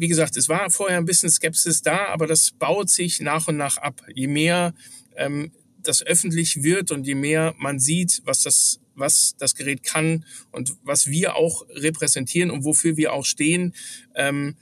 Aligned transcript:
wie 0.00 0.08
gesagt, 0.08 0.36
es 0.38 0.48
war 0.48 0.70
vorher 0.70 0.96
ein 0.96 1.04
bisschen 1.04 1.28
Skepsis 1.30 1.82
da, 1.82 2.06
aber 2.06 2.26
das 2.26 2.52
baut 2.52 2.88
sich 2.88 3.20
nach 3.20 3.48
und 3.48 3.58
nach 3.58 3.76
ab. 3.76 4.02
Je 4.14 4.28
mehr 4.28 4.72
ähm, 5.14 5.52
das 5.82 6.02
öffentlich 6.02 6.62
wird 6.62 6.90
und 6.90 7.06
je 7.06 7.14
mehr 7.14 7.54
man 7.58 7.78
sieht, 7.78 8.22
was 8.24 8.40
das, 8.40 8.80
was 8.94 9.34
das 9.38 9.54
Gerät 9.54 9.82
kann 9.82 10.24
und 10.52 10.74
was 10.84 11.08
wir 11.08 11.36
auch 11.36 11.66
repräsentieren 11.68 12.50
und 12.50 12.64
wofür 12.64 12.96
wir 12.96 13.12
auch 13.12 13.26
stehen, 13.26 13.74
ähm, 14.14 14.56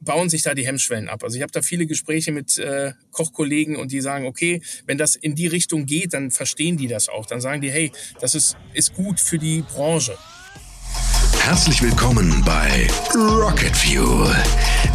bauen 0.00 0.30
sich 0.30 0.42
da 0.42 0.54
die 0.54 0.66
Hemmschwellen 0.66 1.10
ab. 1.10 1.22
Also 1.22 1.36
ich 1.36 1.42
habe 1.42 1.52
da 1.52 1.60
viele 1.60 1.84
Gespräche 1.86 2.32
mit 2.32 2.56
äh, 2.56 2.94
Kochkollegen 3.10 3.76
und 3.76 3.92
die 3.92 4.00
sagen, 4.00 4.24
okay, 4.24 4.62
wenn 4.86 4.96
das 4.96 5.14
in 5.14 5.34
die 5.34 5.46
Richtung 5.46 5.84
geht, 5.84 6.14
dann 6.14 6.30
verstehen 6.30 6.78
die 6.78 6.88
das 6.88 7.10
auch. 7.10 7.26
Dann 7.26 7.42
sagen 7.42 7.60
die, 7.60 7.70
hey, 7.70 7.92
das 8.18 8.34
ist, 8.34 8.56
ist 8.72 8.94
gut 8.94 9.20
für 9.20 9.38
die 9.38 9.60
Branche. 9.60 10.16
Herzlich 11.42 11.82
willkommen 11.82 12.44
bei 12.44 12.86
Rocket 13.14 13.76
Fuel, 13.76 14.32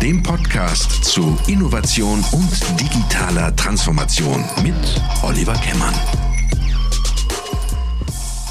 dem 0.01 0.23
Podcast 0.23 1.03
zu 1.03 1.37
Innovation 1.47 2.23
und 2.31 2.79
digitaler 2.79 3.53
Transformation 3.57 4.45
mit 4.63 4.73
Oliver 5.21 5.55
Kemmern. 5.55 5.93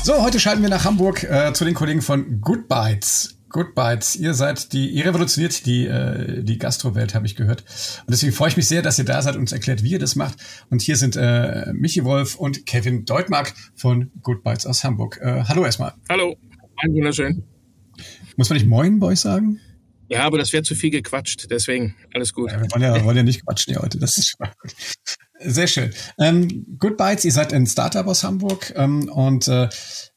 So, 0.02 0.23
heute 0.23 0.38
schalten 0.38 0.61
wir 0.61 0.69
nach 0.69 0.85
Hamburg 0.85 1.25
äh, 1.25 1.55
zu 1.55 1.65
den 1.65 1.73
Kollegen 1.73 2.02
von 2.02 2.43
Good 2.43 2.69
Bites. 2.69 3.38
Good 3.49 3.75
Bites, 3.75 4.16
ihr 4.16 4.35
seid 4.35 4.73
die, 4.74 4.91
ihr 4.91 5.07
revolutioniert 5.07 5.65
die, 5.65 5.87
äh, 5.87 6.43
die 6.43 6.59
Gastrowelt, 6.59 7.15
habe 7.15 7.24
ich 7.24 7.37
gehört. 7.37 7.63
Und 8.01 8.11
deswegen 8.11 8.33
freue 8.33 8.49
ich 8.49 8.57
mich 8.59 8.69
sehr, 8.69 8.83
dass 8.83 8.99
ihr 8.99 9.07
da 9.07 9.23
seid 9.23 9.37
und 9.37 9.43
uns 9.43 9.52
erklärt, 9.52 9.83
wie 9.83 9.93
ihr 9.93 9.99
das 9.99 10.15
macht. 10.16 10.37
Und 10.69 10.83
hier 10.83 10.97
sind 10.97 11.16
äh, 11.16 11.73
Michi 11.73 12.05
Wolf 12.05 12.35
und 12.35 12.66
Kevin 12.66 13.07
Deutmark 13.07 13.55
von 13.77 14.11
Good 14.23 14.43
Bites 14.43 14.66
aus 14.66 14.85
Hamburg. 14.85 15.19
Äh, 15.23 15.45
hallo 15.45 15.65
erstmal. 15.65 15.95
Hallo, 16.11 16.37
ein 16.83 16.93
wunderschön. 16.93 17.45
Muss 18.37 18.48
man 18.48 18.59
nicht 18.59 18.66
Moin 18.66 18.98
bei 18.98 19.09
euch 19.09 19.20
sagen? 19.20 19.61
Ja, 20.09 20.24
aber 20.24 20.38
das 20.38 20.52
wäre 20.52 20.62
zu 20.62 20.74
viel 20.74 20.91
gequatscht, 20.91 21.47
deswegen 21.51 21.95
alles 22.12 22.33
gut. 22.34 22.52
Ja, 22.52 22.60
wir 22.60 22.70
wollen 22.70 22.83
ja, 22.83 23.05
wollen 23.05 23.16
ja 23.16 23.23
nicht 23.23 23.45
quatschen 23.45 23.73
hier 23.73 23.83
heute, 23.83 23.98
das 23.98 24.19
ist 24.19 24.30
schon 24.30 24.46
gut. 24.60 24.74
Sehr 25.40 25.66
schön. 25.66 25.90
Ähm, 26.18 26.66
Good 26.79 26.96
Bites, 26.96 27.24
ihr 27.24 27.32
seid 27.32 27.52
ein 27.52 27.66
Startup 27.66 28.07
aus 28.07 28.23
Hamburg 28.23 28.73
ähm, 28.77 29.09
und 29.09 29.49
äh, 29.49 29.68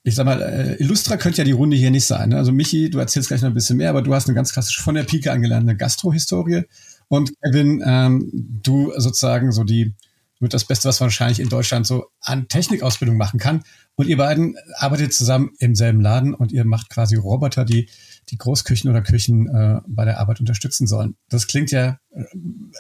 ich 0.04 0.16
sag 0.16 0.26
mal, 0.26 0.42
äh, 0.42 0.82
Illustra 0.82 1.18
könnte 1.18 1.40
ja 1.40 1.44
die 1.44 1.52
Runde 1.52 1.76
hier 1.76 1.92
nicht 1.92 2.06
sein. 2.06 2.30
Ne? 2.30 2.38
Also 2.38 2.52
Michi, 2.52 2.90
du 2.90 3.00
erzählst 3.00 3.30
gleich 3.30 3.42
noch 3.42 3.50
ein 3.50 3.54
bisschen 3.54 3.78
mehr, 3.78 3.90
aber 3.90 4.02
du 4.02 4.14
hast 4.14 4.28
eine 4.28 4.36
ganz 4.36 4.54
klassische 4.54 4.82
von 4.82 4.96
der 4.96 5.04
Pike 5.04 5.32
angelernte 5.32 5.76
Gastro-Historie 5.76 6.64
und 7.08 7.32
Kevin, 7.42 7.82
ähm, 7.86 8.30
du 8.34 8.94
sozusagen 8.98 9.52
so 9.52 9.64
die 9.64 9.96
mit 10.40 10.54
das 10.54 10.66
Beste, 10.66 10.88
was 10.88 11.00
man 11.00 11.08
wahrscheinlich 11.08 11.40
in 11.40 11.50
Deutschland 11.50 11.88
so 11.88 12.08
an 12.22 12.48
Technikausbildung 12.48 13.18
machen 13.18 13.40
kann. 13.40 13.64
Und 13.96 14.08
ihr 14.08 14.18
beiden 14.18 14.56
arbeitet 14.76 15.14
zusammen 15.14 15.52
im 15.60 15.76
selben 15.76 16.02
Laden 16.02 16.34
und 16.34 16.52
ihr 16.52 16.66
macht 16.66 16.90
quasi 16.90 17.16
Roboter, 17.16 17.66
die 17.66 17.90
die 18.30 18.38
Großküchen 18.38 18.90
oder 18.90 19.02
Küchen 19.02 19.48
äh, 19.48 19.82
bei 19.88 20.06
der 20.06 20.20
Arbeit 20.20 20.40
unterstützen 20.40 20.86
sollen. 20.86 21.16
Das 21.30 21.48
klingt 21.48 21.72
ja 21.72 22.00
äh, 22.12 22.24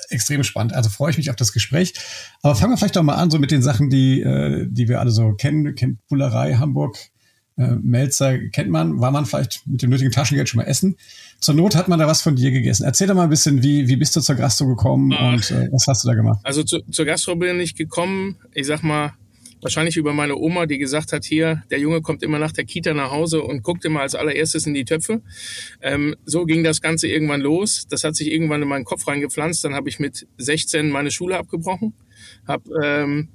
extrem 0.09 0.44
spannend. 0.44 0.73
Also 0.73 0.89
freue 0.89 1.11
ich 1.11 1.17
mich 1.17 1.30
auf 1.30 1.36
das 1.36 1.53
Gespräch. 1.53 1.94
Aber 2.41 2.55
fangen 2.55 2.73
wir 2.73 2.77
vielleicht 2.77 2.95
doch 2.95 3.03
mal 3.03 3.16
an, 3.16 3.31
so 3.31 3.39
mit 3.39 3.52
den 3.52 3.61
Sachen, 3.64 3.89
die, 3.89 4.21
äh, 4.21 4.67
die 4.69 4.88
wir 4.88 4.99
alle 4.99 5.11
so 5.11 5.33
kennen. 5.33 5.73
Kennt 5.75 6.05
Bullerei 6.08 6.55
Hamburg, 6.55 6.97
äh, 7.58 7.75
Melzer 7.81 8.38
kennt 8.50 8.69
man. 8.69 9.00
War 9.00 9.11
man 9.11 9.25
vielleicht 9.25 9.66
mit 9.66 9.81
dem 9.81 9.89
nötigen 9.89 10.11
Taschengeld 10.11 10.50
schon 10.50 10.59
mal 10.59 10.66
essen? 10.66 10.95
Zur 11.39 11.55
Not 11.55 11.75
hat 11.75 11.88
man 11.88 11.99
da 11.99 12.08
was 12.08 12.22
von 12.22 12.36
dir 12.36 12.52
gegessen. 12.52 12.83
Erzähl 12.83 13.08
doch 13.08 13.16
mal 13.16 13.23
ein 13.23 13.30
bisschen, 13.30 13.64
wie, 13.64 13.88
wie 13.88 13.95
bist 13.95 14.16
du 14.16 14.22
zur 14.22 14.36
Gastro 14.36 14.67
gekommen 14.67 15.14
Ach, 15.14 15.33
und 15.33 15.52
äh, 15.52 15.69
was 15.72 15.88
hast 15.88 16.03
du 16.03 16.08
da 16.08 16.16
gemacht? 16.16 16.39
Also 16.44 16.64
zu, 16.64 16.81
zur 16.89 17.05
Gastro 17.05 17.36
bin 17.36 17.59
ich 17.59 17.75
gekommen, 17.75 18.38
ich 18.53 18.66
sag 18.66 18.83
mal, 18.83 19.14
wahrscheinlich 19.61 19.97
über 19.97 20.14
meine 20.14 20.36
Oma, 20.36 20.66
die 20.66 20.77
gesagt 20.77 21.14
hat, 21.14 21.25
hier, 21.25 21.64
der 21.72 21.80
Junge 21.80 22.02
kommt 22.02 22.23
immer 22.23 22.39
nach 22.39 22.52
der 22.52 22.66
Kita 22.66 22.94
nach 22.94 23.11
Hause 23.11 23.41
und 23.41 23.64
guckt 23.64 23.86
immer 23.86 24.02
als 24.02 24.16
allererstes 24.16 24.66
in 24.67 24.73
die 24.73 24.86
Töpfe. 24.86 25.21
Ähm, 25.81 26.16
so 26.25 26.45
ging 26.45 26.64
das 26.64 26.81
Ganze 26.81 27.08
irgendwann 27.08 27.42
los. 27.42 27.88
Das 27.89 28.03
hat 28.03 28.16
sich 28.16 28.31
irgendwann 28.31 28.61
in 28.61 28.67
meinen 28.67 28.86
Kopf 28.86 29.08
reingepflanzt. 29.08 29.64
Dann 29.64 29.73
habe 29.73 29.89
ich 29.89 29.99
mit 29.99 30.27
16 30.38 30.89
meine 30.89 31.11
Schule 31.11 31.38
abgebrochen, 31.38 31.94
habe 32.47 32.69
ähm, 32.83 33.30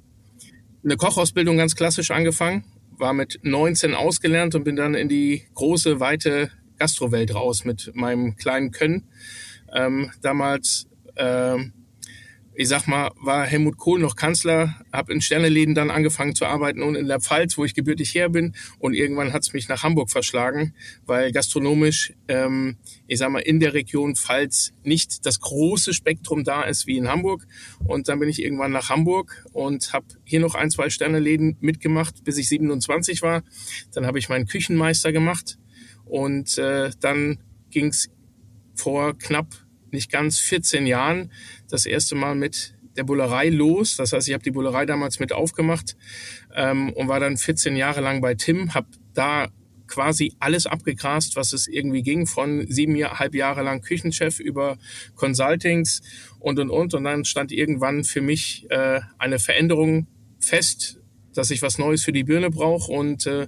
eine 0.83 0.97
Kochausbildung 0.97 1.57
ganz 1.57 1.75
klassisch 1.75 2.11
angefangen, 2.11 2.65
war 3.03 3.13
mit 3.13 3.41
19 3.43 3.95
ausgelernt 3.95 4.55
und 4.55 4.63
bin 4.63 4.77
dann 4.77 4.95
in 4.95 5.09
die 5.09 5.43
große, 5.55 5.99
weite 5.99 6.49
Gastrowelt 6.79 7.35
raus 7.35 7.65
mit 7.65 7.91
meinem 7.93 8.37
kleinen 8.37 8.71
Können. 8.71 9.09
Ähm, 9.73 10.09
damals, 10.21 10.87
äh, 11.15 11.57
ich 12.55 12.67
sag 12.67 12.87
mal, 12.87 13.11
war 13.19 13.45
Helmut 13.45 13.77
Kohl 13.77 13.99
noch 13.99 14.15
Kanzler, 14.15 14.75
habe 14.91 15.11
in 15.11 15.21
Sterneläden 15.21 15.73
dann 15.73 15.89
angefangen 15.89 16.35
zu 16.35 16.45
arbeiten 16.45 16.83
und 16.83 16.95
in 16.95 17.07
der 17.07 17.19
Pfalz, 17.19 17.57
wo 17.57 17.65
ich 17.65 17.73
gebürtig 17.73 18.13
her 18.13 18.29
bin. 18.29 18.53
Und 18.79 18.93
irgendwann 18.93 19.33
hat 19.33 19.41
es 19.41 19.53
mich 19.53 19.67
nach 19.69 19.83
Hamburg 19.83 20.11
verschlagen, 20.11 20.75
weil 21.05 21.31
gastronomisch, 21.31 22.13
ähm, 22.27 22.77
ich 23.07 23.19
sag 23.19 23.31
mal, 23.31 23.39
in 23.39 23.59
der 23.59 23.73
Region 23.73 24.15
Pfalz 24.15 24.73
nicht 24.83 25.25
das 25.25 25.39
große 25.39 25.93
Spektrum 25.93 26.43
da 26.43 26.63
ist 26.63 26.85
wie 26.85 26.97
in 26.97 27.07
Hamburg. 27.07 27.47
Und 27.85 28.07
dann 28.07 28.19
bin 28.19 28.29
ich 28.29 28.41
irgendwann 28.41 28.71
nach 28.71 28.89
Hamburg 28.89 29.45
und 29.51 29.91
habe 29.93 30.05
hier 30.23 30.39
noch 30.39 30.55
ein, 30.55 30.69
zwei 30.69 30.89
Sterneläden 30.89 31.57
mitgemacht, 31.59 32.23
bis 32.23 32.37
ich 32.37 32.49
27 32.49 33.21
war. 33.21 33.43
Dann 33.93 34.05
habe 34.05 34.19
ich 34.19 34.29
meinen 34.29 34.45
Küchenmeister 34.45 35.11
gemacht 35.11 35.57
und 36.05 36.57
äh, 36.57 36.91
dann 36.99 37.39
ging 37.71 37.87
es 37.87 38.09
vor 38.75 39.17
knapp 39.17 39.62
nicht 39.93 40.11
ganz 40.11 40.39
14 40.39 40.85
Jahren 40.85 41.31
das 41.69 41.85
erste 41.85 42.15
Mal 42.15 42.35
mit 42.35 42.75
der 42.97 43.03
Bullerei 43.03 43.49
los. 43.49 43.95
Das 43.95 44.13
heißt, 44.13 44.27
ich 44.27 44.33
habe 44.33 44.43
die 44.43 44.51
Bullerei 44.51 44.85
damals 44.85 45.19
mit 45.19 45.31
aufgemacht 45.31 45.95
ähm, 46.53 46.91
und 46.93 47.07
war 47.07 47.19
dann 47.19 47.37
14 47.37 47.75
Jahre 47.75 48.01
lang 48.01 48.21
bei 48.21 48.35
Tim, 48.35 48.73
habe 48.73 48.87
da 49.13 49.47
quasi 49.87 50.33
alles 50.39 50.65
abgegrast, 50.65 51.35
was 51.35 51.53
es 51.53 51.67
irgendwie 51.67 52.01
ging, 52.01 52.25
von 52.25 52.65
siebeneinhalb 52.67 53.35
Jahre 53.35 53.63
lang 53.63 53.81
Küchenchef 53.81 54.39
über 54.39 54.77
Consultings 55.15 56.01
und 56.39 56.59
und 56.59 56.69
und. 56.69 56.93
Und 56.93 57.03
dann 57.03 57.25
stand 57.25 57.51
irgendwann 57.51 58.03
für 58.03 58.21
mich 58.21 58.65
äh, 58.69 59.01
eine 59.17 59.39
Veränderung 59.39 60.07
fest, 60.39 60.99
dass 61.33 61.51
ich 61.51 61.61
was 61.61 61.77
Neues 61.77 62.03
für 62.03 62.11
die 62.11 62.23
Birne 62.23 62.49
brauche 62.49 62.91
und 62.91 63.25
äh, 63.25 63.47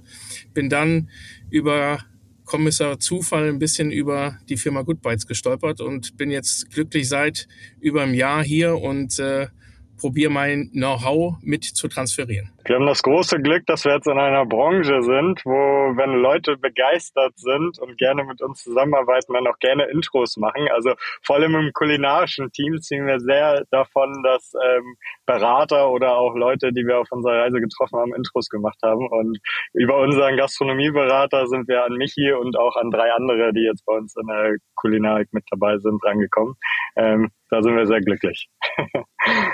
bin 0.54 0.68
dann 0.68 1.10
über 1.50 2.00
Kommissar 2.46 2.98
Zufall 2.98 3.48
ein 3.48 3.58
bisschen 3.58 3.90
über 3.90 4.38
die 4.48 4.56
Firma 4.56 4.82
Goodbytes 4.82 5.26
gestolpert 5.26 5.80
und 5.80 6.16
bin 6.16 6.30
jetzt 6.30 6.70
glücklich 6.70 7.08
seit 7.08 7.48
über 7.80 8.02
einem 8.02 8.14
Jahr 8.14 8.42
hier 8.42 8.78
und 8.78 9.18
äh, 9.18 9.48
probiere 9.96 10.30
mein 10.30 10.70
Know-how 10.72 11.36
mit 11.42 11.64
zu 11.64 11.88
transferieren. 11.88 12.52
Wir 12.64 12.76
haben 12.76 12.86
das 12.86 13.02
große 13.02 13.40
Glück, 13.40 13.64
dass 13.66 13.84
wir 13.84 13.94
jetzt 13.94 14.08
in 14.08 14.18
einer 14.18 14.44
Branche 14.44 15.00
sind, 15.02 15.40
wo, 15.44 15.52
wenn 15.96 16.14
Leute 16.14 16.56
begeistert 16.56 17.38
sind 17.38 17.78
und 17.78 17.96
gerne 17.96 18.24
mit 18.24 18.42
uns 18.42 18.64
zusammenarbeiten, 18.64 19.32
wir 19.32 19.50
auch 19.50 19.58
gerne 19.60 19.84
Intros 19.84 20.36
machen. 20.36 20.66
Also 20.74 20.94
vor 21.22 21.36
allem 21.36 21.54
im 21.54 21.70
kulinarischen 21.72 22.50
Team 22.50 22.80
ziehen 22.80 23.06
wir 23.06 23.20
sehr 23.20 23.64
davon, 23.70 24.20
dass 24.24 24.52
ähm, 24.54 24.96
Berater 25.26 25.90
oder 25.90 26.16
auch 26.16 26.34
Leute, 26.34 26.72
die 26.72 26.84
wir 26.84 26.98
auf 26.98 27.12
unserer 27.12 27.42
Reise 27.42 27.60
getroffen 27.60 27.98
haben, 28.00 28.14
Intros 28.14 28.48
gemacht 28.48 28.78
haben. 28.82 29.08
Und 29.08 29.38
über 29.72 29.98
unseren 29.98 30.36
Gastronomieberater 30.36 31.46
sind 31.46 31.68
wir 31.68 31.84
an 31.84 31.92
Michi 31.94 32.32
und 32.32 32.58
auch 32.58 32.74
an 32.76 32.90
drei 32.90 33.12
andere, 33.12 33.52
die 33.52 33.62
jetzt 33.62 33.86
bei 33.86 33.94
uns 33.94 34.16
in 34.16 34.26
der 34.26 34.56
Kulinarik 34.74 35.28
mit 35.32 35.44
dabei 35.50 35.78
sind, 35.78 36.02
rangekommen. 36.04 36.54
Ähm, 36.96 37.30
da 37.50 37.62
sind 37.62 37.76
wir 37.76 37.86
sehr 37.86 38.00
glücklich. 38.00 38.48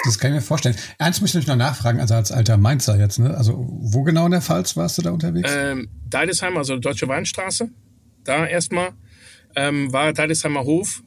das 0.04 0.18
kann 0.18 0.32
ich 0.32 0.36
mir 0.36 0.42
vorstellen. 0.42 0.76
Eins 0.98 1.20
möchte 1.20 1.38
ich 1.38 1.46
noch 1.46 1.56
nachfragen, 1.56 2.00
also 2.00 2.14
als 2.14 2.32
alter 2.32 2.56
Mainzer 2.56 2.98
jetzt, 2.98 3.18
ne? 3.18 3.36
Also 3.36 3.66
wo 3.68 4.02
genau 4.02 4.26
in 4.26 4.32
der 4.32 4.42
Pfalz 4.42 4.76
warst 4.76 4.98
du 4.98 5.02
da 5.02 5.10
unterwegs? 5.10 5.50
Ähm, 5.52 5.88
Deidesheim, 6.08 6.56
also 6.56 6.78
Deutsche 6.78 7.08
Weinstraße. 7.08 7.70
Da 8.24 8.46
erstmal 8.46 8.90
ähm, 9.54 9.92
war 9.92 10.12
Deidesheimer 10.12 10.64
Hof. 10.64 11.02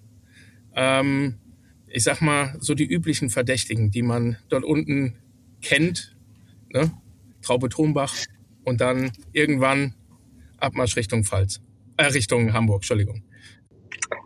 Ähm, 0.75 1.35
ich 1.87 2.03
sag 2.03 2.21
mal, 2.21 2.55
so 2.59 2.73
die 2.73 2.85
üblichen 2.85 3.29
Verdächtigen, 3.29 3.91
die 3.91 4.01
man 4.01 4.37
dort 4.49 4.63
unten 4.63 5.15
kennt. 5.61 6.15
Ne? 6.73 6.91
Traube 7.41 7.69
Thonbach 7.69 8.15
und 8.63 8.81
dann 8.81 9.11
irgendwann 9.31 9.93
Abmarsch 10.57 10.95
Richtung 10.95 11.23
Pfalz. 11.23 11.61
Äh, 11.97 12.05
Richtung 12.05 12.53
Hamburg, 12.53 12.79
Entschuldigung. 12.79 13.23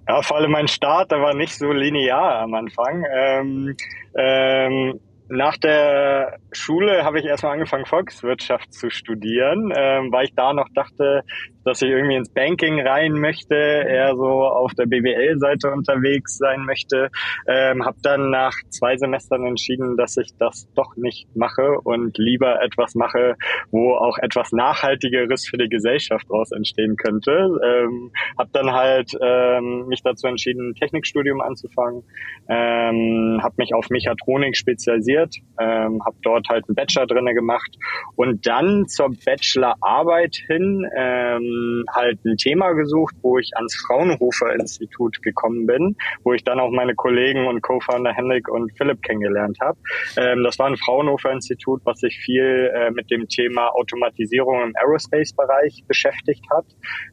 Ja, 0.10 0.24
vor 0.24 0.38
allem 0.38 0.50
mein 0.50 0.68
Start, 0.68 1.12
der 1.12 1.22
war 1.22 1.36
nicht 1.36 1.54
so 1.54 1.72
linear 1.72 2.40
am 2.40 2.56
Anfang. 2.56 3.06
Ähm, 3.16 3.76
ähm, 4.18 5.00
nach 5.28 5.56
der 5.58 6.40
Schule 6.52 7.04
habe 7.06 7.20
ich 7.20 7.26
erstmal 7.26 7.54
angefangen, 7.54 7.86
Volkswirtschaft 7.86 8.74
zu 8.74 8.90
studieren, 8.90 9.72
ähm, 9.78 10.12
weil 10.12 10.26
ich 10.26 10.34
da 10.34 10.52
noch 10.54 10.68
dachte, 10.74 11.22
dass 11.70 11.84
ich 11.84 11.90
irgendwie 11.90 12.16
ins 12.16 12.30
Banking 12.30 12.82
rein 12.82 13.14
möchte, 13.14 13.54
eher 13.54 14.16
so 14.16 14.26
auf 14.26 14.74
der 14.74 14.88
BWL-Seite 14.88 15.72
unterwegs 15.72 16.38
sein 16.38 16.66
möchte. 16.66 17.10
Ähm, 17.48 17.86
habe 17.86 17.98
dann 18.02 18.32
nach 18.32 18.54
zwei 18.70 18.98
Semestern 18.98 19.46
entschieden, 19.46 19.96
dass 19.96 20.18
ich 20.18 20.36
das 20.40 20.68
doch 20.74 20.96
nicht 20.96 21.28
mache 21.36 21.80
und 21.84 22.18
lieber 22.18 22.60
etwas 22.64 22.96
mache, 22.96 23.36
wo 23.70 23.94
auch 23.94 24.18
etwas 24.18 24.52
Nachhaltigeres 24.52 25.48
für 25.48 25.58
die 25.58 25.70
Gesellschaft 25.70 26.26
daraus 26.30 26.52
entstehen 26.52 26.96
könnte. 26.96 27.32
Ähm, 27.32 28.12
habe 28.38 28.50
dann 28.52 28.72
halt 28.72 29.12
ähm, 29.22 29.86
mich 29.88 30.02
dazu 30.02 30.26
entschieden, 30.26 30.70
ein 30.72 30.74
Technikstudium 30.76 31.40
anzufangen, 31.40 32.04
ähm, 32.50 33.42
habe 33.44 33.54
mich 33.58 33.76
auf 33.76 33.92
Mechatronik 33.92 34.58
spezialisiert, 34.58 35.36
ähm, 35.60 36.04
habe 36.04 36.16
dort 36.24 36.50
halt 36.50 36.68
einen 36.68 36.76
Bachelor 36.76 37.06
drinne 37.06 37.36
gemacht 37.36 37.78
und 38.16 38.48
dann 38.48 38.88
zur 38.88 39.12
Bachelorarbeit 39.24 40.36
hin 40.48 40.88
ähm, 40.96 41.59
halt 41.94 42.24
ein 42.26 42.38
Thema 42.38 42.74
gesucht, 42.74 43.16
wo 43.22 43.38
ich 43.38 43.52
ans 43.56 43.76
Fraunhofer 43.88 44.54
Institut 44.56 45.22
gekommen 45.22 45.66
bin, 45.66 45.96
wo 46.24 46.34
ich 46.34 46.44
dann 46.44 46.60
auch 46.60 46.72
meine 46.72 46.96
Kollegen 46.96 47.48
und 47.48 47.62
Co-Founder 47.62 48.14
Henrik 48.14 48.50
und 48.50 48.72
Philipp 48.78 49.02
kennengelernt 49.02 49.58
habe. 49.62 49.78
Ähm, 50.18 50.44
das 50.44 50.60
war 50.60 50.68
ein 50.68 50.78
Fraunhofer 50.78 51.32
Institut, 51.32 51.82
was 51.86 52.00
sich 52.00 52.18
viel 52.18 52.72
äh, 52.74 52.92
mit 52.92 53.10
dem 53.12 53.28
Thema 53.28 53.70
Automatisierung 53.70 54.62
im 54.62 54.74
Aerospace-Bereich 54.76 55.84
beschäftigt 55.88 56.46
hat. 56.52 56.66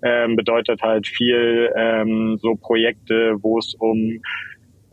Ähm, 0.02 0.36
bedeutet 0.36 0.82
halt 0.82 1.06
viel 1.06 1.72
ähm, 1.76 2.38
so 2.40 2.54
Projekte, 2.56 3.36
wo 3.40 3.58
es 3.58 3.74
um 3.78 4.20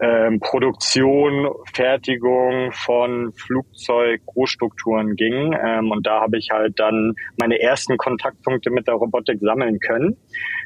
ähm, 0.04 0.40
Produktion, 0.42 1.48
Fertigung 1.74 2.72
von 2.74 3.32
Flugzeug-Großstrukturen 3.32 5.16
ging. 5.16 5.54
Ähm, 5.54 5.92
und 5.92 6.06
da 6.06 6.20
habe 6.20 6.38
ich 6.38 6.50
halt 6.52 6.78
dann 6.78 7.14
meine 7.40 7.62
ersten 7.62 7.96
Kontaktpunkte 7.96 8.70
mit 8.70 8.88
der 8.88 8.96
Robotik 8.96 9.40
sammeln 9.40 9.80
können. 9.80 10.18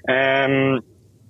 Ähm, 0.07 0.81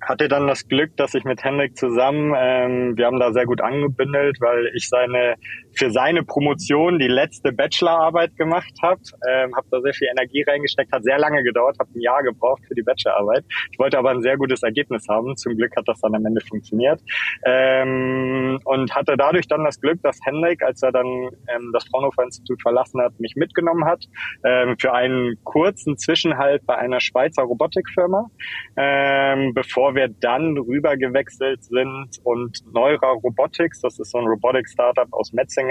hatte 0.02 0.30
dann 0.30 0.48
das 0.48 0.68
Glück, 0.68 0.96
dass 0.96 1.16
ich 1.16 1.26
mit 1.26 1.44
Henrik 1.44 1.76
zusammen, 1.76 2.34
ähm, 2.38 2.98
wir 2.98 3.08
haben 3.08 3.20
da 3.20 3.34
sehr 3.34 3.46
gut 3.46 3.62
angebündelt, 3.62 4.38
weil 4.40 4.72
ich 4.74 4.88
seine 4.88 5.36
für 5.78 5.92
seine 5.92 6.24
Promotion 6.24 7.00
die 7.00 7.08
letzte 7.08 7.52
Bachelorarbeit 7.52 8.36
gemacht 8.36 8.74
habe, 8.82 9.02
ähm, 9.30 9.56
habe 9.56 9.68
da 9.70 9.82
sehr 9.82 9.94
viel 9.94 10.08
Energie 10.10 10.44
reingesteckt, 10.44 10.92
hat 10.92 11.04
sehr 11.04 11.20
lange 11.20 11.44
gedauert, 11.44 11.78
habe 11.80 11.90
ein 11.96 12.02
Jahr 12.02 12.24
gebraucht 12.24 12.64
für 12.68 12.74
die 12.74 12.82
Bachelorarbeit. 12.82 13.46
Ich 13.72 13.80
wollte 13.80 13.98
aber 13.98 14.12
ein 14.12 14.22
sehr 14.22 14.38
gutes 14.38 14.64
Ergebnis 14.64 15.08
haben. 15.08 15.38
Zum 15.38 15.56
Glück 15.56 15.76
hat 15.76 15.88
das 15.88 16.00
dann 16.02 16.16
am 16.16 16.26
Ende 16.26 16.42
funktioniert 16.42 17.02
ähm, 17.46 18.60
und 18.64 18.96
hatte 18.96 19.16
dadurch 19.18 19.48
dann 19.48 19.64
das 19.64 19.80
Glück, 19.80 20.02
dass 20.02 20.18
Henrik, 20.24 20.64
als 20.64 20.82
er 20.82 20.92
dann 20.92 21.08
ähm, 21.08 21.72
das 21.74 21.86
Fraunhofer 21.86 22.24
Institut 22.24 22.62
verlassen 22.62 23.02
hat, 23.02 23.20
mich 23.20 23.36
mitgenommen 23.36 23.86
hat 23.86 24.04
ähm, 24.44 24.76
für 24.80 24.94
einen 24.94 25.38
kurzen 25.44 25.98
Zwischenhalt 25.98 26.66
bei 26.66 26.76
einer 26.76 27.00
Schweizer 27.00 27.44
Robotikfirma, 27.44 28.30
ähm, 28.76 29.54
bevor 29.54 29.96
wir 29.96 30.08
dann 30.08 30.58
rüber 30.58 30.98
gewechselt 30.98 31.64
sind 31.64 32.10
und 32.24 32.60
Neura 32.74 33.12
Robotics, 33.12 33.82
das 33.82 34.00
ist 34.00 34.12
so 34.12 34.18
ein 34.18 34.26
Robotik-Startup 34.26 35.08
aus 35.12 35.34
Metzingen, 35.34 35.67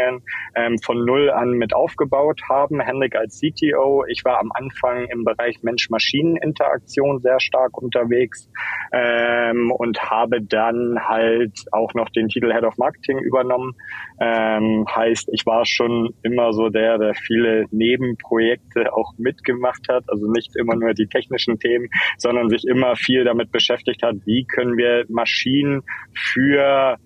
ähm, 0.55 0.79
von 0.85 1.05
null 1.05 1.31
an 1.31 1.53
mit 1.53 1.75
aufgebaut 1.75 2.41
haben. 2.49 2.81
Henrik 2.81 3.17
als 3.17 3.41
CTO. 3.41 4.05
Ich 4.09 4.25
war 4.25 4.41
am 4.41 4.51
Anfang 4.53 5.07
im 5.07 5.25
Bereich 5.25 5.63
Mensch-Maschinen-Interaktion 5.63 7.21
sehr 7.21 7.41
stark 7.41 7.77
unterwegs 7.79 8.49
ähm, 8.93 9.71
und 9.73 10.01
habe 10.03 10.41
dann 10.43 10.99
halt 11.07 11.53
auch 11.73 11.95
noch 11.95 12.09
den 12.11 12.29
Titel 12.29 12.53
Head 12.53 12.65
of 12.65 12.79
Marketing 12.79 13.19
übernommen. 13.19 13.75
Ähm, 14.21 14.87
heißt, 14.89 15.29
ich 15.33 15.45
war 15.47 15.65
schon 15.65 16.15
immer 16.23 16.53
so 16.53 16.69
der, 16.69 16.99
der 16.99 17.15
viele 17.15 17.67
Nebenprojekte 17.71 18.93
auch 18.93 19.13
mitgemacht 19.19 19.89
hat. 19.89 20.05
Also 20.09 20.31
nicht 20.31 20.57
immer 20.57 20.77
nur 20.77 20.95
die 20.95 21.07
technischen 21.07 21.59
Themen, 21.59 21.89
sondern 22.19 22.49
sich 22.49 22.65
immer 22.67 22.97
viel 22.97 23.25
damit 23.25 23.51
beschäftigt 23.51 24.03
hat, 24.03 24.17
wie 24.25 24.45
können 24.45 24.77
wir 24.77 25.05
Maschinen 25.09 25.83
für 26.15 26.97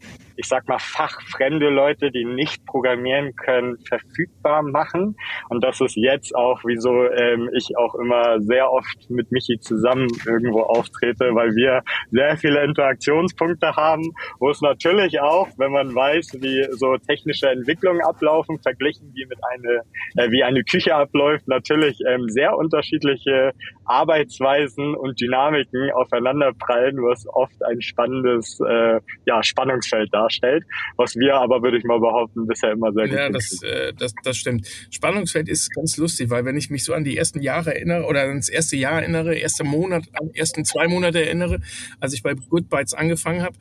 ich 0.41 0.49
sag 0.49 0.67
mal, 0.69 0.79
fachfremde 0.79 1.69
Leute, 1.69 2.11
die 2.11 2.25
nicht 2.25 2.65
programmieren 2.65 3.37
können, 3.37 3.77
verfügbar 3.87 4.63
machen. 4.63 5.15
Und 5.51 5.63
das 5.63 5.83
ist 5.83 5.97
jetzt 5.97 6.35
auch, 6.35 6.61
wieso 6.65 7.11
ähm, 7.11 7.51
ich 7.55 7.77
auch 7.77 7.95
immer 7.97 8.41
sehr 8.41 8.73
oft 8.73 9.11
mit 9.11 9.31
Michi 9.31 9.61
zusammen 9.61 10.09
irgendwo 10.27 10.63
auftrete, 10.63 11.35
weil 11.35 11.55
wir 11.57 11.83
sehr 12.11 12.39
viele 12.39 12.65
Interaktionspunkte 12.65 13.77
haben, 13.77 14.15
wo 14.39 14.49
es 14.49 14.63
natürlich 14.63 15.21
auch, 15.21 15.49
wenn 15.59 15.73
man 15.73 15.95
weiß, 15.95 16.39
wie 16.41 16.67
so 16.71 16.97
technische 16.97 17.51
Entwicklungen 17.51 18.01
ablaufen, 18.01 18.59
verglichen 18.63 19.13
wie 19.15 19.27
mit 19.27 19.39
eine, 19.53 19.83
äh, 20.17 20.31
wie 20.31 20.43
eine 20.43 20.65
Küche 20.65 20.95
abläuft, 20.95 21.49
natürlich 21.49 21.99
ähm, 22.09 22.31
sehr 22.31 22.57
unterschiedliche 22.57 23.53
Arbeitsweisen 23.85 24.95
und 24.95 25.21
Dynamiken 25.21 25.91
aufeinanderprallen, 25.93 26.97
was 27.03 27.27
oft 27.29 27.63
ein 27.63 27.83
spannendes 27.83 28.59
äh, 28.61 29.01
ja, 29.27 29.43
Spannungsfeld 29.43 30.09
darstellt 30.15 30.30
darstellt, 30.31 30.65
was 30.97 31.17
wir 31.17 31.35
aber, 31.35 31.63
würde 31.63 31.79
ich 31.79 31.85
mal 31.85 32.01
behaupten, 32.01 32.47
bisher 32.47 32.73
immer 32.73 32.93
sehr 32.93 33.09
gut 33.09 33.17
Ja, 33.17 33.29
das, 33.29 33.63
äh, 33.63 33.93
das, 33.99 34.15
das 34.23 34.37
stimmt. 34.37 34.67
Spannungsfeld 34.91 35.49
ist 35.49 35.75
ganz 35.75 35.97
lustig, 35.97 36.31
weil 36.31 36.45
wenn 36.45 36.57
ich 36.57 36.71
mich 36.71 36.85
so 36.85 36.95
an 36.95 37.05
die 37.05 37.17
ersten 37.17 37.41
Jahre 37.41 37.75
erinnere 37.75 38.05
oder 38.07 38.23
ans 38.23 38.49
erste 38.49 38.77
Jahr 38.77 39.01
erinnere, 39.01 39.35
erste 39.35 39.65
Monat, 39.65 40.05
an 40.21 40.31
ersten 40.35 40.65
zwei 40.65 40.89
Monate 40.89 41.25
erinnere, 41.25 41.61
als 41.99 42.15
ich 42.15 42.23
bei 42.23 42.35
Good 42.35 42.69
Bytes 42.69 42.95
angefangen 42.95 43.43
habe, 43.43 43.57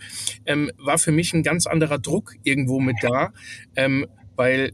ähm, 0.46 0.72
war 0.78 0.98
für 0.98 1.12
mich 1.12 1.34
ein 1.34 1.44
ganz 1.44 1.68
anderer 1.68 2.00
Druck 2.00 2.34
irgendwo 2.44 2.80
mit 2.80 2.98
da, 3.02 3.34
ähm, 3.76 4.06
weil 4.36 4.72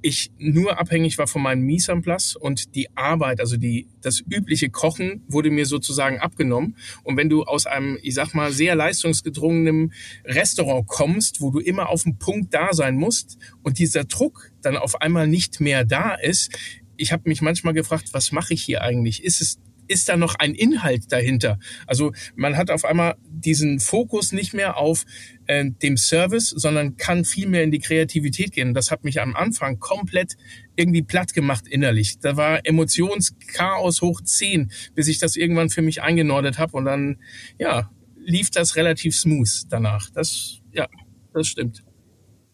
ich 0.00 0.30
nur 0.38 0.78
abhängig 0.78 1.18
war 1.18 1.26
von 1.26 1.42
meinem 1.42 1.62
Mise 1.62 1.92
und 2.40 2.74
die 2.74 2.88
Arbeit, 2.96 3.40
also 3.40 3.56
die, 3.56 3.88
das 4.00 4.20
übliche 4.20 4.70
Kochen 4.70 5.24
wurde 5.28 5.50
mir 5.50 5.66
sozusagen 5.66 6.18
abgenommen. 6.18 6.76
Und 7.02 7.16
wenn 7.16 7.28
du 7.28 7.44
aus 7.44 7.66
einem, 7.66 7.98
ich 8.02 8.14
sag 8.14 8.34
mal, 8.34 8.52
sehr 8.52 8.74
leistungsgedrungenen 8.74 9.92
Restaurant 10.24 10.86
kommst, 10.86 11.40
wo 11.40 11.50
du 11.50 11.58
immer 11.58 11.88
auf 11.88 12.04
dem 12.04 12.18
Punkt 12.18 12.54
da 12.54 12.72
sein 12.72 12.96
musst 12.96 13.38
und 13.62 13.78
dieser 13.78 14.04
Druck 14.04 14.52
dann 14.62 14.76
auf 14.76 15.00
einmal 15.00 15.26
nicht 15.26 15.60
mehr 15.60 15.84
da 15.84 16.14
ist, 16.14 16.56
ich 16.96 17.12
habe 17.12 17.28
mich 17.28 17.42
manchmal 17.42 17.74
gefragt, 17.74 18.08
was 18.12 18.32
mache 18.32 18.54
ich 18.54 18.62
hier 18.62 18.82
eigentlich? 18.82 19.24
Ist 19.24 19.40
es 19.40 19.58
ist 19.88 20.08
da 20.08 20.16
noch 20.16 20.36
ein 20.36 20.54
Inhalt 20.54 21.10
dahinter? 21.12 21.58
Also 21.86 22.12
man 22.36 22.56
hat 22.56 22.70
auf 22.70 22.84
einmal 22.84 23.16
diesen 23.28 23.80
Fokus 23.80 24.32
nicht 24.32 24.54
mehr 24.54 24.76
auf 24.76 25.04
äh, 25.46 25.64
dem 25.82 25.96
Service, 25.96 26.50
sondern 26.50 26.96
kann 26.96 27.24
viel 27.24 27.48
mehr 27.48 27.62
in 27.64 27.70
die 27.70 27.80
Kreativität 27.80 28.52
gehen. 28.52 28.74
Das 28.74 28.90
hat 28.90 29.04
mich 29.04 29.20
am 29.20 29.34
Anfang 29.34 29.78
komplett 29.78 30.36
irgendwie 30.76 31.02
platt 31.02 31.34
gemacht 31.34 31.66
innerlich. 31.66 32.18
Da 32.20 32.36
war 32.36 32.60
Emotionschaos 32.64 34.02
hoch 34.02 34.20
zehn, 34.22 34.70
bis 34.94 35.08
ich 35.08 35.18
das 35.18 35.36
irgendwann 35.36 35.70
für 35.70 35.82
mich 35.82 36.02
eingenordet 36.02 36.58
habe 36.58 36.76
und 36.76 36.84
dann 36.84 37.18
ja 37.58 37.90
lief 38.16 38.50
das 38.50 38.76
relativ 38.76 39.16
smooth 39.16 39.64
danach. 39.70 40.10
Das 40.10 40.60
ja, 40.72 40.86
das 41.32 41.46
stimmt. 41.48 41.82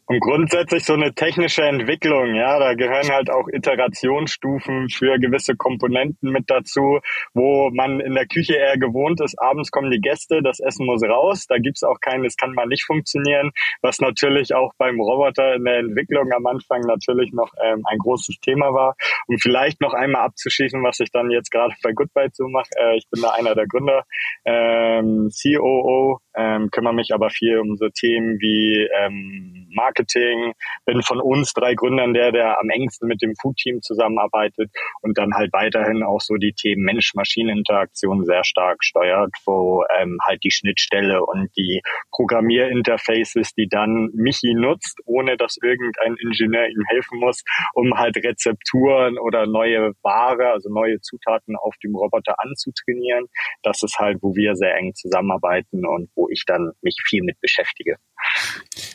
Und 0.06 0.20
grundsätzlich 0.20 0.84
so 0.84 0.92
eine 0.92 1.14
technische 1.14 1.62
Entwicklung, 1.62 2.34
ja, 2.34 2.58
da 2.58 2.74
gehören 2.74 3.08
halt 3.10 3.30
auch 3.30 3.48
Iterationsstufen 3.48 4.90
für 4.90 5.18
gewisse 5.18 5.56
Komponenten 5.56 6.30
mit 6.30 6.50
dazu, 6.50 7.00
wo 7.32 7.70
man 7.70 8.00
in 8.00 8.14
der 8.14 8.26
Küche 8.26 8.54
eher 8.54 8.76
gewohnt 8.76 9.22
ist, 9.22 9.40
abends 9.40 9.70
kommen 9.70 9.90
die 9.90 10.02
Gäste, 10.02 10.42
das 10.42 10.60
Essen 10.60 10.84
muss 10.84 11.02
raus, 11.02 11.46
da 11.48 11.56
gibt's 11.56 11.82
auch 11.82 12.00
keinen, 12.00 12.24
das 12.24 12.36
kann 12.36 12.52
mal 12.52 12.66
nicht 12.66 12.84
funktionieren, 12.84 13.52
was 13.80 13.98
natürlich 13.98 14.54
auch 14.54 14.72
beim 14.76 15.00
Roboter 15.00 15.54
in 15.54 15.64
der 15.64 15.78
Entwicklung 15.78 16.30
am 16.32 16.44
Anfang 16.46 16.82
natürlich 16.82 17.32
noch 17.32 17.50
ähm, 17.64 17.82
ein 17.86 17.98
großes 17.98 18.40
Thema 18.40 18.74
war. 18.74 18.96
Um 19.26 19.38
vielleicht 19.38 19.80
noch 19.80 19.94
einmal 19.94 20.22
abzuschließen, 20.22 20.82
was 20.82 21.00
ich 21.00 21.12
dann 21.12 21.30
jetzt 21.30 21.50
gerade 21.50 21.74
bei 21.82 21.92
Goodbye 21.92 22.28
so 22.30 22.46
mache, 22.48 22.68
äh, 22.76 22.96
ich 22.98 23.08
bin 23.10 23.22
da 23.22 23.30
einer 23.30 23.54
der 23.54 23.66
Gründer, 23.66 24.04
ähm, 24.44 25.30
COO, 25.30 26.18
ähm, 26.36 26.70
kümmere 26.70 26.94
mich 26.94 27.14
aber 27.14 27.30
viel 27.30 27.58
um 27.58 27.76
so 27.76 27.88
Themen 27.88 28.38
wie 28.40 28.86
ähm, 29.00 29.66
Marketing, 29.70 29.93
bin 30.84 31.02
von 31.02 31.20
uns 31.20 31.52
drei 31.52 31.74
Gründern 31.74 32.14
der, 32.14 32.32
der 32.32 32.60
am 32.60 32.70
engsten 32.70 33.08
mit 33.08 33.22
dem 33.22 33.34
Food-Team 33.40 33.82
zusammenarbeitet 33.82 34.70
und 35.02 35.18
dann 35.18 35.34
halt 35.34 35.52
weiterhin 35.52 36.02
auch 36.02 36.20
so 36.20 36.34
die 36.34 36.52
Themen 36.52 36.82
Mensch-Maschinen-Interaktion 36.82 38.24
sehr 38.24 38.44
stark 38.44 38.84
steuert, 38.84 39.30
wo 39.46 39.84
ähm, 39.98 40.18
halt 40.26 40.42
die 40.44 40.50
Schnittstelle 40.50 41.24
und 41.24 41.48
die 41.56 41.82
Programmierinterfaces, 42.10 43.54
die 43.54 43.68
dann 43.68 44.10
Michi 44.14 44.54
nutzt, 44.54 45.00
ohne 45.04 45.36
dass 45.36 45.56
irgendein 45.62 46.16
Ingenieur 46.16 46.68
ihm 46.68 46.84
helfen 46.88 47.18
muss, 47.18 47.42
um 47.74 47.94
halt 47.94 48.16
Rezepturen 48.16 49.18
oder 49.18 49.46
neue 49.46 49.92
Ware, 50.02 50.52
also 50.52 50.70
neue 50.70 51.00
Zutaten 51.00 51.56
auf 51.56 51.74
dem 51.82 51.94
Roboter 51.94 52.34
anzutrainieren. 52.38 53.26
Das 53.62 53.82
ist 53.82 53.98
halt, 53.98 54.18
wo 54.22 54.34
wir 54.34 54.54
sehr 54.56 54.74
eng 54.76 54.94
zusammenarbeiten 54.94 55.86
und 55.86 56.10
wo 56.14 56.28
ich 56.28 56.44
dann 56.46 56.72
mich 56.82 56.96
viel 57.06 57.22
mit 57.22 57.40
beschäftige. 57.40 57.96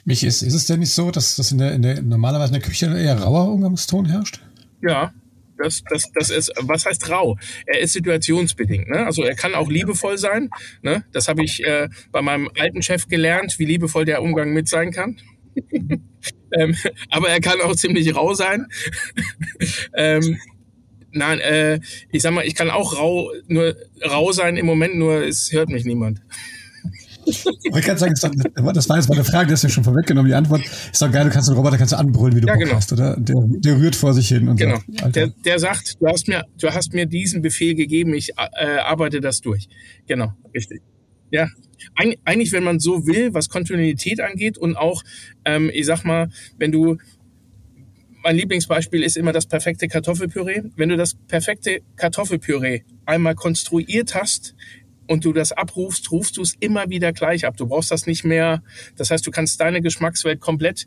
Mich 0.05 0.23
ist, 0.23 0.41
ist 0.41 0.53
es 0.53 0.65
denn 0.65 0.79
nicht 0.79 0.88
so, 0.95 1.11
dass 1.11 1.35
das 1.35 1.51
in 1.51 1.57
der, 1.57 1.73
in 1.73 1.81
der 1.81 2.01
normalerweise 2.01 2.53
in 2.53 2.59
der 2.59 2.67
Küche 2.67 2.85
eher 2.85 3.19
rauer 3.19 3.51
Umgangston 3.51 4.05
herrscht? 4.05 4.41
Ja, 4.81 5.13
das, 5.59 5.83
das, 5.89 6.11
das 6.13 6.29
ist, 6.29 6.51
was 6.61 6.85
heißt 6.85 7.09
rau? 7.09 7.37
Er 7.65 7.79
ist 7.79 7.93
situationsbedingt. 7.93 8.89
Ne? 8.89 9.05
Also 9.05 9.23
er 9.23 9.35
kann 9.35 9.55
auch 9.55 9.69
liebevoll 9.69 10.17
sein. 10.17 10.49
Ne? 10.81 11.03
Das 11.11 11.27
habe 11.27 11.43
ich 11.43 11.63
äh, 11.63 11.89
bei 12.11 12.21
meinem 12.21 12.49
alten 12.57 12.81
Chef 12.81 13.07
gelernt, 13.07 13.59
wie 13.59 13.65
liebevoll 13.65 14.05
der 14.05 14.21
Umgang 14.21 14.53
mit 14.53 14.69
sein 14.69 14.91
kann. 14.91 15.17
ähm, 16.57 16.75
aber 17.09 17.29
er 17.29 17.41
kann 17.41 17.59
auch 17.61 17.75
ziemlich 17.75 18.15
rau 18.15 18.33
sein. 18.33 18.67
ähm, 19.95 20.39
nein, 21.11 21.39
äh, 21.39 21.79
ich 22.11 22.21
sag 22.21 22.33
mal, 22.33 22.45
ich 22.45 22.55
kann 22.55 22.69
auch 22.69 22.97
rau, 22.97 23.31
nur 23.47 23.75
rau 24.05 24.31
sein 24.31 24.55
im 24.55 24.65
Moment, 24.65 24.95
nur 24.95 25.23
es 25.23 25.51
hört 25.51 25.69
mich 25.69 25.83
niemand. 25.83 26.21
Ich 27.29 27.85
kann 27.85 27.97
sagen, 27.97 28.13
das 28.15 28.89
war 28.89 28.97
jetzt 28.97 29.09
meine 29.09 29.23
Frage, 29.23 29.49
das 29.49 29.59
ist 29.59 29.63
ja 29.63 29.69
schon 29.69 29.83
vorweggenommen. 29.83 30.29
Die 30.29 30.35
Antwort 30.35 30.61
ist 30.61 31.01
doch 31.01 31.11
geil, 31.11 31.25
du 31.25 31.31
kannst 31.31 31.49
den 31.49 31.55
Roboter 31.55 31.77
kannst 31.77 31.93
du 31.93 31.97
anbrüllen, 31.97 32.35
wie 32.35 32.41
du 32.41 32.47
ja, 32.47 32.53
Bock 32.53 32.63
genau. 32.63 32.75
hast, 32.75 32.91
oder? 32.93 33.15
Der, 33.17 33.35
der 33.47 33.77
rührt 33.77 33.95
vor 33.95 34.13
sich 34.13 34.27
hin 34.27 34.47
und 34.47 34.57
genau. 34.57 34.79
So. 35.01 35.09
Der, 35.09 35.27
der 35.27 35.59
sagt, 35.59 35.95
du 35.99 36.07
hast 36.07 36.27
mir, 36.27 36.45
du 36.59 36.69
hast 36.69 36.93
mir 36.93 37.05
diesen 37.05 37.41
Befehl 37.41 37.75
gegeben, 37.75 38.13
ich 38.13 38.31
äh, 38.37 38.77
arbeite 38.79 39.21
das 39.21 39.41
durch. 39.41 39.67
Genau, 40.07 40.33
richtig. 40.53 40.81
Ja, 41.31 41.47
Eig 41.95 42.17
eigentlich, 42.25 42.51
wenn 42.51 42.63
man 42.63 42.79
so 42.79 43.05
will, 43.05 43.33
was 43.33 43.49
Kontinuität 43.49 44.19
angeht 44.21 44.57
und 44.57 44.75
auch, 44.75 45.03
ähm, 45.45 45.69
ich 45.73 45.85
sag 45.85 46.03
mal, 46.03 46.29
wenn 46.57 46.71
du 46.71 46.97
mein 48.21 48.35
Lieblingsbeispiel 48.35 49.03
ist 49.03 49.17
immer 49.17 49.31
das 49.31 49.45
perfekte 49.45 49.87
Kartoffelpüree. 49.87 50.63
Wenn 50.75 50.89
du 50.89 50.97
das 50.97 51.15
perfekte 51.15 51.79
Kartoffelpüree 51.95 52.81
einmal 53.05 53.35
konstruiert 53.35 54.13
hast, 54.13 54.55
und 55.09 55.25
du 55.25 55.33
das 55.33 55.51
abrufst, 55.51 56.11
rufst 56.11 56.37
du 56.37 56.43
es 56.43 56.53
immer 56.59 56.87
wieder 56.89 57.11
gleich 57.13 57.45
ab. 57.45 57.57
Du 57.57 57.65
brauchst 57.65 57.89
das 57.89 58.05
nicht 58.05 58.23
mehr. 58.23 58.61
Das 58.95 59.09
heißt, 59.09 59.25
du 59.25 59.31
kannst 59.31 59.59
deine 59.59 59.81
Geschmackswelt 59.81 60.39
komplett 60.39 60.85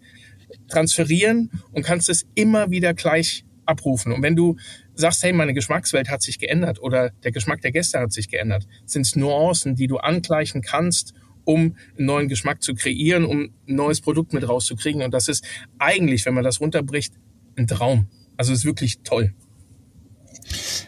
transferieren 0.68 1.50
und 1.72 1.82
kannst 1.82 2.08
es 2.08 2.24
immer 2.36 2.70
wieder 2.70 2.94
gleich 2.94 3.44
abrufen. 3.66 4.12
Und 4.12 4.22
wenn 4.22 4.36
du 4.36 4.56
sagst, 4.94 5.24
hey, 5.24 5.32
meine 5.32 5.54
Geschmackswelt 5.54 6.08
hat 6.08 6.22
sich 6.22 6.38
geändert 6.38 6.80
oder 6.80 7.10
der 7.24 7.32
Geschmack 7.32 7.62
der 7.62 7.72
Gäste 7.72 7.98
hat 7.98 8.12
sich 8.12 8.28
geändert, 8.28 8.68
sind 8.86 9.06
es 9.06 9.16
Nuancen, 9.16 9.74
die 9.74 9.88
du 9.88 9.96
angleichen 9.96 10.62
kannst, 10.62 11.14
um 11.44 11.76
einen 11.98 12.06
neuen 12.06 12.28
Geschmack 12.28 12.62
zu 12.62 12.74
kreieren, 12.74 13.24
um 13.24 13.50
ein 13.66 13.74
neues 13.74 14.00
Produkt 14.00 14.34
mit 14.34 14.48
rauszukriegen. 14.48 15.02
Und 15.02 15.12
das 15.12 15.26
ist 15.26 15.44
eigentlich, 15.80 16.24
wenn 16.26 16.34
man 16.34 16.44
das 16.44 16.60
runterbricht, 16.60 17.14
ein 17.56 17.66
Traum. 17.66 18.06
Also 18.36 18.52
ist 18.52 18.64
wirklich 18.64 19.00
toll. 19.02 19.34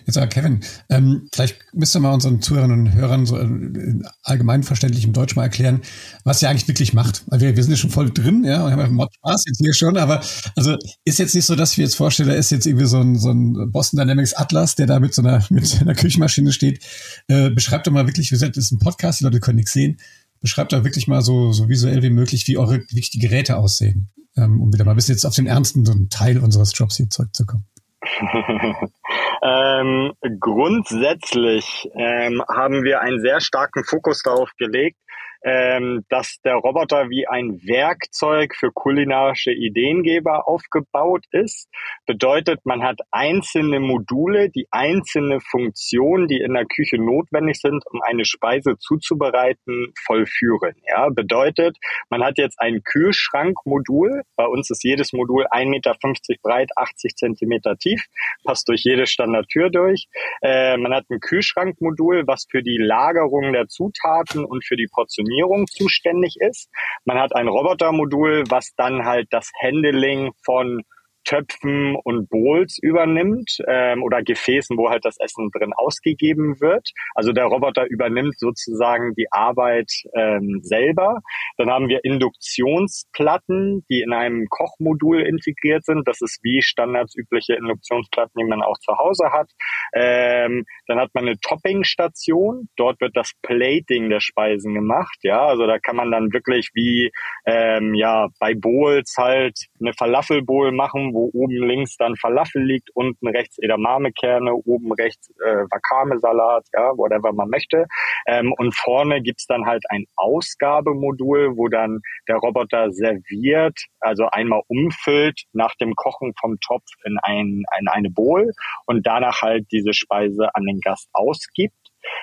Jetzt 0.06 0.16
aber 0.16 0.26
Kevin, 0.26 0.60
ähm, 0.90 1.28
vielleicht 1.32 1.56
müsst 1.72 1.96
ihr 1.96 2.00
mal 2.00 2.12
unseren 2.12 2.42
Zuhörern 2.42 2.72
und 2.72 2.92
Hörern 2.94 3.26
so 3.26 3.36
in 3.38 4.06
allgemein 4.22 4.62
verständlichem 4.62 5.12
Deutsch 5.12 5.36
mal 5.36 5.44
erklären, 5.44 5.80
was 6.24 6.42
ihr 6.42 6.50
eigentlich 6.50 6.68
wirklich 6.68 6.92
macht. 6.92 7.24
Also 7.30 7.44
wir, 7.44 7.56
wir 7.56 7.62
sind 7.62 7.72
ja 7.72 7.76
schon 7.76 7.90
voll 7.90 8.10
drin, 8.10 8.44
ja, 8.44 8.64
und 8.64 8.72
haben 8.72 8.80
ja 8.80 8.88
Mod 8.88 9.14
Spaß 9.14 9.44
jetzt 9.46 9.58
hier 9.58 9.74
schon, 9.74 9.96
aber 9.96 10.22
also 10.56 10.76
ist 11.04 11.18
jetzt 11.18 11.34
nicht 11.34 11.46
so, 11.46 11.56
dass 11.56 11.76
wir 11.76 11.84
jetzt 11.84 11.96
vorstellen, 11.96 12.28
da 12.28 12.34
ist 12.34 12.50
jetzt 12.50 12.66
irgendwie 12.66 12.86
so 12.86 13.00
ein, 13.00 13.18
so 13.18 13.30
ein 13.30 13.70
Boston 13.70 13.98
Dynamics 13.98 14.34
Atlas, 14.34 14.74
der 14.74 14.86
da 14.86 15.00
mit 15.00 15.14
so 15.14 15.22
einer, 15.22 15.44
mit 15.50 15.80
einer 15.80 15.94
Küchenmaschine 15.94 16.52
steht. 16.52 16.84
Äh, 17.28 17.50
beschreibt 17.50 17.86
doch 17.86 17.92
mal 17.92 18.06
wirklich, 18.06 18.30
wie 18.30 18.34
gesagt, 18.34 18.56
das 18.56 18.64
ist 18.64 18.72
ein 18.72 18.78
Podcast, 18.78 19.20
die 19.20 19.24
Leute 19.24 19.40
können 19.40 19.56
nichts 19.56 19.72
sehen. 19.72 19.98
Beschreibt 20.40 20.72
doch 20.72 20.84
wirklich 20.84 21.08
mal 21.08 21.22
so, 21.22 21.52
so 21.52 21.68
visuell 21.68 22.02
wie 22.02 22.10
möglich, 22.10 22.46
wie 22.48 22.58
eure 22.58 22.80
die 22.80 23.18
Geräte 23.18 23.56
aussehen. 23.56 24.10
Ähm, 24.36 24.60
um 24.60 24.72
wieder 24.72 24.84
mal 24.84 24.94
bis 24.94 25.08
jetzt 25.08 25.24
auf 25.24 25.34
den 25.34 25.46
ernsten 25.46 26.10
Teil 26.10 26.38
unseres 26.38 26.72
Jobs 26.74 26.96
hier 26.96 27.08
zurückzukommen. 27.08 27.64
ähm, 29.42 30.12
grundsätzlich 30.40 31.88
ähm, 31.94 32.42
haben 32.48 32.84
wir 32.84 33.00
einen 33.00 33.20
sehr 33.20 33.40
starken 33.40 33.84
Fokus 33.84 34.22
darauf 34.22 34.50
gelegt, 34.58 34.98
ähm, 35.44 36.04
dass 36.08 36.40
der 36.42 36.54
Roboter 36.54 37.10
wie 37.10 37.28
ein 37.28 37.60
Werkzeug 37.64 38.54
für 38.58 38.72
kulinarische 38.72 39.52
Ideengeber 39.52 40.48
aufgebaut 40.48 41.26
ist. 41.32 41.68
Bedeutet, 42.06 42.60
man 42.64 42.82
hat 42.82 43.00
einzelne 43.10 43.78
Module, 43.78 44.48
die 44.48 44.66
einzelne 44.70 45.40
Funktionen, 45.40 46.28
die 46.28 46.38
in 46.38 46.54
der 46.54 46.64
Küche 46.64 46.96
notwendig 46.96 47.60
sind, 47.60 47.84
um 47.90 48.00
eine 48.02 48.24
Speise 48.24 48.78
zuzubereiten, 48.78 49.92
vollführen. 50.06 50.74
Ja, 50.88 51.10
bedeutet, 51.10 51.76
man 52.08 52.24
hat 52.24 52.38
jetzt 52.38 52.58
ein 52.58 52.82
Kühlschrankmodul. 52.82 54.22
Bei 54.36 54.46
uns 54.46 54.70
ist 54.70 54.82
jedes 54.82 55.12
Modul 55.12 55.46
1,50 55.46 55.68
Meter 55.68 55.94
breit, 56.42 56.70
80 56.76 57.16
Zentimeter 57.16 57.76
tief, 57.76 58.06
passt 58.44 58.68
durch 58.68 58.82
jede 58.84 59.06
Standardtür 59.06 59.68
durch. 59.68 60.06
Äh, 60.40 60.78
man 60.78 60.94
hat 60.94 61.04
ein 61.10 61.20
Kühlschrankmodul, 61.20 62.26
was 62.26 62.46
für 62.50 62.62
die 62.62 62.78
Lagerung 62.78 63.52
der 63.52 63.68
Zutaten 63.68 64.44
und 64.44 64.64
für 64.64 64.76
die 64.76 64.88
Portionierung 64.90 65.33
Programmierung 65.34 65.66
zuständig 65.66 66.36
ist. 66.40 66.70
Man 67.04 67.18
hat 67.18 67.34
ein 67.34 67.48
Robotermodul, 67.48 68.44
was 68.48 68.72
dann 68.76 69.04
halt 69.04 69.28
das 69.30 69.50
Handling 69.62 70.32
von 70.44 70.82
Töpfen 71.24 71.96
und 72.04 72.28
Bowls 72.28 72.78
übernimmt 72.80 73.58
ähm, 73.66 74.02
oder 74.02 74.22
Gefäßen, 74.22 74.76
wo 74.76 74.90
halt 74.90 75.04
das 75.04 75.16
Essen 75.18 75.50
drin 75.50 75.72
ausgegeben 75.74 76.60
wird. 76.60 76.90
Also 77.14 77.32
der 77.32 77.44
Roboter 77.44 77.86
übernimmt 77.88 78.38
sozusagen 78.38 79.14
die 79.14 79.26
Arbeit 79.30 79.90
ähm, 80.14 80.60
selber. 80.62 81.20
Dann 81.56 81.70
haben 81.70 81.88
wir 81.88 82.04
Induktionsplatten, 82.04 83.84
die 83.88 84.00
in 84.00 84.12
einem 84.12 84.46
Kochmodul 84.48 85.22
integriert 85.22 85.84
sind. 85.84 86.06
Das 86.06 86.20
ist 86.20 86.40
wie 86.42 86.62
standardsübliche 86.62 87.54
Induktionsplatten, 87.54 88.38
die 88.38 88.48
man 88.48 88.62
auch 88.62 88.78
zu 88.78 88.96
Hause 88.96 89.30
hat. 89.32 89.50
Ähm, 89.94 90.64
dann 90.86 90.98
hat 90.98 91.10
man 91.14 91.26
eine 91.26 91.38
Toppingstation. 91.40 92.68
Dort 92.76 93.00
wird 93.00 93.16
das 93.16 93.32
Plating 93.42 94.10
der 94.10 94.20
Speisen 94.20 94.74
gemacht. 94.74 95.16
Ja, 95.22 95.46
also 95.46 95.66
da 95.66 95.78
kann 95.78 95.96
man 95.96 96.10
dann 96.10 96.32
wirklich 96.32 96.70
wie 96.74 97.10
ähm, 97.46 97.94
ja 97.94 98.28
bei 98.38 98.54
Bowls 98.54 99.14
halt 99.16 99.58
eine 99.80 99.92
Falafelbowl 99.94 100.72
machen, 100.72 101.13
wo 101.14 101.30
oben 101.32 101.66
links 101.66 101.96
dann 101.96 102.16
Falafel 102.16 102.62
liegt, 102.62 102.90
unten 102.94 103.28
rechts 103.28 103.58
Edamamekerne, 103.58 104.54
oben 104.54 104.92
rechts 104.92 105.30
äh, 105.40 105.64
Wakame-Salat, 105.70 106.66
ja, 106.74 106.92
whatever 106.96 107.32
man 107.32 107.48
möchte. 107.48 107.86
Ähm, 108.26 108.52
und 108.58 108.74
vorne 108.74 109.22
gibt's 109.22 109.46
dann 109.46 109.66
halt 109.66 109.84
ein 109.88 110.04
Ausgabemodul, 110.16 111.56
wo 111.56 111.68
dann 111.68 112.00
der 112.28 112.36
Roboter 112.36 112.90
serviert, 112.92 113.78
also 114.00 114.26
einmal 114.30 114.62
umfüllt 114.68 115.42
nach 115.52 115.74
dem 115.76 115.94
Kochen 115.94 116.34
vom 116.40 116.58
Topf 116.60 116.84
in, 117.04 117.16
ein, 117.22 117.64
in 117.78 117.88
eine 117.88 118.10
Bowl 118.10 118.52
und 118.86 119.06
danach 119.06 119.42
halt 119.42 119.66
diese 119.72 119.94
Speise 119.94 120.54
an 120.54 120.64
den 120.64 120.80
Gast 120.80 121.08
ausgibt. 121.12 121.74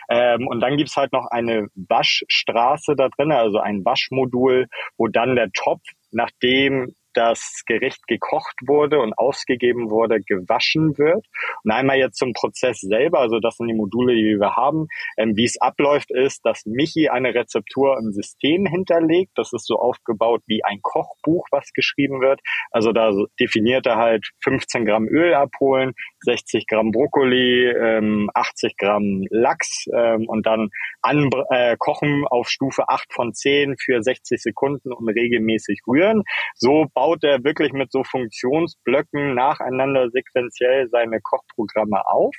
Ähm, 0.10 0.48
und 0.48 0.60
dann 0.60 0.78
gibt's 0.78 0.96
halt 0.96 1.12
noch 1.12 1.28
eine 1.32 1.68
Waschstraße 1.76 2.96
da 2.96 3.10
drin, 3.10 3.32
also 3.32 3.60
ein 3.60 3.84
Waschmodul, 3.84 4.68
wo 4.98 5.08
dann 5.08 5.36
der 5.36 5.50
Topf, 5.52 5.82
nachdem 6.12 6.94
das 7.14 7.64
Gericht 7.66 8.08
gekocht 8.08 8.56
wurde 8.66 9.00
und 9.00 9.14
ausgegeben 9.18 9.90
wurde, 9.90 10.20
gewaschen 10.22 10.98
wird. 10.98 11.26
Und 11.64 11.72
einmal 11.72 11.98
jetzt 11.98 12.18
zum 12.18 12.34
Prozess 12.34 12.80
selber, 12.80 13.20
also 13.20 13.40
das 13.40 13.58
sind 13.58 13.68
die 13.68 13.74
Module, 13.74 14.16
die 14.16 14.40
wir 14.40 14.56
haben. 14.56 14.88
Ähm, 15.18 15.36
wie 15.36 15.46
es 15.46 15.60
abläuft, 15.60 16.12
ist, 16.12 16.46
dass 16.46 16.66
Michi 16.66 17.10
eine 17.10 17.34
Rezeptur 17.34 17.98
im 17.98 18.12
System 18.12 18.66
hinterlegt. 18.66 19.32
Das 19.36 19.54
ist 19.54 19.66
so 19.66 19.76
aufgebaut 19.76 20.42
wie 20.48 20.64
ein 20.64 20.80
Kochbuch, 20.82 21.48
was 21.52 21.72
geschrieben 21.74 22.22
wird. 22.22 22.42
Also 22.72 22.92
da 22.92 23.12
definiert 23.40 23.86
er 23.86 23.98
halt 23.98 24.30
15 24.44 24.86
Gramm 24.86 25.08
Öl 25.08 25.34
abholen, 25.34 25.94
60 26.22 26.68
Gramm 26.68 26.92
Brokkoli, 26.92 27.70
ähm, 27.70 28.30
80 28.34 28.78
Gramm 28.78 29.24
Lachs 29.30 29.86
ähm, 29.94 30.28
und 30.28 30.46
dann 30.46 30.70
an, 31.02 31.30
äh, 31.50 31.76
kochen 31.78 32.26
auf 32.30 32.50
Stufe 32.50 32.88
8 32.88 33.14
von 33.14 33.34
10 33.34 33.76
für 33.78 34.02
60 34.02 34.42
Sekunden 34.42 34.92
und 34.92 35.10
regelmäßig 35.10 35.82
rühren. 35.88 36.24
So 36.56 36.86
baut 36.94 37.24
er 37.24 37.44
wirklich 37.44 37.74
mit 37.74 37.92
so 37.92 38.04
Funktionsblöcken 38.04 39.34
nacheinander 39.36 40.10
sequenziell 40.10 40.88
seine 40.90 41.20
Kochprogramme 41.22 42.06
auf. 42.08 42.36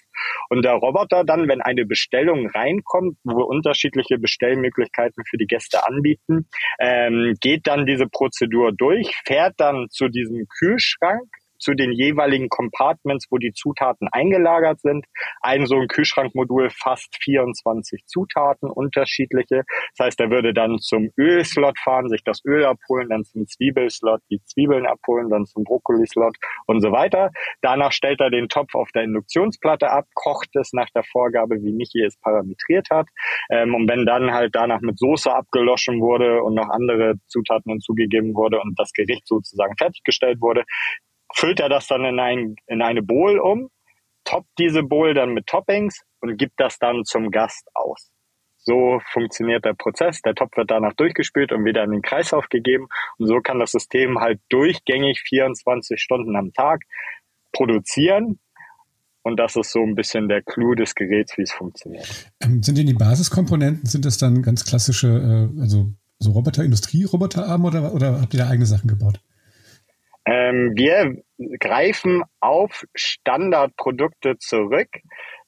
Und 0.49 0.65
der 0.65 0.75
Roboter 0.75 1.25
dann, 1.25 1.49
wenn 1.49 1.61
eine 1.61 1.85
Bestellung 1.85 2.49
reinkommt, 2.49 3.17
wo 3.25 3.39
wir 3.39 3.47
unterschiedliche 3.47 4.19
Bestellmöglichkeiten 4.19 5.25
für 5.29 5.37
die 5.37 5.47
Gäste 5.47 5.87
anbieten, 5.87 6.49
ähm, 6.79 7.35
geht 7.41 7.67
dann 7.67 7.87
diese 7.87 8.07
Prozedur 8.07 8.73
durch, 8.73 9.15
fährt 9.27 9.55
dann 9.59 9.89
zu 9.91 10.09
diesem 10.09 10.47
Kühlschrank, 10.59 11.29
zu 11.63 11.75
den 11.75 11.93
jeweiligen 11.93 12.49
Compartments, 12.49 13.27
wo 13.31 13.39
die 13.39 13.53
Zutaten 13.53 14.09
eingelagert 14.11 14.81
sind. 14.81 15.07
Ein 15.41 15.67
so 15.67 15.77
ein 15.77 15.87
Kühlschrankmodul 15.87 16.71
fasst 16.71 17.17
24 17.23 18.05
Zutaten, 18.07 18.69
unterschiedliche. 18.69 19.63
Das 19.97 20.07
heißt, 20.07 20.21
er 20.21 20.31
würde 20.31 20.53
dann 20.53 20.79
zum 20.79 21.11
Ölslot 21.17 21.79
fahren, 21.79 22.09
sich 22.09 22.25
das 22.25 22.45
Öl 22.45 22.65
abholen, 22.65 23.09
dann 23.09 23.25
zum 23.25 23.47
Zwiebelslot 23.47 24.21
die 24.31 24.43
Zwiebeln 24.45 24.87
abholen, 24.87 25.31
dann 25.31 25.47
zum 25.47 25.63
Brokkolislot 25.63 26.37
und 26.67 26.81
so 26.81 26.91
weiter. 26.91 27.31
Danach 27.61 27.93
stellt 27.93 28.21
er 28.21 28.31
den 28.31 28.49
Topf 28.49 28.75
auf 28.75 28.91
der 28.93 29.05
Induktionsplatte 29.05 29.91
ab, 29.91 30.07
kocht 30.15 30.55
es 30.57 30.73
nach 30.73 30.91
der 30.95 31.05
Vorgabe, 31.05 31.63
wie 31.63 31.73
Michi 31.73 32.03
es 32.03 32.19
parametriert 32.19 32.89
hat. 32.91 33.07
Ähm, 33.51 33.75
und 33.75 33.89
wenn 33.89 34.05
dann 34.05 34.33
halt 34.33 34.55
danach 34.55 34.81
mit 34.81 34.99
Soße 34.99 35.33
abgeloschen 35.33 36.01
wurde 36.01 36.43
und 36.43 36.55
noch 36.55 36.69
andere 36.71 37.15
Zutaten 37.29 37.71
hinzugegeben 37.71 38.35
wurde 38.35 38.61
und 38.61 38.79
das 38.79 38.93
Gericht 38.93 39.29
sozusagen 39.29 39.77
fertiggestellt 39.77 40.41
wurde, 40.41 40.65
füllt 41.35 41.61
er 41.61 41.69
das 41.69 41.87
dann 41.87 42.05
in, 42.05 42.19
ein, 42.21 42.57
in 42.67 42.83
eine 42.83 43.03
Bowl 43.03 43.39
um, 43.39 43.69
toppt 44.25 44.49
diese 44.59 44.83
Bowl 44.83 45.15
dann 45.15 45.35
mit 45.35 45.47
Toppings 45.47 46.03
und 46.21 46.37
gibt 46.37 46.59
das 46.59 46.79
dann 46.79 47.05
zum 47.05 47.31
Gast 47.31 47.69
aus. 47.75 48.11
So 48.65 49.01
funktioniert 49.13 49.65
der 49.65 49.75
Prozess. 49.75 50.23
Der 50.23 50.35
Topf 50.35 50.57
wird 50.57 50.71
danach 50.71 50.93
durchgespült 50.95 51.51
und 51.53 51.65
wieder 51.65 51.83
in 51.83 51.91
den 51.91 52.03
Kreislauf 52.03 52.49
gegeben. 52.49 52.87
Und 53.19 53.27
so 53.27 53.41
kann 53.41 53.59
das 53.59 53.73
System 53.73 54.21
halt 54.21 54.41
durchgängig 54.51 55.23
24 55.23 56.01
Stunden 56.01 56.37
am 56.37 56.53
Tag 56.53 56.83
produzieren. 57.53 58.39
Und 59.23 59.39
das 59.39 59.57
ist 59.57 59.73
so 59.73 59.81
ein 59.81 59.97
bisschen 59.97 60.29
der 60.29 60.43
Clou 60.43 60.75
des 60.75 60.95
Geräts, 60.95 61.37
wie 61.39 61.43
es 61.43 61.53
funktioniert. 61.53 62.33
Ähm, 62.41 62.63
sind 62.63 62.79
denn 62.79 62.87
die 62.87 62.95
Basiskomponenten, 62.95 63.87
sind 63.87 64.05
das 64.05 64.19
dann 64.19 64.43
ganz 64.43 64.65
klassische, 64.65 65.09
äh, 65.09 65.61
also 65.61 65.93
so 66.19 66.31
Roboter, 66.31 66.65
Industrie-Roboterarme 66.65 67.67
oder, 67.67 67.95
oder 67.95 68.21
habt 68.21 68.35
ihr 68.35 68.41
da 68.41 68.49
eigene 68.49 68.67
Sachen 68.67 68.89
gebaut? 68.89 69.21
Ähm, 70.27 70.73
wir 70.77 71.23
greifen 71.59 72.23
auf 72.41 72.85
Standardprodukte 72.95 74.39
zurück, 74.39 74.89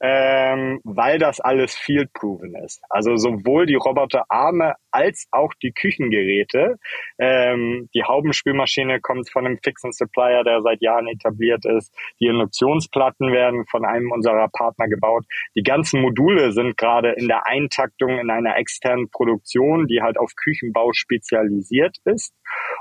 ähm, 0.01 0.81
weil 0.85 1.19
das 1.19 1.41
alles 1.41 1.75
field-proven 1.75 2.55
ist. 2.57 2.83
Also 2.91 3.17
sowohl 3.17 3.67
die 3.67 3.75
Roboterarme 3.75 4.75
als 4.91 5.27
auch 5.33 5.53
die 5.63 5.73
Küchengeräte. 5.73 6.77
Ähm, 7.19 7.89
die 7.95 8.05
Haubenspülmaschine 8.05 9.01
kommt 9.01 9.31
von 9.31 9.47
einem 9.47 9.59
fixen 9.63 9.93
Supplier, 9.93 10.45
der 10.45 10.63
seit 10.63 10.81
Jahren 10.83 11.09
etabliert 11.09 11.65
ist. 11.65 11.93
Die 12.21 12.27
Induktionsplatten 12.27 13.33
werden 13.33 13.65
von 13.67 13.85
einem 13.85 14.13
unserer 14.13 14.49
Partner 14.49 14.89
gebaut. 14.89 15.25
Die 15.57 15.63
ganzen 15.63 16.01
Module 16.01 16.53
sind 16.53 16.77
gerade 16.77 17.13
in 17.13 17.27
der 17.27 17.47
Eintaktung 17.47 18.19
in 18.19 18.31
einer 18.31 18.57
externen 18.57 19.11
Produktion, 19.11 19.87
die 19.87 20.01
halt 20.01 20.19
auf 20.19 20.33
Küchenbau 20.37 20.93
spezialisiert 20.93 21.97
ist. 22.05 22.33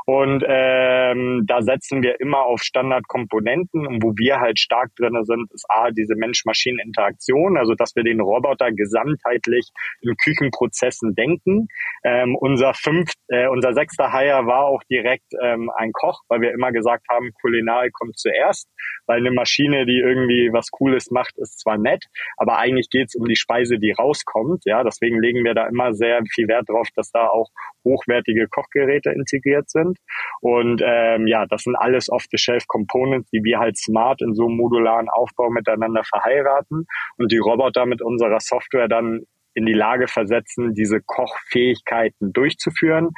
Und 0.06 0.44
ähm, 0.48 1.44
da 1.48 1.62
setzen 1.62 2.04
wir 2.04 2.20
immer 2.20 2.42
auf 2.42 2.62
Standardkomponenten. 3.04 3.88
Und 3.88 4.04
wo 4.04 4.14
wir 4.16 4.40
halt 4.40 4.60
stark 4.60 4.90
drin 4.96 5.18
sind, 5.24 5.52
ist 5.54 5.66
A, 5.70 5.92
diese 5.92 6.16
Mensch-Maschinen-Interaktion, 6.16 7.58
also 7.58 7.76
dass 7.76 7.96
wir 7.96 8.04
den 8.04 8.22
Roboter 8.22 8.72
gesamtheitlich 8.72 9.70
in 10.02 10.16
Küchenprozessen 10.16 11.16
denken. 11.16 11.68
Ähm, 12.04 12.36
unser 12.36 12.74
fünft, 12.74 13.16
äh, 13.28 13.48
unser 13.48 13.74
sechster 13.74 14.12
Hire 14.12 14.46
war 14.46 14.66
auch 14.66 14.84
direkt 14.90 15.34
ähm, 15.42 15.70
ein 15.76 15.92
Koch, 15.92 16.22
weil 16.30 16.42
wir 16.42 16.52
immer 16.52 16.72
gesagt 16.72 17.06
haben, 17.10 17.32
Kulinal 17.42 17.92
kommt 17.92 18.18
zuerst, 18.18 18.70
weil 19.06 19.20
eine 19.20 19.32
Maschine, 19.32 19.86
die 19.86 20.00
irgendwie 20.00 20.50
was 20.52 20.70
Cooles 20.72 21.12
macht, 21.12 21.38
ist 21.38 21.60
zwar 21.60 21.78
nett, 21.78 22.06
aber 22.38 22.58
eigentlich 22.58 22.90
geht's 22.90 23.16
um 23.16 23.26
die 23.26 23.36
Speise, 23.36 23.80
die 23.80 23.92
rauskommt. 23.92 24.64
Ja, 24.66 24.84
deswegen 24.84 25.22
legen 25.22 25.44
wir 25.44 25.54
da 25.54 25.68
immer 25.68 25.94
sehr 25.94 26.22
viel 26.34 26.48
Wert 26.48 26.70
drauf, 26.70 26.88
dass 26.96 27.12
da 27.12 27.28
auch 27.28 27.50
hochwertige 27.84 28.48
Kochgeräte 28.48 29.12
integriert 29.12 29.70
sind. 29.70 29.98
Und 30.42 30.82
ähm, 30.86 31.28
ja, 31.28 31.46
das 31.46 31.64
sind 31.64 31.76
alles 31.76 32.10
Off-the-Shelf-Components, 32.10 33.30
die 33.32 33.44
wir 33.44 33.60
halt 33.60 33.78
smart 33.78 34.22
in 34.22 34.34
so 34.34 34.46
einem 34.46 34.58
modularen 34.58 35.10
Aufbau 35.10 35.50
miteinander 35.50 36.04
verheiraten 36.04 36.86
und 37.18 37.32
die 37.32 37.38
Roboter 37.38 37.86
mit 37.86 38.02
unserer 38.02 38.40
Software 38.40 38.88
dann 38.88 39.26
in 39.56 39.66
die 39.66 39.74
Lage 39.74 40.08
versetzen, 40.08 40.74
diese 40.74 41.00
Kochfähigkeiten 41.02 42.34
durchzuführen. 42.34 43.10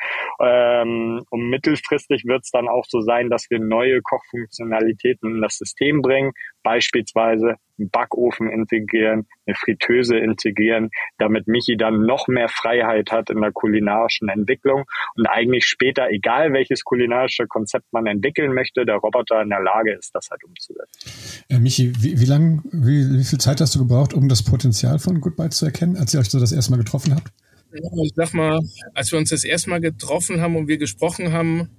Ähm, 0.42 1.24
und 1.30 1.50
mittelfristig 1.50 2.26
wird 2.26 2.44
es 2.44 2.52
dann 2.52 2.68
auch 2.68 2.86
so 2.88 3.02
sein, 3.02 3.30
dass 3.30 3.50
wir 3.50 3.60
neue 3.60 4.02
Kochfunktionalitäten 4.02 5.36
in 5.36 5.42
das 5.42 5.58
System 5.58 6.02
bringen, 6.02 6.34
beispielsweise 6.64 7.56
einen 7.78 7.90
Backofen 7.90 8.50
integrieren, 8.50 9.28
eine 9.46 9.56
Fritteuse 9.56 10.18
integrieren, 10.18 10.90
damit 11.18 11.48
Michi 11.48 11.78
dann 11.78 12.06
noch 12.06 12.28
mehr 12.28 12.50
Freiheit 12.50 13.12
hat 13.12 13.30
in 13.30 13.42
der 13.42 13.52
kulinarischen 13.52 14.30
Entwicklung 14.30 14.86
und 15.16 15.28
eigentlich 15.28 15.66
später, 15.66 16.10
egal 16.10 16.54
welches 16.54 16.84
kulinarische 16.84 17.48
Konzept 17.48 17.86
man 17.92 18.06
entwickeln 18.06 18.54
möchte, 18.54 18.86
der 18.86 18.96
Roboter 18.96 19.42
in 19.42 19.50
der 19.50 19.62
Lage 19.62 19.94
ist, 19.94 20.14
das 20.14 20.30
halt 20.30 20.44
umzusetzen. 20.44 21.46
Äh, 21.50 21.60
Michi, 21.60 21.94
wie, 22.00 22.20
wie 22.20 22.26
lang, 22.26 22.64
wie, 22.72 23.20
wie 23.20 23.24
viel 23.24 23.40
Zeit 23.40 23.62
hast 23.62 23.76
du 23.76 23.80
gebraucht, 23.80 24.14
um 24.14 24.30
das 24.30 24.44
Potenzial 24.44 25.00
von 25.00 25.22
Goodbye 25.22 25.50
zu 25.50 25.66
erkennen, 25.66 25.98
als 25.98 26.14
ihr 26.14 26.20
euch 26.20 26.30
so 26.30 26.40
das 26.40 26.52
erste 26.52 26.72
Mal 26.72 26.78
getroffen 26.78 27.16
habt? 27.16 27.32
Ich 27.72 28.14
sag 28.16 28.34
mal, 28.34 28.62
als 28.94 29.12
wir 29.12 29.20
uns 29.20 29.30
das 29.30 29.44
erste 29.44 29.70
Mal 29.70 29.82
getroffen 29.82 30.40
haben 30.40 30.56
und 30.56 30.68
wir 30.68 30.78
gesprochen 30.78 31.34
haben, 31.34 31.70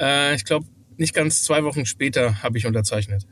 äh, 0.00 0.34
ich 0.34 0.44
glaube, 0.44 0.66
nicht 0.96 1.14
ganz 1.14 1.42
zwei 1.42 1.64
Wochen 1.64 1.86
später 1.86 2.42
habe 2.42 2.58
ich 2.58 2.66
unterzeichnet. 2.66 3.26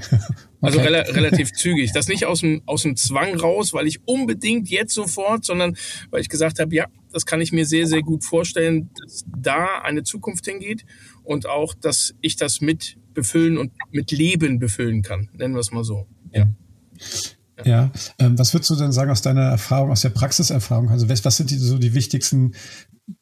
Also 0.60 0.80
okay. 0.80 0.88
rela 0.88 1.02
relativ 1.02 1.52
zügig. 1.52 1.92
Das 1.92 2.08
nicht 2.08 2.24
aus 2.24 2.40
dem, 2.40 2.62
aus 2.66 2.82
dem 2.82 2.96
Zwang 2.96 3.38
raus, 3.38 3.72
weil 3.74 3.86
ich 3.86 4.00
unbedingt 4.06 4.68
jetzt 4.68 4.92
sofort, 4.92 5.44
sondern 5.44 5.76
weil 6.10 6.20
ich 6.20 6.28
gesagt 6.28 6.58
habe, 6.58 6.74
ja, 6.74 6.86
das 7.12 7.26
kann 7.26 7.40
ich 7.40 7.52
mir 7.52 7.64
sehr, 7.64 7.86
sehr 7.86 8.02
gut 8.02 8.24
vorstellen, 8.24 8.90
dass 9.00 9.24
da 9.36 9.82
eine 9.82 10.02
Zukunft 10.02 10.46
hingeht 10.46 10.84
und 11.22 11.46
auch, 11.46 11.74
dass 11.74 12.14
ich 12.22 12.34
das 12.34 12.60
mit 12.60 12.96
befüllen 13.14 13.56
und 13.56 13.72
mit 13.92 14.10
Leben 14.10 14.58
befüllen 14.58 15.02
kann. 15.02 15.28
Nennen 15.32 15.54
wir 15.54 15.60
es 15.60 15.70
mal 15.70 15.84
so. 15.84 16.06
Ja. 16.32 16.48
Ja, 17.58 17.64
ja. 17.64 17.92
Ähm, 18.18 18.38
was 18.38 18.52
würdest 18.52 18.70
du 18.70 18.76
denn 18.76 18.92
sagen 18.92 19.10
aus 19.10 19.22
deiner 19.22 19.42
Erfahrung, 19.42 19.90
aus 19.90 20.02
der 20.02 20.10
Praxiserfahrung? 20.10 20.90
Also 20.90 21.08
was, 21.08 21.24
was 21.24 21.36
sind 21.36 21.50
die, 21.50 21.58
so 21.58 21.78
die 21.78 21.94
wichtigsten 21.94 22.54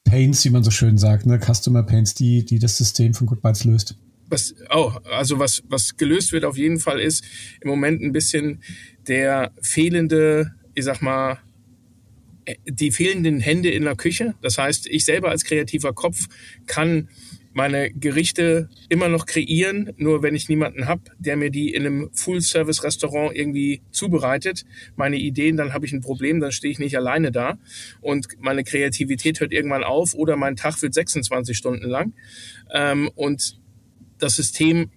Pains, 0.04 0.44
wie 0.44 0.50
man 0.50 0.64
so 0.64 0.70
schön 0.70 0.98
sagt, 0.98 1.26
ne? 1.26 1.38
Customer 1.38 1.82
Pains, 1.82 2.14
die, 2.14 2.44
die 2.44 2.58
das 2.58 2.76
System 2.76 3.14
von 3.14 3.26
Good 3.26 3.42
Bytes 3.42 3.64
löst? 3.64 3.96
Was, 4.28 4.54
oh, 4.70 4.92
also 5.10 5.38
was, 5.38 5.62
was 5.68 5.96
gelöst 5.96 6.32
wird 6.32 6.44
auf 6.44 6.56
jeden 6.56 6.78
Fall 6.78 7.00
ist 7.00 7.24
im 7.60 7.68
Moment 7.68 8.02
ein 8.02 8.12
bisschen 8.12 8.62
der 9.06 9.52
fehlende, 9.60 10.52
ich 10.74 10.84
sag 10.84 11.00
mal, 11.00 11.38
die 12.64 12.92
fehlenden 12.92 13.40
Hände 13.40 13.70
in 13.70 13.84
der 13.84 13.96
Küche. 13.96 14.34
Das 14.40 14.58
heißt, 14.58 14.86
ich 14.86 15.04
selber 15.04 15.30
als 15.30 15.44
kreativer 15.44 15.92
Kopf 15.92 16.26
kann 16.66 17.08
meine 17.56 17.90
Gerichte 17.90 18.68
immer 18.90 19.08
noch 19.08 19.24
kreieren, 19.24 19.90
nur 19.96 20.22
wenn 20.22 20.34
ich 20.34 20.50
niemanden 20.50 20.88
habe, 20.88 21.04
der 21.18 21.36
mir 21.36 21.50
die 21.50 21.72
in 21.72 21.86
einem 21.86 22.10
Full-Service-Restaurant 22.12 23.34
irgendwie 23.34 23.80
zubereitet, 23.90 24.66
meine 24.94 25.16
Ideen, 25.16 25.56
dann 25.56 25.72
habe 25.72 25.86
ich 25.86 25.92
ein 25.94 26.02
Problem, 26.02 26.38
dann 26.38 26.52
stehe 26.52 26.70
ich 26.70 26.78
nicht 26.78 26.98
alleine 26.98 27.32
da 27.32 27.56
und 28.02 28.28
meine 28.40 28.62
Kreativität 28.62 29.40
hört 29.40 29.52
irgendwann 29.52 29.84
auf 29.84 30.12
oder 30.12 30.36
mein 30.36 30.56
Tag 30.56 30.82
wird 30.82 30.92
26 30.92 31.56
Stunden 31.56 31.88
lang. 31.88 32.12
Ähm, 32.74 33.10
und 33.14 33.58
das 34.18 34.36
System 34.36 34.90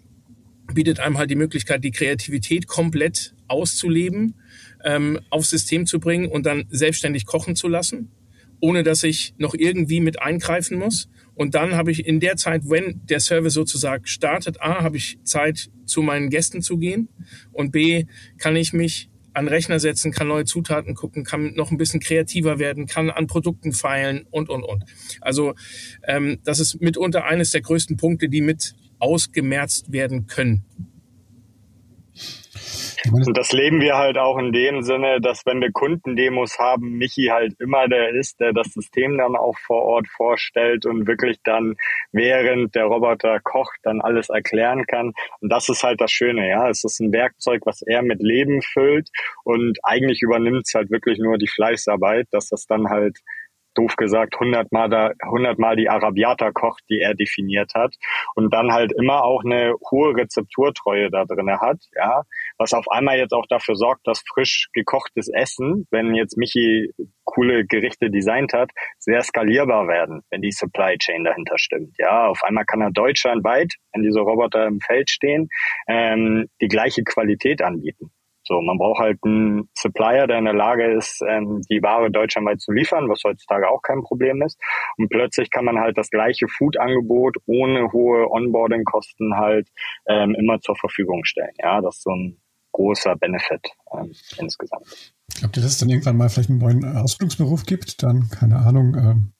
bietet 0.74 1.00
einem 1.00 1.17
halt 1.17 1.32
die 1.32 1.36
Möglichkeit, 1.36 1.84
die 1.84 1.91
Kreativität 1.91 2.67
komplett 2.67 3.34
auszuleben, 3.48 4.36
ähm, 4.84 5.20
aufs 5.30 5.50
System 5.50 5.86
zu 5.86 6.00
bringen 6.00 6.30
und 6.30 6.46
dann 6.46 6.65
selbstständig 6.70 7.26
kochen 7.26 7.56
zu 7.56 7.67
lassen, 7.67 8.12
ohne 8.60 8.84
dass 8.84 9.04
ich 9.04 9.34
noch 9.38 9.56
irgendwie 9.56 10.00
mit 10.00 10.22
eingreifen 10.22 10.78
muss. 10.78 11.10
Und 11.36 11.56
dann 11.56 11.76
habe 11.76 11.91
ich 11.91 12.06
in 12.06 12.20
der 12.20 12.36
Zeit, 12.36 12.63
wenn 12.65 13.02
der 13.06 13.20
Service 13.20 13.54
sozusagen 13.54 14.06
startet, 14.06 14.62
A, 14.62 14.84
habe 14.84 14.98
ich 14.98 15.17
Zeit, 15.24 15.70
zu 15.86 16.02
meinen 16.04 16.30
Gästen 16.30 16.62
zu 16.62 16.78
gehen 16.78 17.10
und 17.52 17.72
B, 17.72 18.06
kann 18.38 18.56
ich 18.56 18.74
mich 18.74 19.10
an 19.34 19.48
Rechner 19.48 19.80
setzen, 19.80 20.12
kann 20.12 20.28
neue 20.28 20.46
Zutaten 20.46 20.96
gucken, 20.96 21.24
kann 21.24 21.54
noch 21.54 21.72
ein 21.72 21.78
bisschen 21.78 22.00
kreativer 22.00 22.60
werden, 22.60 22.88
kann 22.88 23.10
an 23.10 23.28
Produkten 23.28 23.72
feilen 23.72 24.26
und, 24.30 24.50
und, 24.50 24.63
und. 24.63 24.84
Also 25.22 25.56
ähm, 26.04 26.39
das 26.43 26.60
ist 26.60 26.82
mitunter 26.82 27.26
eines 27.26 27.52
der 27.52 27.62
größten 27.62 27.98
Punkte, 27.98 28.30
die 28.30 28.41
mit 28.41 28.76
ausgemerzt 29.00 29.92
werden 29.92 30.28
können. 30.28 30.66
Und 33.12 33.38
das 33.38 33.52
leben 33.52 33.80
wir 33.80 33.96
halt 33.96 34.18
auch 34.18 34.38
in 34.38 34.52
dem 34.52 34.82
Sinne, 34.82 35.22
dass 35.22 35.46
wenn 35.46 35.62
wir 35.62 35.72
Kundendemos 35.72 36.60
haben, 36.60 36.98
Michi 36.98 37.28
halt 37.28 37.54
immer 37.60 37.88
der 37.88 38.10
ist, 38.10 38.40
der 38.40 38.54
das 38.54 38.68
System 38.74 39.18
dann 39.18 39.36
auch 39.36 39.58
vor 39.58 39.84
Ort 39.84 40.08
vorstellt 40.08 40.86
und 40.86 41.08
wirklich 41.08 41.40
dann 41.44 41.76
während 42.12 42.76
der 42.76 42.86
Roboter 42.86 43.40
kocht, 43.40 43.80
dann 43.84 44.02
alles 44.02 44.30
erklären 44.30 44.86
kann. 44.86 45.14
Und 45.40 45.50
das 45.50 45.70
ist 45.70 45.84
halt 45.84 46.02
das 46.02 46.12
Schöne, 46.12 46.50
ja. 46.50 46.70
Es 46.70 46.84
ist 46.84 47.00
ein 47.00 47.14
Werkzeug, 47.14 47.62
was 47.66 47.82
er 47.82 48.02
mit 48.02 48.22
Leben 48.22 48.62
füllt 48.62 49.10
und 49.44 49.80
eigentlich 49.84 50.22
übernimmt 50.22 50.64
es 50.66 50.74
halt 50.74 50.92
wirklich 50.92 51.20
nur 51.20 51.38
die 51.38 51.48
Fleißarbeit, 51.48 52.28
dass 52.32 52.50
das 52.50 52.66
dann 52.66 52.90
halt 52.90 53.18
doof 53.75 53.95
gesagt, 53.95 54.39
hundertmal 54.39 54.89
da, 54.89 55.12
hundertmal 55.25 55.75
die 55.75 55.89
Arabiata 55.89 56.51
kocht, 56.51 56.84
die 56.89 56.99
er 56.99 57.15
definiert 57.15 57.73
hat 57.75 57.95
und 58.36 58.53
dann 58.53 58.71
halt 58.71 58.91
immer 58.91 59.23
auch 59.23 59.43
eine 59.43 59.73
hohe 59.91 60.15
Rezepturtreue 60.15 61.10
da 61.10 61.25
drinne 61.25 61.60
hat, 61.60 61.77
ja, 61.95 62.23
was 62.58 62.73
auf 62.73 62.89
einmal 62.89 63.17
jetzt 63.17 63.34
auch 63.34 63.45
dafür 63.47 63.75
sorgt, 63.75 64.08
dass 64.08 64.23
frisch 64.27 64.69
gekochtes 64.73 65.29
Essen, 65.29 65.88
wenn 65.91 66.15
jetzt 66.15 66.38
Michi 66.38 66.91
coole 67.23 67.65
Gerichte 67.65 68.10
designt 68.10 68.53
hat, 68.53 68.71
sehr 68.97 69.21
skalierbar 69.21 69.88
werden, 69.88 70.21
wenn 70.29 70.41
die 70.41 70.51
Supply 70.51 70.97
Chain 70.97 71.23
dahinter 71.23 71.58
stimmt. 71.58 71.95
Ja, 71.97 72.27
auf 72.27 72.43
einmal 72.43 72.65
kann 72.65 72.82
er 72.82 72.91
deutschlandweit, 72.91 73.73
wenn 73.93 74.03
diese 74.03 74.19
Roboter 74.19 74.65
im 74.65 74.79
Feld 74.79 75.10
stehen, 75.10 75.49
ähm, 75.88 76.47
die 76.62 76.67
gleiche 76.67 77.03
Qualität 77.03 77.62
anbieten. 77.62 78.12
So, 78.50 78.62
man 78.62 78.80
braucht 78.80 79.00
halt 79.00 79.20
einen 79.24 79.70
Supplier, 79.76 80.26
der 80.26 80.40
in 80.40 80.46
der 80.46 80.56
Lage 80.56 80.92
ist, 80.92 81.22
ähm, 81.22 81.62
die 81.70 81.84
Ware 81.84 82.10
deutschlandweit 82.10 82.60
zu 82.60 82.72
liefern, 82.72 83.08
was 83.08 83.22
heutzutage 83.24 83.70
auch 83.70 83.84
kein 83.84 84.02
Problem 84.02 84.42
ist. 84.42 84.60
Und 84.98 85.08
plötzlich 85.10 85.52
kann 85.52 85.66
man 85.66 85.78
halt 85.78 86.00
das 86.00 86.10
gleiche 86.10 86.48
Food-Angebot 86.48 87.38
ohne 87.46 87.92
hohe 87.92 88.28
Onboarding-Kosten 88.32 89.36
halt 89.36 89.68
ähm, 90.08 90.34
immer 90.34 90.60
zur 90.62 90.76
Verfügung 90.76 91.26
stellen. 91.26 91.54
Ja, 91.60 91.80
das 91.80 91.98
ist 91.98 92.04
so 92.06 92.10
ein 92.10 92.42
großer 92.72 93.16
Benefit 93.18 93.70
ähm, 93.94 94.14
insgesamt. 94.40 95.14
Glaubt 95.38 95.56
ihr, 95.56 95.62
dass 95.62 95.74
es 95.74 95.78
dann 95.78 95.90
irgendwann 95.90 96.18
mal 96.18 96.30
vielleicht 96.30 96.50
einen 96.50 96.58
neuen 96.58 96.98
Ausbildungsberuf 96.98 97.68
gibt? 97.68 98.02
Dann, 98.02 98.30
keine 98.30 98.56
Ahnung, 98.56 98.96
ähm, 98.98 99.34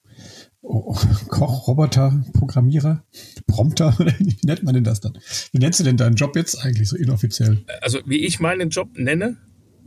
Oh, 0.72 0.94
Koch, 1.28 1.68
Roboter, 1.68 2.22
Programmierer, 2.34 3.02
Prompter, 3.46 3.96
wie 4.18 4.36
nennt 4.46 4.62
man 4.62 4.74
denn 4.74 4.84
das 4.84 5.00
dann? 5.00 5.18
Wie 5.52 5.58
nennst 5.58 5.80
du 5.80 5.84
denn 5.84 5.96
deinen 5.96 6.16
Job 6.16 6.36
jetzt 6.36 6.62
eigentlich 6.62 6.88
so 6.88 6.96
inoffiziell? 6.96 7.64
Also 7.80 8.00
wie 8.04 8.18
ich 8.18 8.40
meinen 8.40 8.68
Job 8.68 8.90
nenne, 8.94 9.38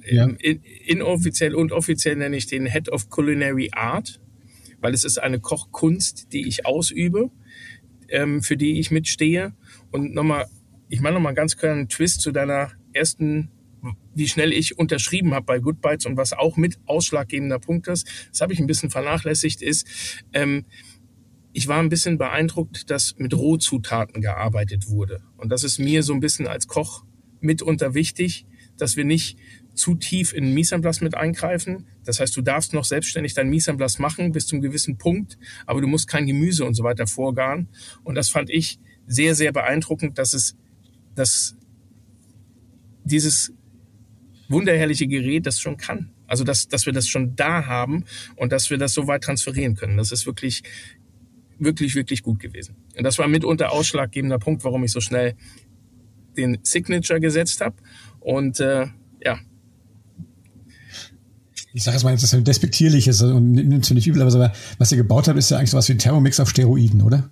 ja. 0.03 0.25
in, 0.25 0.61
inoffiziell 0.85 1.53
und 1.53 1.71
offiziell 1.71 2.15
nenne 2.15 2.35
ich 2.35 2.47
den 2.47 2.65
Head 2.65 2.89
of 2.89 3.09
Culinary 3.09 3.69
Art, 3.73 4.19
weil 4.81 4.93
es 4.93 5.03
ist 5.03 5.19
eine 5.19 5.39
Kochkunst, 5.39 6.33
die 6.33 6.47
ich 6.47 6.65
ausübe, 6.65 7.29
ähm, 8.09 8.41
für 8.41 8.57
die 8.57 8.79
ich 8.79 8.91
mitstehe. 8.91 9.53
Und 9.91 10.13
nochmal, 10.13 10.47
ich 10.89 11.01
mache 11.01 11.13
nochmal 11.13 11.35
ganz 11.35 11.55
kleinen 11.55 11.87
Twist 11.87 12.21
zu 12.21 12.31
deiner 12.31 12.71
ersten 12.93 13.51
wie 14.13 14.27
schnell 14.27 14.53
ich 14.53 14.77
unterschrieben 14.77 15.33
habe 15.33 15.45
bei 15.45 15.59
Goodbytes 15.59 16.05
und 16.05 16.17
was 16.17 16.33
auch 16.33 16.57
mit 16.57 16.79
ausschlaggebender 16.85 17.59
Punkt 17.59 17.87
ist, 17.87 18.07
das 18.29 18.41
habe 18.41 18.53
ich 18.53 18.59
ein 18.59 18.67
bisschen 18.67 18.89
vernachlässigt, 18.89 19.61
ist, 19.61 19.87
ähm, 20.33 20.65
ich 21.53 21.67
war 21.67 21.79
ein 21.79 21.89
bisschen 21.89 22.17
beeindruckt, 22.17 22.89
dass 22.89 23.15
mit 23.17 23.33
Rohzutaten 23.35 24.21
gearbeitet 24.21 24.89
wurde. 24.89 25.21
Und 25.37 25.49
das 25.49 25.63
ist 25.63 25.77
mir 25.77 26.01
so 26.01 26.13
ein 26.13 26.19
bisschen 26.19 26.47
als 26.47 26.67
Koch 26.67 27.05
mitunter 27.41 27.93
wichtig, 27.93 28.47
dass 28.77 28.97
wir 28.97 29.05
nicht 29.05 29.37
zu 29.75 29.95
tief 29.95 30.33
in 30.33 30.53
Mise 30.53 30.79
mit 31.01 31.15
eingreifen. 31.15 31.87
Das 32.05 32.19
heißt, 32.19 32.35
du 32.35 32.41
darfst 32.41 32.73
noch 32.73 32.85
selbstständig 32.85 33.33
dein 33.33 33.49
Mise 33.49 33.73
machen 33.99 34.31
bis 34.31 34.47
zu 34.47 34.55
einem 34.55 34.63
gewissen 34.63 34.97
Punkt, 34.97 35.37
aber 35.65 35.81
du 35.81 35.87
musst 35.87 36.07
kein 36.07 36.25
Gemüse 36.25 36.65
und 36.65 36.73
so 36.73 36.83
weiter 36.83 37.07
vorgaren. 37.07 37.69
Und 38.03 38.15
das 38.15 38.29
fand 38.29 38.49
ich 38.49 38.79
sehr, 39.05 39.35
sehr 39.35 39.51
beeindruckend, 39.51 40.17
dass 40.17 40.33
es, 40.33 40.55
dass 41.15 41.55
dieses 43.03 43.53
wunderherrliche 44.49 45.07
Gerät 45.07 45.45
das 45.45 45.59
schon 45.59 45.77
kann. 45.77 46.09
Also 46.27 46.43
dass, 46.43 46.67
dass 46.67 46.85
wir 46.85 46.93
das 46.93 47.07
schon 47.07 47.35
da 47.35 47.65
haben 47.65 48.05
und 48.35 48.51
dass 48.51 48.69
wir 48.69 48.77
das 48.77 48.93
so 48.93 49.07
weit 49.07 49.23
transferieren 49.23 49.75
können. 49.75 49.97
Das 49.97 50.11
ist 50.11 50.25
wirklich 50.25 50.63
wirklich, 51.59 51.95
wirklich 51.95 52.23
gut 52.23 52.39
gewesen. 52.39 52.75
Und 52.97 53.03
das 53.03 53.17
war 53.17 53.27
mitunter 53.27 53.71
ausschlaggebender 53.71 54.39
Punkt, 54.39 54.63
warum 54.63 54.83
ich 54.83 54.91
so 54.91 55.01
schnell 55.01 55.35
den 56.37 56.59
Signature 56.63 57.19
gesetzt 57.19 57.61
habe. 57.61 57.75
Und 58.19 58.59
äh, 58.59 58.87
ja. 59.23 59.39
Ich 61.73 61.83
sage 61.83 61.95
jetzt 61.95 62.03
mal, 62.03 62.13
das 62.13 62.23
ist 62.23 62.33
ein 62.33 62.43
despektierliches 62.43 63.21
und 63.21 63.51
nimmst 63.51 63.89
du 63.89 63.93
nicht 63.95 64.07
übel, 64.07 64.21
aber 64.21 64.53
was 64.77 64.91
ihr 64.91 64.97
gebaut 64.97 65.27
habt, 65.27 65.39
ist 65.39 65.49
ja 65.49 65.57
eigentlich 65.57 65.71
sowas 65.71 65.87
wie 65.89 65.93
ein 65.93 65.99
Thermomix 65.99 66.39
auf 66.39 66.49
Steroiden, 66.49 67.01
oder? 67.01 67.31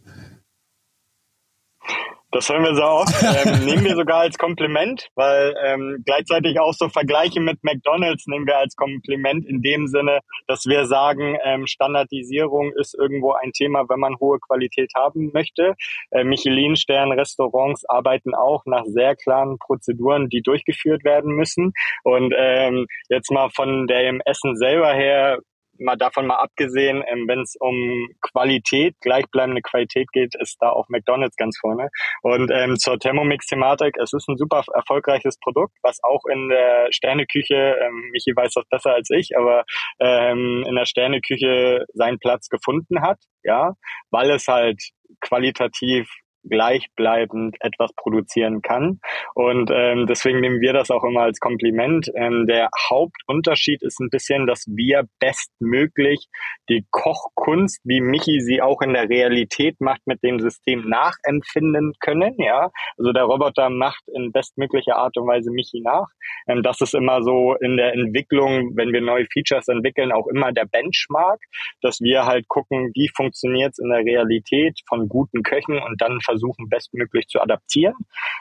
Das 2.33 2.47
hören 2.47 2.63
wir 2.63 2.75
so 2.75 2.83
oft. 2.83 3.13
Ähm, 3.45 3.65
nehmen 3.65 3.83
wir 3.83 3.95
sogar 3.95 4.21
als 4.21 4.37
Kompliment, 4.37 5.09
weil 5.15 5.53
ähm, 5.65 6.01
gleichzeitig 6.05 6.57
auch 6.61 6.73
so 6.73 6.87
Vergleiche 6.87 7.41
mit 7.41 7.61
McDonalds 7.61 8.25
nehmen 8.27 8.47
wir 8.47 8.57
als 8.57 8.75
Kompliment 8.77 9.45
in 9.45 9.61
dem 9.61 9.87
Sinne, 9.87 10.19
dass 10.47 10.65
wir 10.65 10.85
sagen, 10.85 11.37
ähm, 11.43 11.67
Standardisierung 11.67 12.71
ist 12.79 12.95
irgendwo 12.97 13.33
ein 13.33 13.51
Thema, 13.51 13.83
wenn 13.89 13.99
man 13.99 14.17
hohe 14.19 14.39
Qualität 14.39 14.93
haben 14.95 15.31
möchte. 15.33 15.75
Äh, 16.11 16.23
Michelin-Stern-Restaurants 16.23 17.83
arbeiten 17.89 18.33
auch 18.33 18.63
nach 18.65 18.85
sehr 18.85 19.17
klaren 19.17 19.57
Prozeduren, 19.59 20.29
die 20.29 20.41
durchgeführt 20.41 21.03
werden 21.03 21.33
müssen. 21.35 21.73
Und 22.03 22.33
ähm, 22.37 22.87
jetzt 23.09 23.29
mal 23.29 23.49
von 23.49 23.87
dem 23.87 24.21
Essen 24.23 24.55
selber 24.55 24.93
her 24.93 25.39
mal 25.81 25.97
davon 25.97 26.27
mal 26.27 26.37
abgesehen, 26.37 27.03
ähm, 27.07 27.27
wenn 27.27 27.41
es 27.41 27.55
um 27.59 28.07
Qualität, 28.21 28.95
gleichbleibende 29.01 29.61
Qualität 29.61 30.11
geht, 30.11 30.35
ist 30.39 30.57
da 30.59 30.69
auch 30.69 30.87
McDonald's 30.89 31.35
ganz 31.35 31.57
vorne. 31.59 31.89
Und 32.21 32.51
ähm, 32.51 32.77
zur 32.77 32.99
Thermomix-Thematik, 32.99 33.95
es 34.01 34.13
ist 34.13 34.27
ein 34.29 34.37
super 34.37 34.63
erfolgreiches 34.73 35.37
Produkt, 35.39 35.75
was 35.81 35.99
auch 36.03 36.25
in 36.25 36.49
der 36.49 36.87
Sterneküche, 36.91 37.77
ähm, 37.81 38.09
Michi 38.11 38.35
weiß 38.35 38.53
das 38.53 38.65
besser 38.69 38.93
als 38.93 39.09
ich, 39.09 39.37
aber 39.37 39.63
ähm, 39.99 40.63
in 40.67 40.75
der 40.75 40.85
Sterneküche 40.85 41.85
seinen 41.93 42.19
Platz 42.19 42.49
gefunden 42.49 43.01
hat, 43.01 43.19
ja, 43.43 43.73
weil 44.11 44.31
es 44.31 44.47
halt 44.47 44.81
qualitativ 45.19 46.09
gleichbleibend 46.49 47.57
etwas 47.59 47.91
produzieren 47.95 48.61
kann. 48.61 48.99
Und 49.35 49.71
ähm, 49.73 50.07
deswegen 50.07 50.39
nehmen 50.39 50.61
wir 50.61 50.73
das 50.73 50.91
auch 50.91 51.03
immer 51.03 51.21
als 51.21 51.39
Kompliment. 51.39 52.09
Ähm, 52.15 52.45
der 52.47 52.69
Hauptunterschied 52.89 53.81
ist 53.83 53.99
ein 53.99 54.09
bisschen, 54.09 54.47
dass 54.47 54.65
wir 54.67 55.03
bestmöglich 55.19 56.27
die 56.69 56.85
Kochkunst, 56.91 57.79
wie 57.83 58.01
Michi 58.01 58.41
sie 58.41 58.61
auch 58.61 58.81
in 58.81 58.93
der 58.93 59.09
Realität 59.09 59.79
macht, 59.79 60.01
mit 60.05 60.23
dem 60.23 60.39
System 60.39 60.87
nachempfinden 60.87 61.93
können. 61.99 62.35
Ja, 62.37 62.69
also 62.97 63.11
der 63.11 63.23
Roboter 63.23 63.69
macht 63.69 64.03
in 64.13 64.31
bestmöglicher 64.31 64.95
Art 64.95 65.17
und 65.17 65.27
Weise 65.27 65.51
Michi 65.51 65.81
nach. 65.81 66.07
Ähm, 66.47 66.63
das 66.63 66.81
ist 66.81 66.95
immer 66.95 67.23
so 67.23 67.55
in 67.61 67.77
der 67.77 67.93
Entwicklung, 67.93 68.71
wenn 68.75 68.93
wir 68.93 69.01
neue 69.01 69.25
Features 69.31 69.67
entwickeln, 69.67 70.11
auch 70.11 70.27
immer 70.27 70.51
der 70.51 70.65
Benchmark, 70.65 71.39
dass 71.81 71.99
wir 72.01 72.25
halt 72.25 72.47
gucken, 72.47 72.91
wie 72.95 73.09
funktioniert 73.15 73.71
es 73.71 73.79
in 73.79 73.89
der 73.89 73.99
Realität 74.05 74.79
von 74.87 75.07
guten 75.07 75.43
Köchen 75.43 75.77
und 75.77 76.01
dann 76.01 76.19
versuchen, 76.31 76.69
bestmöglich 76.69 77.27
zu 77.27 77.41
adaptieren. 77.41 77.95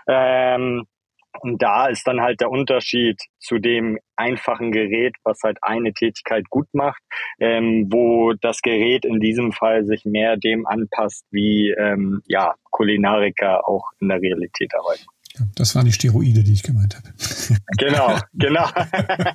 Ähm, 0.09 0.87
und 1.43 1.63
da 1.63 1.87
ist 1.87 2.07
dann 2.07 2.21
halt 2.21 2.41
der 2.41 2.51
Unterschied 2.51 3.21
zu 3.39 3.59
dem 3.59 3.99
einfachen 4.17 4.73
Gerät, 4.73 5.15
was 5.23 5.41
halt 5.43 5.59
eine 5.63 5.93
Tätigkeit 5.93 6.51
gut 6.51 6.67
macht, 6.73 7.01
ähm, 7.39 7.87
wo 7.89 8.33
das 8.33 8.61
Gerät 8.63 9.05
in 9.05 9.21
diesem 9.21 9.53
Fall 9.53 9.85
sich 9.85 10.05
mehr 10.05 10.37
dem 10.37 10.67
anpasst, 10.67 11.25
wie 11.31 11.71
ähm, 11.71 12.23
ja, 12.27 12.55
Kulinariker 12.71 13.69
auch 13.69 13.91
in 14.01 14.09
der 14.09 14.21
Realität 14.21 14.75
arbeiten. 14.75 15.07
Das 15.55 15.75
waren 15.75 15.85
die 15.85 15.93
Steroide, 15.93 16.43
die 16.43 16.53
ich 16.53 16.63
gemeint 16.63 16.97
habe. 16.97 17.09
Genau, 17.79 18.19
genau. 18.35 18.69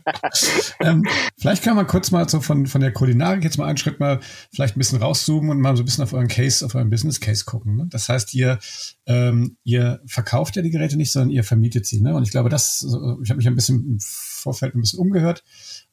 ähm, 0.79 1.03
vielleicht 1.37 1.63
kann 1.63 1.75
man 1.75 1.87
kurz 1.87 2.11
mal 2.11 2.27
so 2.29 2.41
von, 2.41 2.67
von 2.67 2.81
der 2.81 2.91
Kulinarik 2.91 3.43
jetzt 3.43 3.57
mal 3.57 3.65
einen 3.65 3.77
Schritt 3.77 3.99
mal 3.99 4.19
vielleicht 4.53 4.75
ein 4.75 4.79
bisschen 4.79 5.01
rauszoomen 5.01 5.49
und 5.49 5.59
mal 5.59 5.75
so 5.75 5.83
ein 5.83 5.85
bisschen 5.85 6.03
auf 6.03 6.13
euren 6.13 6.27
Case, 6.27 6.65
auf 6.65 6.75
euren 6.75 6.89
Business 6.89 7.19
Case 7.19 7.45
gucken. 7.45 7.75
Ne? 7.75 7.87
Das 7.89 8.09
heißt, 8.09 8.33
ihr, 8.33 8.59
ähm, 9.05 9.57
ihr 9.63 10.01
verkauft 10.05 10.55
ja 10.55 10.61
die 10.61 10.71
Geräte 10.71 10.97
nicht, 10.97 11.11
sondern 11.11 11.31
ihr 11.31 11.43
vermietet 11.43 11.85
sie. 11.85 12.01
Ne? 12.01 12.15
Und 12.15 12.23
ich 12.23 12.31
glaube, 12.31 12.49
das, 12.49 12.85
ich 13.23 13.29
habe 13.29 13.37
mich 13.37 13.47
ein 13.47 13.55
bisschen 13.55 13.85
im 13.85 13.99
Vorfeld 13.99 14.75
ein 14.75 14.81
bisschen 14.81 14.99
umgehört 14.99 15.43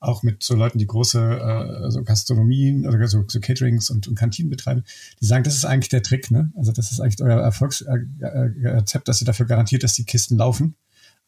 auch 0.02 0.22
mit 0.22 0.42
so 0.42 0.54
Leuten, 0.54 0.78
die 0.78 0.86
große 0.86 1.20
äh, 1.20 1.90
so 1.90 2.02
Gastronomien 2.02 2.86
oder 2.86 3.06
so, 3.08 3.24
so 3.28 3.40
Caterings 3.40 3.90
und, 3.90 4.08
und 4.08 4.16
Kantinen 4.16 4.50
betreiben, 4.50 4.84
die 5.20 5.26
sagen, 5.26 5.44
das 5.44 5.54
ist 5.54 5.64
eigentlich 5.64 5.90
der 5.90 6.02
Trick, 6.02 6.30
ne? 6.30 6.52
Also 6.56 6.72
das 6.72 6.90
ist 6.90 7.00
eigentlich 7.00 7.22
euer 7.22 7.40
Erfolgsrezept, 7.40 9.08
dass 9.08 9.22
ihr 9.22 9.26
dafür 9.26 9.46
garantiert, 9.46 9.84
dass 9.84 9.94
die 9.94 10.04
Kisten 10.04 10.36
laufen. 10.36 10.74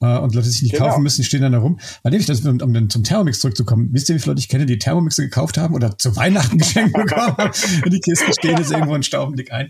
Äh, 0.01 0.19
und 0.19 0.35
Leute 0.35 0.49
sich 0.49 0.63
nicht 0.63 0.73
genau. 0.73 0.89
kaufen 0.89 1.03
müssen, 1.03 1.23
stehen 1.23 1.43
dann 1.43 1.53
da 1.53 1.59
rum. 1.59 1.79
Weil 2.03 2.11
nämlich, 2.11 2.27
das, 2.27 2.45
um, 2.45 2.61
um 2.61 2.75
dann 2.75 2.91
zum 2.91 3.05
Thermomix 3.05 3.39
zurückzukommen, 3.39 3.91
wisst 3.93 4.09
ihr, 4.09 4.17
wie 4.17 4.19
viele 4.19 4.33
Leute 4.33 4.41
ich 4.41 4.49
kenne, 4.49 4.67
die 4.67 4.79
Thermomixe 4.79 5.23
gekauft 5.23 5.57
haben 5.57 5.75
oder 5.75 5.97
zu 5.97 6.17
Weihnachten 6.17 6.59
geschenkt 6.59 6.95
bekommen 6.95 7.37
haben 7.37 7.53
und 7.85 7.93
die 7.93 8.01
Kisten 8.01 8.33
stehen 8.33 8.59
jetzt 8.59 8.73
irgendwo 8.73 8.95
und 8.95 9.07
stauben 9.07 9.37
dick 9.37 9.53
ein. 9.53 9.69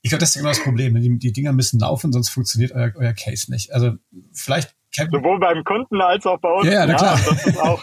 Ich 0.00 0.10
glaube, 0.10 0.20
das 0.20 0.30
ist 0.30 0.36
genau 0.36 0.48
das 0.48 0.62
Problem. 0.62 0.94
Ne? 0.94 1.00
Die, 1.00 1.18
die 1.18 1.32
Dinger 1.32 1.52
müssen 1.52 1.78
laufen, 1.78 2.12
sonst 2.12 2.30
funktioniert 2.30 2.72
euer, 2.72 2.92
euer 2.94 3.12
Case 3.12 3.50
nicht. 3.50 3.74
Also 3.74 3.92
vielleicht 4.32 4.75
Sowohl 5.10 5.38
beim 5.38 5.64
Kunden 5.64 6.00
als 6.00 6.26
auch 6.26 6.38
bei 6.40 6.50
uns. 6.50 6.66
Ja, 6.66 6.86
na 6.86 6.94
klar. 6.94 7.18
Ja, 7.18 7.24
das 7.24 7.46
ist 7.46 7.60
auch 7.60 7.82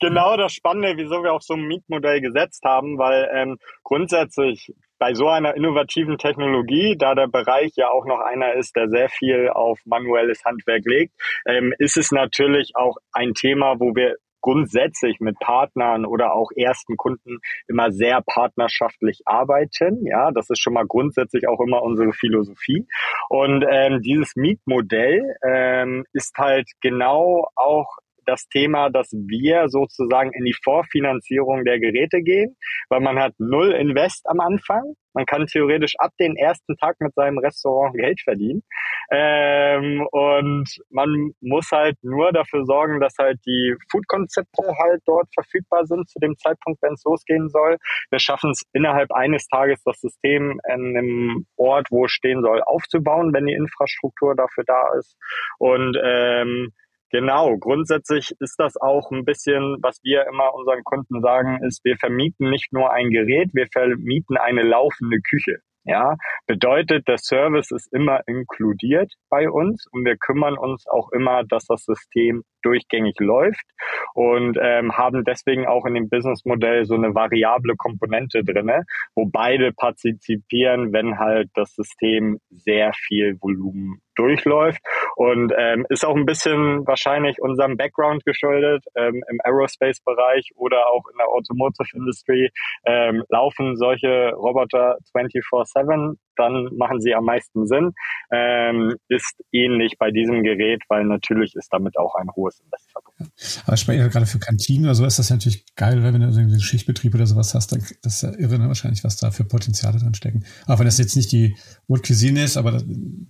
genau 0.00 0.36
das 0.36 0.52
Spannende, 0.52 0.96
wieso 0.96 1.22
wir 1.22 1.32
auch 1.32 1.42
so 1.42 1.54
ein 1.54 1.62
Mietmodell 1.62 2.20
gesetzt 2.20 2.62
haben, 2.64 2.98
weil 2.98 3.28
ähm, 3.34 3.58
grundsätzlich 3.82 4.72
bei 4.98 5.14
so 5.14 5.28
einer 5.28 5.54
innovativen 5.54 6.18
Technologie, 6.18 6.96
da 6.98 7.14
der 7.14 7.28
Bereich 7.28 7.72
ja 7.76 7.88
auch 7.90 8.06
noch 8.06 8.20
einer 8.20 8.54
ist, 8.54 8.76
der 8.76 8.88
sehr 8.88 9.08
viel 9.08 9.50
auf 9.50 9.78
manuelles 9.84 10.44
Handwerk 10.44 10.82
legt, 10.86 11.12
ähm, 11.46 11.74
ist 11.78 11.96
es 11.96 12.10
natürlich 12.10 12.72
auch 12.74 12.96
ein 13.12 13.34
Thema, 13.34 13.78
wo 13.78 13.94
wir 13.94 14.16
grundsätzlich 14.44 15.20
mit 15.20 15.38
Partnern 15.38 16.04
oder 16.04 16.34
auch 16.34 16.50
ersten 16.54 16.98
Kunden 16.98 17.38
immer 17.66 17.90
sehr 17.92 18.20
partnerschaftlich 18.20 19.22
arbeiten. 19.24 20.04
Ja, 20.06 20.32
das 20.32 20.50
ist 20.50 20.60
schon 20.60 20.74
mal 20.74 20.86
grundsätzlich 20.86 21.48
auch 21.48 21.60
immer 21.60 21.82
unsere 21.82 22.12
Philosophie. 22.12 22.86
Und 23.30 23.64
ähm, 23.66 24.02
dieses 24.02 24.36
Mietmodell 24.36 25.36
ähm, 25.48 26.04
ist 26.12 26.36
halt 26.36 26.68
genau 26.82 27.48
auch 27.56 27.96
das 28.26 28.46
Thema, 28.48 28.90
dass 28.90 29.10
wir 29.12 29.68
sozusagen 29.68 30.32
in 30.32 30.44
die 30.44 30.56
Vorfinanzierung 30.62 31.64
der 31.64 31.78
Geräte 31.78 32.22
gehen, 32.22 32.56
weil 32.88 33.00
man 33.00 33.18
hat 33.18 33.34
null 33.38 33.72
Invest 33.72 34.26
am 34.26 34.40
Anfang. 34.40 34.94
Man 35.14 35.26
kann 35.26 35.46
theoretisch 35.46 35.94
ab 35.98 36.10
den 36.18 36.36
ersten 36.36 36.76
Tag 36.76 36.96
mit 36.98 37.14
seinem 37.14 37.38
Restaurant 37.38 37.94
Geld 37.94 38.20
verdienen. 38.20 38.62
Ähm, 39.10 40.06
und 40.10 40.68
man 40.90 41.32
muss 41.40 41.70
halt 41.70 41.96
nur 42.02 42.32
dafür 42.32 42.64
sorgen, 42.64 43.00
dass 43.00 43.14
halt 43.18 43.38
die 43.46 43.76
Food-Konzepte 43.90 44.62
halt 44.76 45.02
dort 45.06 45.28
verfügbar 45.32 45.86
sind 45.86 46.08
zu 46.08 46.18
dem 46.18 46.36
Zeitpunkt, 46.36 46.82
wenn 46.82 46.94
es 46.94 47.04
losgehen 47.04 47.48
soll. 47.48 47.76
Wir 48.10 48.18
schaffen 48.18 48.50
es 48.50 48.62
innerhalb 48.72 49.12
eines 49.12 49.46
Tages, 49.46 49.82
das 49.84 50.00
System 50.00 50.60
in 50.68 50.96
einem 50.96 51.46
Ort, 51.56 51.88
wo 51.90 52.06
es 52.06 52.10
stehen 52.10 52.42
soll, 52.42 52.62
aufzubauen, 52.62 53.32
wenn 53.32 53.46
die 53.46 53.54
Infrastruktur 53.54 54.34
dafür 54.34 54.64
da 54.66 54.94
ist. 54.98 55.16
Und 55.58 55.96
ähm, 56.02 56.72
Genau, 57.14 57.56
grundsätzlich 57.58 58.34
ist 58.40 58.56
das 58.58 58.76
auch 58.76 59.12
ein 59.12 59.24
bisschen, 59.24 59.76
was 59.80 60.00
wir 60.02 60.26
immer 60.26 60.52
unseren 60.52 60.82
Kunden 60.82 61.20
sagen, 61.20 61.62
ist, 61.62 61.84
wir 61.84 61.96
vermieten 61.96 62.50
nicht 62.50 62.72
nur 62.72 62.92
ein 62.92 63.10
Gerät, 63.10 63.50
wir 63.52 63.68
vermieten 63.72 64.36
eine 64.36 64.62
laufende 64.62 65.20
Küche. 65.20 65.60
Ja, 65.86 66.16
bedeutet, 66.48 67.06
der 67.06 67.18
Service 67.18 67.70
ist 67.70 67.92
immer 67.92 68.26
inkludiert 68.26 69.12
bei 69.28 69.48
uns 69.48 69.86
und 69.92 70.04
wir 70.04 70.16
kümmern 70.16 70.56
uns 70.58 70.86
auch 70.88 71.12
immer, 71.12 71.44
dass 71.44 71.66
das 71.66 71.84
System 71.84 72.42
durchgängig 72.62 73.20
läuft 73.20 73.66
und 74.14 74.58
ähm, 74.60 74.96
haben 74.96 75.24
deswegen 75.24 75.66
auch 75.66 75.84
in 75.84 75.94
dem 75.94 76.08
Businessmodell 76.08 76.86
so 76.86 76.94
eine 76.94 77.14
variable 77.14 77.76
Komponente 77.76 78.42
drinne, 78.42 78.84
wo 79.14 79.26
beide 79.26 79.72
partizipieren, 79.72 80.92
wenn 80.94 81.18
halt 81.18 81.50
das 81.54 81.74
System 81.74 82.38
sehr 82.48 82.92
viel 82.94 83.36
Volumen 83.40 84.00
durchläuft 84.16 84.80
und 85.16 85.52
ähm, 85.56 85.86
ist 85.88 86.04
auch 86.04 86.16
ein 86.16 86.26
bisschen 86.26 86.86
wahrscheinlich 86.86 87.40
unserem 87.40 87.76
Background 87.76 88.24
geschuldet 88.24 88.84
ähm, 88.96 89.22
im 89.30 89.40
Aerospace-Bereich 89.44 90.50
oder 90.56 90.88
auch 90.88 91.04
in 91.10 91.18
der 91.18 91.28
Automotive 91.28 91.88
Industry 91.94 92.50
ähm, 92.84 93.24
laufen 93.28 93.76
solche 93.76 94.32
Roboter 94.34 94.98
24/7 95.14 96.16
dann 96.36 96.68
machen 96.76 97.00
sie 97.00 97.14
am 97.14 97.24
meisten 97.24 97.66
Sinn. 97.66 97.92
Ähm, 98.32 98.94
ist 99.08 99.36
ähnlich 99.52 99.94
bei 99.98 100.10
diesem 100.10 100.42
Gerät, 100.42 100.82
weil 100.88 101.04
natürlich 101.04 101.54
ist 101.54 101.68
damit 101.72 101.96
auch 101.98 102.14
ein 102.16 102.28
hohes 102.34 102.60
Invest 102.60 102.90
verbunden. 102.90 103.32
Aber 103.66 103.74
ich 103.74 103.86
meine, 103.86 104.08
gerade 104.08 104.26
für 104.26 104.38
Kantinen 104.38 104.86
oder 104.86 104.94
so 104.94 105.04
ist 105.04 105.18
das 105.18 105.30
natürlich 105.30 105.64
geil, 105.76 105.98
oder? 105.98 106.12
wenn 106.12 106.20
du 106.20 106.26
einen 106.26 106.60
Schichtbetrieb 106.60 107.14
oder 107.14 107.26
sowas 107.26 107.54
hast, 107.54 107.72
dann 107.72 107.80
das 108.02 108.22
ist 108.22 108.22
ja 108.22 108.38
irre, 108.38 108.58
ne? 108.58 108.68
wahrscheinlich, 108.68 109.04
was 109.04 109.16
da 109.16 109.30
für 109.30 109.44
Potenziale 109.44 109.98
drin 109.98 110.14
stecken. 110.14 110.44
Auch 110.66 110.78
wenn 110.78 110.86
das 110.86 110.98
jetzt 110.98 111.16
nicht 111.16 111.32
die 111.32 111.56
Haute 111.88 112.02
Cuisine 112.02 112.42
ist, 112.42 112.56
aber 112.56 112.72
das 112.72 112.84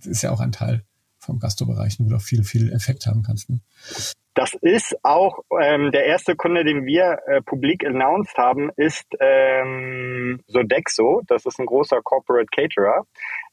ist 0.05 0.21
ja 0.21 0.31
auch 0.31 0.39
ein 0.39 0.51
Teil 0.51 0.83
vom 1.25 1.39
Gastrobereich, 1.39 1.97
wo 1.99 2.09
du 2.09 2.15
auch 2.15 2.21
viel, 2.21 2.43
viel 2.43 2.71
Effekt 2.71 3.05
haben 3.05 3.23
kannst. 3.23 3.49
Ne? 3.49 3.59
Das 4.35 4.53
ist 4.53 4.97
auch 5.01 5.39
ähm, 5.61 5.91
der 5.93 6.05
erste 6.07 6.35
Kunde, 6.35 6.65
den 6.65 6.85
wir 6.85 7.19
äh, 7.25 7.41
publik 7.41 7.85
announced 7.85 8.37
haben, 8.37 8.69
ist 8.75 9.07
ähm, 9.21 10.41
Sodexo. 10.47 11.21
Das 11.27 11.45
ist 11.45 11.57
ein 11.57 11.65
großer 11.65 12.01
Corporate 12.03 12.49
Caterer. 12.53 13.05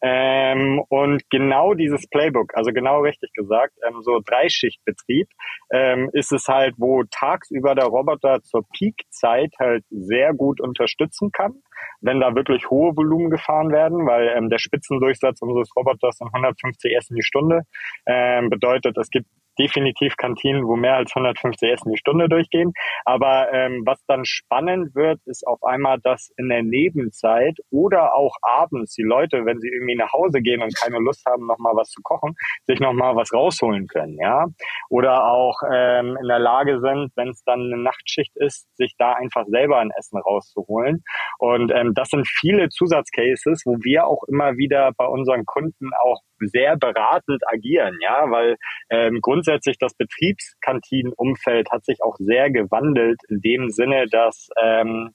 Ähm, 0.02 0.82
und 0.88 1.22
genau 1.30 1.74
dieses 1.74 2.08
Playbook, 2.08 2.56
also 2.56 2.72
genau 2.72 3.02
richtig 3.02 3.32
gesagt, 3.32 3.74
ähm, 3.88 4.02
so 4.02 4.18
Dreischichtbetrieb, 4.26 5.28
ähm, 5.70 6.10
ist 6.14 6.32
es 6.32 6.48
halt, 6.48 6.74
wo 6.78 7.04
tagsüber 7.08 7.76
der 7.76 7.86
Roboter 7.86 8.42
zur 8.42 8.64
Peakzeit 8.76 9.52
halt 9.60 9.84
sehr 9.88 10.34
gut 10.34 10.60
unterstützen 10.60 11.30
kann 11.30 11.62
wenn 12.00 12.20
da 12.20 12.34
wirklich 12.34 12.70
hohe 12.70 12.96
Volumen 12.96 13.30
gefahren 13.30 13.70
werden, 13.70 14.06
weil 14.06 14.28
ähm, 14.36 14.48
der 14.50 14.58
Spitzendurchsatz 14.58 15.40
unseres 15.42 15.70
Roboters 15.76 16.18
sind 16.18 16.32
150 16.32 16.94
Essen 16.96 17.16
die 17.16 17.22
Stunde. 17.22 17.62
Ähm, 18.06 18.50
bedeutet, 18.50 18.96
es 18.98 19.10
gibt 19.10 19.26
definitiv 19.58 20.16
Kantinen, 20.16 20.66
wo 20.66 20.76
mehr 20.76 20.96
als 20.96 21.14
150 21.14 21.70
Essen 21.70 21.92
die 21.92 21.98
Stunde 21.98 22.28
durchgehen. 22.28 22.72
Aber 23.04 23.52
ähm, 23.52 23.82
was 23.84 24.02
dann 24.06 24.24
spannend 24.24 24.94
wird, 24.94 25.20
ist 25.26 25.46
auf 25.46 25.62
einmal, 25.62 25.98
dass 26.02 26.30
in 26.36 26.48
der 26.48 26.62
Nebenzeit 26.62 27.58
oder 27.70 28.14
auch 28.14 28.34
abends 28.42 28.94
die 28.94 29.02
Leute, 29.02 29.44
wenn 29.44 29.60
sie 29.60 29.68
irgendwie 29.68 29.96
nach 29.96 30.12
Hause 30.12 30.40
gehen 30.40 30.62
und 30.62 30.74
keine 30.76 30.98
Lust 30.98 31.24
haben, 31.26 31.46
nochmal 31.46 31.74
was 31.74 31.90
zu 31.90 32.00
kochen, 32.02 32.34
sich 32.66 32.80
nochmal 32.80 33.16
was 33.16 33.32
rausholen 33.32 33.86
können, 33.86 34.16
ja. 34.20 34.46
Oder 34.88 35.26
auch 35.26 35.60
ähm, 35.72 36.16
in 36.20 36.28
der 36.28 36.38
Lage 36.38 36.80
sind, 36.80 37.10
wenn 37.16 37.30
es 37.30 37.42
dann 37.44 37.60
eine 37.60 37.78
Nachtschicht 37.78 38.36
ist, 38.36 38.68
sich 38.76 38.94
da 38.98 39.12
einfach 39.12 39.44
selber 39.46 39.78
ein 39.78 39.90
Essen 39.96 40.18
rauszuholen. 40.18 41.02
Und 41.38 41.72
ähm, 41.72 41.94
das 41.94 42.08
sind 42.08 42.26
viele 42.26 42.68
Zusatzcases, 42.68 43.62
wo 43.64 43.76
wir 43.82 44.06
auch 44.06 44.22
immer 44.28 44.56
wieder 44.56 44.92
bei 44.96 45.06
unseren 45.06 45.44
Kunden 45.44 45.90
auch 46.02 46.20
sehr 46.48 46.76
beratend 46.76 47.42
agieren, 47.52 47.98
ja, 48.00 48.30
weil 48.30 48.56
ähm, 48.90 49.20
grundsätzlich 49.20 49.78
das 49.78 49.94
Betriebskantinenumfeld 49.94 51.70
hat 51.70 51.84
sich 51.84 52.02
auch 52.02 52.16
sehr 52.18 52.50
gewandelt 52.50 53.20
in 53.28 53.40
dem 53.40 53.70
Sinne, 53.70 54.06
dass 54.10 54.48
ähm, 54.60 55.10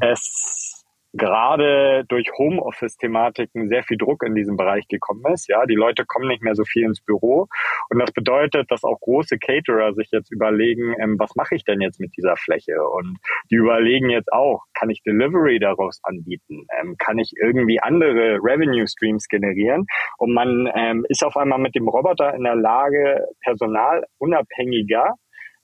es 0.00 0.79
gerade 1.12 2.04
durch 2.08 2.30
Homeoffice-Thematiken 2.38 3.68
sehr 3.68 3.82
viel 3.82 3.96
Druck 3.96 4.22
in 4.22 4.34
diesem 4.34 4.56
Bereich 4.56 4.86
gekommen 4.88 5.24
ist. 5.32 5.48
Ja, 5.48 5.66
die 5.66 5.74
Leute 5.74 6.04
kommen 6.06 6.28
nicht 6.28 6.42
mehr 6.42 6.54
so 6.54 6.64
viel 6.64 6.84
ins 6.84 7.00
Büro 7.00 7.48
und 7.90 7.98
das 7.98 8.12
bedeutet, 8.12 8.70
dass 8.70 8.84
auch 8.84 9.00
große 9.00 9.38
Caterer 9.38 9.94
sich 9.94 10.08
jetzt 10.12 10.30
überlegen, 10.30 10.94
ähm, 11.00 11.16
was 11.18 11.34
mache 11.34 11.54
ich 11.56 11.64
denn 11.64 11.80
jetzt 11.80 12.00
mit 12.00 12.16
dieser 12.16 12.36
Fläche? 12.36 12.82
Und 12.82 13.18
die 13.50 13.56
überlegen 13.56 14.10
jetzt 14.10 14.32
auch, 14.32 14.64
kann 14.74 14.90
ich 14.90 15.02
Delivery 15.02 15.58
daraus 15.58 16.00
anbieten? 16.02 16.66
Ähm, 16.78 16.96
kann 16.98 17.18
ich 17.18 17.32
irgendwie 17.40 17.80
andere 17.80 18.38
Revenue 18.42 18.86
Streams 18.86 19.26
generieren? 19.28 19.86
Und 20.18 20.32
man 20.32 20.70
ähm, 20.74 21.04
ist 21.08 21.24
auf 21.24 21.36
einmal 21.36 21.58
mit 21.58 21.74
dem 21.74 21.88
Roboter 21.88 22.34
in 22.34 22.44
der 22.44 22.56
Lage, 22.56 23.26
personalunabhängiger 23.42 25.14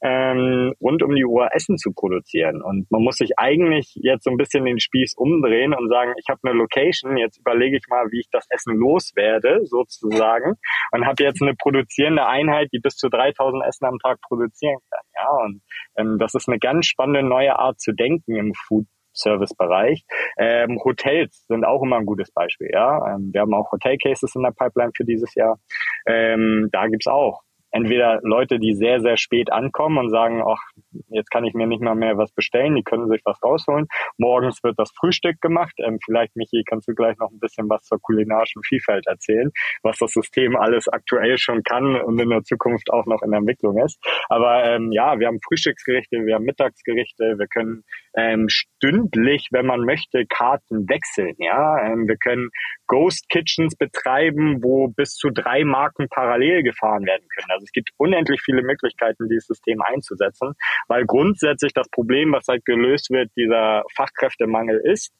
ähm, 0.02 0.74
rund 0.80 1.02
um 1.02 1.14
die 1.14 1.24
Uhr 1.24 1.48
Essen 1.52 1.78
zu 1.78 1.92
produzieren. 1.92 2.62
Und 2.62 2.90
man 2.90 3.02
muss 3.02 3.16
sich 3.16 3.38
eigentlich 3.38 3.92
jetzt 3.94 4.24
so 4.24 4.30
ein 4.30 4.36
bisschen 4.36 4.64
den 4.64 4.80
Spieß 4.80 5.14
umdrehen 5.16 5.74
und 5.74 5.88
sagen, 5.88 6.12
ich 6.18 6.28
habe 6.28 6.40
eine 6.44 6.56
Location, 6.56 7.16
jetzt 7.16 7.38
überlege 7.38 7.76
ich 7.76 7.84
mal, 7.88 8.06
wie 8.10 8.20
ich 8.20 8.28
das 8.30 8.46
Essen 8.50 8.76
loswerde, 8.76 9.60
sozusagen, 9.64 10.54
und 10.92 11.06
habe 11.06 11.22
jetzt 11.22 11.42
eine 11.42 11.54
produzierende 11.54 12.26
Einheit, 12.26 12.68
die 12.72 12.78
bis 12.78 12.96
zu 12.96 13.08
3000 13.08 13.64
Essen 13.66 13.86
am 13.86 13.98
Tag 13.98 14.20
produzieren 14.20 14.78
kann. 14.90 15.04
Ja, 15.14 15.44
und 15.44 15.62
ähm, 15.96 16.18
das 16.18 16.34
ist 16.34 16.48
eine 16.48 16.58
ganz 16.58 16.86
spannende 16.86 17.22
neue 17.22 17.58
Art 17.58 17.80
zu 17.80 17.92
denken 17.92 18.36
im 18.36 18.52
Food 18.54 18.86
Service-Bereich. 19.16 20.04
Ähm, 20.38 20.78
Hotels 20.84 21.46
sind 21.46 21.64
auch 21.64 21.82
immer 21.82 21.96
ein 21.96 22.06
gutes 22.06 22.30
Beispiel. 22.32 22.68
Ja, 22.72 23.14
ähm, 23.14 23.30
wir 23.32 23.40
haben 23.40 23.54
auch 23.54 23.72
Hotel-Cases 23.72 24.34
in 24.34 24.42
der 24.42 24.50
Pipeline 24.50 24.92
für 24.94 25.04
dieses 25.04 25.34
Jahr. 25.34 25.58
Ähm, 26.06 26.68
da 26.70 26.86
gibt's 26.86 27.06
auch 27.06 27.42
entweder 27.76 28.20
Leute, 28.22 28.58
die 28.58 28.74
sehr, 28.74 29.00
sehr 29.00 29.16
spät 29.16 29.52
ankommen 29.52 29.98
und 29.98 30.10
sagen, 30.10 30.42
ach, 30.46 30.60
jetzt 31.08 31.30
kann 31.30 31.44
ich 31.44 31.54
mir 31.54 31.66
nicht 31.66 31.82
mal 31.82 31.94
mehr 31.94 32.16
was 32.16 32.32
bestellen, 32.32 32.74
die 32.74 32.82
können 32.82 33.08
sich 33.08 33.20
was 33.24 33.42
rausholen. 33.42 33.86
Morgens 34.18 34.62
wird 34.62 34.78
das 34.78 34.90
Frühstück 34.98 35.40
gemacht. 35.40 35.74
Ähm, 35.78 35.98
vielleicht, 36.04 36.36
Michi, 36.36 36.62
kannst 36.64 36.88
du 36.88 36.94
gleich 36.94 37.16
noch 37.18 37.30
ein 37.30 37.38
bisschen 37.38 37.68
was 37.68 37.82
zur 37.82 38.00
kulinarischen 38.00 38.62
Vielfalt 38.62 39.06
erzählen, 39.06 39.50
was 39.82 39.98
das 39.98 40.12
System 40.12 40.56
alles 40.56 40.88
aktuell 40.88 41.38
schon 41.38 41.62
kann 41.62 41.96
und 42.00 42.18
in 42.20 42.30
der 42.30 42.42
Zukunft 42.42 42.90
auch 42.90 43.06
noch 43.06 43.22
in 43.22 43.32
Entwicklung 43.32 43.78
ist. 43.84 43.98
Aber 44.28 44.64
ähm, 44.64 44.92
ja, 44.92 45.18
wir 45.18 45.26
haben 45.26 45.40
Frühstücksgerichte, 45.46 46.24
wir 46.24 46.36
haben 46.36 46.44
Mittagsgerichte, 46.44 47.36
wir 47.38 47.46
können 47.46 47.84
ähm, 48.16 48.48
stündlich, 48.48 49.48
wenn 49.50 49.66
man 49.66 49.80
möchte, 49.80 50.24
Karten 50.26 50.88
wechseln. 50.88 51.34
Ja, 51.38 51.78
ähm, 51.86 52.08
wir 52.08 52.16
können 52.16 52.50
Ghost 52.86 53.28
Kitchens 53.28 53.76
betreiben, 53.76 54.62
wo 54.62 54.88
bis 54.88 55.14
zu 55.14 55.30
drei 55.30 55.64
Marken 55.64 56.08
parallel 56.08 56.62
gefahren 56.62 57.04
werden 57.04 57.26
können. 57.34 57.50
Also 57.50 57.65
es 57.66 57.72
gibt 57.72 57.90
unendlich 57.96 58.40
viele 58.42 58.62
Möglichkeiten, 58.62 59.28
dieses 59.28 59.46
System 59.46 59.82
einzusetzen, 59.82 60.54
weil 60.88 61.04
grundsätzlich 61.04 61.72
das 61.72 61.88
Problem, 61.90 62.32
was 62.32 62.46
halt 62.48 62.64
gelöst 62.64 63.10
wird, 63.10 63.30
dieser 63.36 63.84
Fachkräftemangel 63.94 64.80
ist 64.84 65.12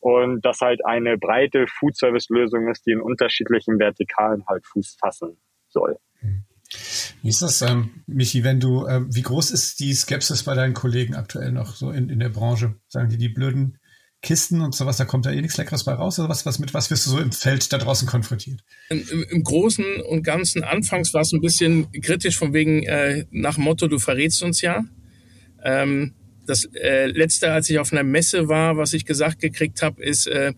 und 0.00 0.44
das 0.44 0.60
halt 0.60 0.84
eine 0.84 1.16
breite 1.16 1.66
Food-Service-Lösung 1.66 2.68
ist, 2.68 2.86
die 2.86 2.92
in 2.92 3.00
unterschiedlichen 3.00 3.78
Vertikalen 3.78 4.44
halt 4.46 4.66
Fuß 4.66 4.98
fassen 5.00 5.38
soll. 5.68 5.96
Wie 7.22 7.28
ist 7.28 7.40
das, 7.40 7.62
ähm, 7.62 8.02
Michi, 8.06 8.44
wenn 8.44 8.60
du, 8.60 8.86
äh, 8.86 9.02
wie 9.08 9.22
groß 9.22 9.50
ist 9.50 9.80
die 9.80 9.94
Skepsis 9.94 10.42
bei 10.42 10.54
deinen 10.54 10.74
Kollegen 10.74 11.14
aktuell 11.14 11.52
noch 11.52 11.74
so 11.74 11.90
in, 11.90 12.10
in 12.10 12.18
der 12.18 12.28
Branche? 12.28 12.74
Sagen 12.88 13.08
die, 13.08 13.16
die 13.16 13.28
blöden 13.28 13.78
Kisten 14.24 14.62
und 14.62 14.74
sowas, 14.74 14.96
da 14.96 15.04
kommt 15.04 15.26
da 15.26 15.30
eh 15.30 15.40
nichts 15.40 15.56
Leckeres 15.56 15.84
bei 15.84 15.92
raus 15.92 16.18
oder 16.18 16.28
was, 16.28 16.44
was 16.46 16.58
mit 16.58 16.74
was 16.74 16.90
wirst 16.90 17.06
du 17.06 17.10
so 17.10 17.18
im 17.18 17.30
Feld 17.30 17.72
da 17.72 17.78
draußen 17.78 18.08
konfrontiert? 18.08 18.60
Im, 18.88 19.24
im 19.30 19.44
Großen 19.44 20.00
und 20.08 20.22
Ganzen 20.22 20.64
anfangs 20.64 21.14
war 21.14 21.20
es 21.20 21.32
ein 21.32 21.40
bisschen 21.40 21.92
kritisch 22.00 22.36
von 22.36 22.52
wegen 22.52 22.82
äh, 22.84 23.26
nach 23.30 23.58
Motto, 23.58 23.86
du 23.86 23.98
verrätst 23.98 24.42
uns 24.42 24.62
ja. 24.62 24.84
Ähm, 25.62 26.14
das 26.46 26.64
äh, 26.74 27.06
letzte, 27.06 27.52
als 27.52 27.70
ich 27.70 27.78
auf 27.78 27.92
einer 27.92 28.02
Messe 28.02 28.48
war, 28.48 28.76
was 28.76 28.92
ich 28.94 29.04
gesagt 29.04 29.40
gekriegt 29.40 29.82
habe, 29.82 30.02
ist, 30.02 30.26
äh, 30.26 30.52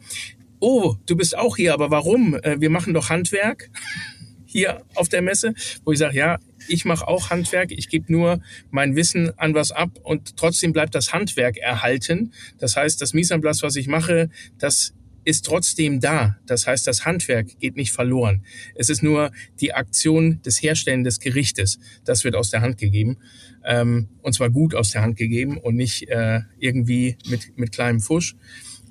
oh, 0.61 0.95
du 1.07 1.17
bist 1.17 1.37
auch 1.37 1.57
hier, 1.57 1.75
aber 1.75 1.91
warum? 1.91 2.35
Äh, 2.35 2.61
wir 2.61 2.71
machen 2.71 2.95
doch 2.95 3.11
Handwerk 3.11 3.71
hier 4.47 4.83
auf 4.95 5.09
der 5.09 5.23
Messe, 5.23 5.55
wo 5.85 5.93
ich 5.93 5.99
sage, 5.99 6.17
ja, 6.17 6.39
ich 6.69 6.85
mache 6.85 7.07
auch 7.09 7.31
Handwerk, 7.31 7.73
ich 7.73 7.89
gebe 7.89 8.13
nur 8.13 8.41
mein 8.71 8.97
Wissen 8.97 9.39
an 9.39 9.55
was 9.55 9.73
ab 9.73 9.91
und 10.03 10.37
trotzdem 10.37 10.73
bleibt 10.73 10.95
das 10.95 11.13
Handwerk 11.13 11.57
erhalten. 11.57 12.33
Das 12.59 12.77
heißt, 12.77 13.01
das 13.01 13.15
Mise 13.15 13.37
was 13.43 13.77
ich 13.77 13.89
mache, 13.89 14.31
das 14.59 14.95
ist 15.27 15.45
trotzdem 15.45 16.01
da. 16.01 16.39
Das 16.47 16.67
heißt, 16.69 16.87
das 16.87 17.05
Handwerk 17.05 17.59
geht 17.59 17.77
nicht 17.77 17.91
verloren. 17.91 18.45
Es 18.77 18.89
ist 18.89 19.03
nur 19.03 19.33
die 19.61 19.75
Aktion 19.75 20.41
des 20.43 20.63
Herstellen 20.63 21.03
des 21.03 21.19
Gerichtes. 21.19 21.81
Das 22.05 22.23
wird 22.23 22.37
aus 22.37 22.51
der 22.51 22.61
Hand 22.61 22.79
gegeben. 22.79 23.19
Ähm, 23.65 24.09
und 24.23 24.35
zwar 24.35 24.51
gut 24.51 24.77
aus 24.77 24.93
der 24.93 25.03
Hand 25.03 25.17
gegeben 25.17 25.59
und 25.59 25.75
nicht 25.75 26.09
äh, 26.09 26.43
irgendwie 26.61 27.17
mit, 27.29 27.59
mit 27.59 27.73
kleinem 27.73 28.01
Fusch. 28.01 28.37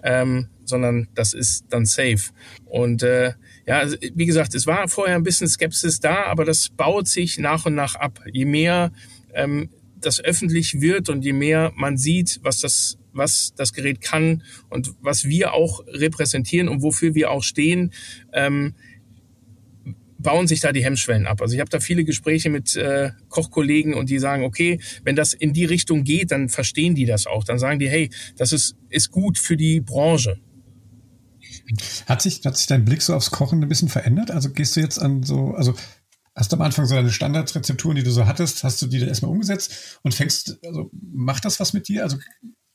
Ähm, 0.08 0.48
sondern 0.64 1.08
das 1.16 1.34
ist 1.34 1.66
dann 1.70 1.86
safe. 1.86 2.32
Und 2.66 3.04
äh, 3.04 3.34
ja, 3.66 3.80
also, 3.80 3.98
wie 4.14 4.26
gesagt, 4.26 4.54
es 4.54 4.68
war 4.68 4.88
vorher 4.88 5.16
ein 5.16 5.24
bisschen 5.24 5.48
Skepsis 5.48 6.00
da, 6.00 6.26
aber 6.26 6.46
das 6.46 6.70
baut 6.70 7.08
sich 7.08 7.40
nach 7.40 7.66
und 7.66 7.76
nach 7.76 7.96
ab. 7.96 8.20
Je 8.32 8.46
mehr 8.46 8.92
ähm, 9.34 9.70
das 10.00 10.24
öffentlich 10.24 10.82
wird 10.82 11.10
und 11.10 11.24
je 11.24 11.34
mehr 11.34 11.72
man 11.76 11.98
sieht, 11.98 12.40
was 12.44 12.60
das, 12.60 12.98
was 13.14 13.54
das 13.56 13.74
Gerät 13.74 14.02
kann 14.02 14.44
und 14.70 14.94
was 15.02 15.26
wir 15.26 15.54
auch 15.54 15.84
repräsentieren 15.88 16.70
und 16.70 16.82
wofür 16.84 17.16
wir 17.16 17.32
auch 17.32 17.44
stehen, 17.44 17.92
ähm, 18.34 18.76
bauen 20.26 20.48
sich 20.48 20.60
da 20.60 20.74
die 20.74 20.84
Hemmschwellen 20.84 21.28
ab. 21.28 21.40
Also 21.40 21.54
ich 21.54 21.60
habe 21.60 21.70
da 21.70 21.80
viele 21.80 22.04
Gespräche 22.04 22.50
mit 22.50 22.76
äh, 22.76 23.12
Kochkollegen 23.30 23.94
und 23.94 24.10
die 24.10 24.18
sagen, 24.18 24.44
okay, 24.44 24.80
wenn 25.04 25.16
das 25.16 25.34
in 25.34 25.54
die 25.54 25.66
Richtung 25.66 26.04
geht, 26.04 26.32
dann 26.32 26.50
verstehen 26.50 26.96
die 26.96 27.06
das 27.06 27.28
auch. 27.28 27.44
Dann 27.44 27.60
sagen 27.60 27.80
die, 27.80 27.88
hey, 27.88 28.10
das 28.36 28.52
ist, 28.52 28.76
ist 28.90 29.12
gut 29.12 29.38
für 29.38 29.56
die 29.56 29.82
Branche. 29.82 30.42
Hat 32.08 32.24
sich, 32.24 32.42
hat 32.44 32.58
sich 32.58 32.66
dein 32.66 32.86
Blick 32.86 33.04
so 33.04 33.14
aufs 33.14 33.30
Kochen 33.30 33.62
ein 33.62 33.70
bisschen 33.70 33.88
verändert? 33.88 34.32
Also 34.32 34.50
gehst 34.50 34.76
du 34.76 34.80
jetzt 34.80 34.98
an 34.98 35.22
so, 35.22 35.52
also 35.52 35.76
hast 36.34 36.52
du 36.52 36.56
am 36.56 36.64
Anfang 36.64 36.88
so 36.88 36.96
deine 36.96 37.12
Standardrezepturen, 37.12 37.96
die 37.96 38.04
du 38.04 38.12
so 38.12 38.26
hattest, 38.26 38.64
hast 38.64 38.82
du 38.82 38.88
die 38.88 38.98
dann 38.98 39.10
erstmal 39.10 39.32
umgesetzt 39.32 40.00
und 40.02 40.16
fängst, 40.16 40.58
also 40.66 40.90
macht 40.92 41.46
das 41.46 41.60
was 41.60 41.74
mit 41.74 41.88
dir? 41.88 42.02
Also 42.02 42.18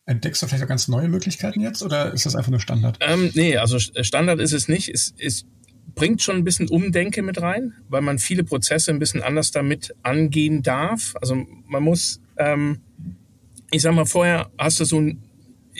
entdeckst 0.06 0.40
du 0.40 0.46
vielleicht 0.46 0.62
auch 0.62 0.68
ganz 0.68 0.86
neue 0.86 1.08
Möglichkeiten 1.08 1.60
jetzt 1.60 1.82
oder 1.82 2.12
ist 2.12 2.26
das 2.26 2.36
einfach 2.36 2.50
nur 2.50 2.60
Standard? 2.60 2.98
Ähm, 3.00 3.32
nee, 3.34 3.56
also 3.56 3.80
Standard 3.80 4.38
ist 4.38 4.52
es 4.52 4.68
nicht. 4.68 4.88
Es, 4.88 5.12
es 5.18 5.46
bringt 5.94 6.22
schon 6.22 6.36
ein 6.36 6.44
bisschen 6.44 6.68
Umdenke 6.68 7.22
mit 7.22 7.40
rein, 7.40 7.74
weil 7.88 8.02
man 8.02 8.18
viele 8.18 8.44
Prozesse 8.44 8.90
ein 8.90 8.98
bisschen 8.98 9.22
anders 9.22 9.50
damit 9.50 9.94
angehen 10.02 10.62
darf. 10.62 11.14
Also 11.20 11.46
man 11.66 11.82
muss, 11.82 12.20
ähm, 12.38 12.80
ich 13.70 13.82
sag 13.82 13.94
mal, 13.94 14.06
vorher 14.06 14.50
hast 14.58 14.80
du 14.80 14.84
so 14.84 15.00
ein 15.00 15.22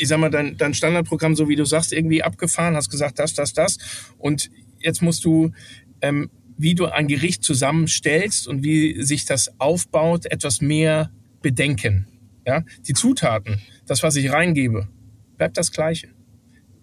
ich 0.01 0.09
sag 0.09 0.19
mal, 0.19 0.31
dein, 0.31 0.57
dein 0.57 0.73
Standardprogramm, 0.73 1.35
so 1.37 1.49
wie 1.49 1.57
du 1.57 1.65
sagst, 1.65 1.93
irgendwie 1.93 2.23
abgefahren, 2.23 2.75
hast 2.75 2.91
gesagt, 2.91 3.19
das, 3.19 3.35
das, 3.35 3.53
das. 3.53 3.77
Und 4.19 4.51
jetzt 4.79 5.03
musst 5.03 5.25
du, 5.25 5.53
ähm, 6.01 6.31
wie 6.57 6.75
du 6.75 6.87
ein 6.87 7.09
Gericht 7.09 7.43
zusammenstellst 7.45 8.49
und 8.49 8.63
wie 8.63 9.03
sich 9.03 9.25
das 9.25 9.61
aufbaut, 9.61 10.27
etwas 10.27 10.61
mehr 10.61 11.11
bedenken. 11.43 12.07
Ja, 12.47 12.65
die 12.87 12.95
Zutaten, 12.95 13.61
das, 13.87 14.03
was 14.03 14.17
ich 14.17 14.33
reingebe, 14.33 14.89
bleibt 15.37 15.57
das 15.57 15.73
Gleiche. 15.73 16.09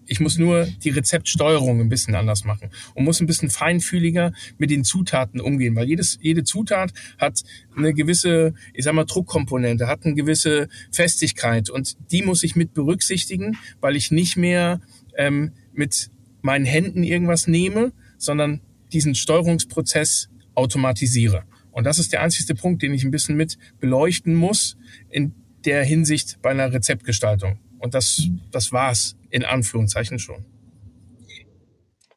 Ich 0.08 0.20
muss 0.20 0.38
nur 0.38 0.66
die 0.82 0.90
Rezeptsteuerung 0.90 1.80
ein 1.80 1.88
bisschen 1.88 2.14
anders 2.14 2.44
machen 2.44 2.70
und 2.94 3.04
muss 3.04 3.20
ein 3.20 3.26
bisschen 3.26 3.50
feinfühliger 3.50 4.32
mit 4.56 4.70
den 4.70 4.82
Zutaten 4.82 5.40
umgehen, 5.40 5.76
weil 5.76 5.86
jedes, 5.86 6.18
jede 6.20 6.44
Zutat 6.44 6.92
hat 7.18 7.42
eine 7.76 7.92
gewisse, 7.92 8.54
ich 8.72 8.84
sag 8.84 8.94
mal, 8.94 9.04
Druckkomponente, 9.04 9.86
hat 9.86 10.04
eine 10.04 10.14
gewisse 10.14 10.68
Festigkeit 10.90 11.68
und 11.70 11.96
die 12.10 12.22
muss 12.22 12.42
ich 12.42 12.56
mit 12.56 12.72
berücksichtigen, 12.72 13.58
weil 13.80 13.96
ich 13.96 14.10
nicht 14.10 14.36
mehr 14.36 14.80
ähm, 15.16 15.52
mit 15.72 16.10
meinen 16.40 16.64
Händen 16.64 17.02
irgendwas 17.02 17.46
nehme, 17.46 17.92
sondern 18.16 18.60
diesen 18.92 19.14
Steuerungsprozess 19.14 20.30
automatisiere. 20.54 21.44
Und 21.70 21.84
das 21.84 21.98
ist 21.98 22.12
der 22.12 22.22
einzigste 22.22 22.54
Punkt, 22.54 22.82
den 22.82 22.94
ich 22.94 23.04
ein 23.04 23.10
bisschen 23.10 23.36
mit 23.36 23.58
beleuchten 23.78 24.34
muss 24.34 24.76
in 25.10 25.34
der 25.64 25.84
Hinsicht 25.84 26.38
bei 26.40 26.50
einer 26.50 26.72
Rezeptgestaltung. 26.72 27.58
Und 27.78 27.94
das, 27.94 28.28
das 28.50 28.72
war's 28.72 29.17
in 29.30 29.44
Anführungszeichen 29.44 30.18
schon. 30.18 30.44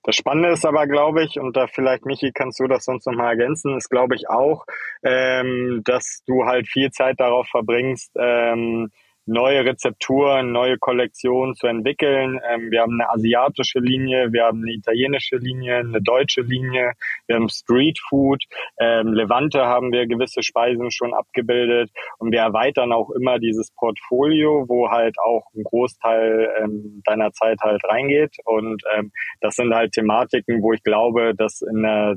Das 0.03 0.15
Spannende 0.15 0.49
ist 0.49 0.65
aber, 0.65 0.87
glaube 0.87 1.23
ich, 1.23 1.39
und 1.39 1.55
da 1.55 1.67
vielleicht, 1.67 2.05
Michi, 2.05 2.31
kannst 2.33 2.59
du 2.59 2.67
das 2.67 2.85
sonst 2.85 3.05
nochmal 3.05 3.29
ergänzen, 3.29 3.77
ist, 3.77 3.89
glaube 3.89 4.15
ich, 4.15 4.29
auch, 4.29 4.65
ähm, 5.03 5.81
dass 5.85 6.23
du 6.25 6.45
halt 6.45 6.67
viel 6.67 6.89
Zeit 6.89 7.19
darauf 7.19 7.47
verbringst, 7.47 8.11
ähm, 8.17 8.89
neue 9.25 9.63
Rezepturen, 9.65 10.51
neue 10.51 10.77
Kollektionen 10.77 11.55
zu 11.55 11.67
entwickeln. 11.67 12.39
Ähm, 12.49 12.71
wir 12.71 12.81
haben 12.81 12.99
eine 12.99 13.09
asiatische 13.09 13.79
Linie, 13.79 14.31
wir 14.33 14.45
haben 14.45 14.61
eine 14.63 14.73
italienische 14.73 15.37
Linie, 15.37 15.77
eine 15.77 16.01
deutsche 16.01 16.41
Linie, 16.41 16.93
wir 17.27 17.35
haben 17.35 17.49
Street 17.49 17.99
Food, 18.09 18.43
ähm, 18.79 19.13
Levante 19.13 19.65
haben 19.65 19.91
wir 19.91 20.07
gewisse 20.07 20.43
Speisen 20.43 20.91
schon 20.91 21.13
abgebildet 21.13 21.91
und 22.17 22.31
wir 22.31 22.39
erweitern 22.39 22.91
auch 22.91 23.11
immer 23.11 23.39
dieses 23.39 23.71
Portfolio, 23.71 24.65
wo 24.67 24.89
halt 24.89 25.17
auch 25.19 25.45
ein 25.55 25.63
Großteil 25.63 26.49
ähm, 26.59 27.01
deiner 27.05 27.31
Zeit 27.31 27.59
halt 27.61 27.81
reingeht 27.85 28.35
und 28.45 28.81
ähm, 28.95 29.11
das 29.39 29.55
sind 29.55 29.73
halt 29.73 29.91
Thematiken, 29.91 30.61
wo 30.61 30.73
ich 30.73 30.83
glaube, 30.83 31.33
dass 31.35 31.61
in 31.61 31.83
der 31.83 32.15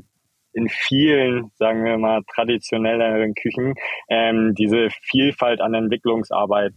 in 0.55 0.69
vielen, 0.69 1.51
sagen 1.55 1.83
wir 1.83 1.97
mal, 1.97 2.21
traditionelleren 2.33 3.35
Küchen 3.35 3.75
ähm, 4.09 4.55
diese 4.55 4.87
Vielfalt 4.89 5.59
an 5.59 5.73
Entwicklungsarbeit 5.73 6.73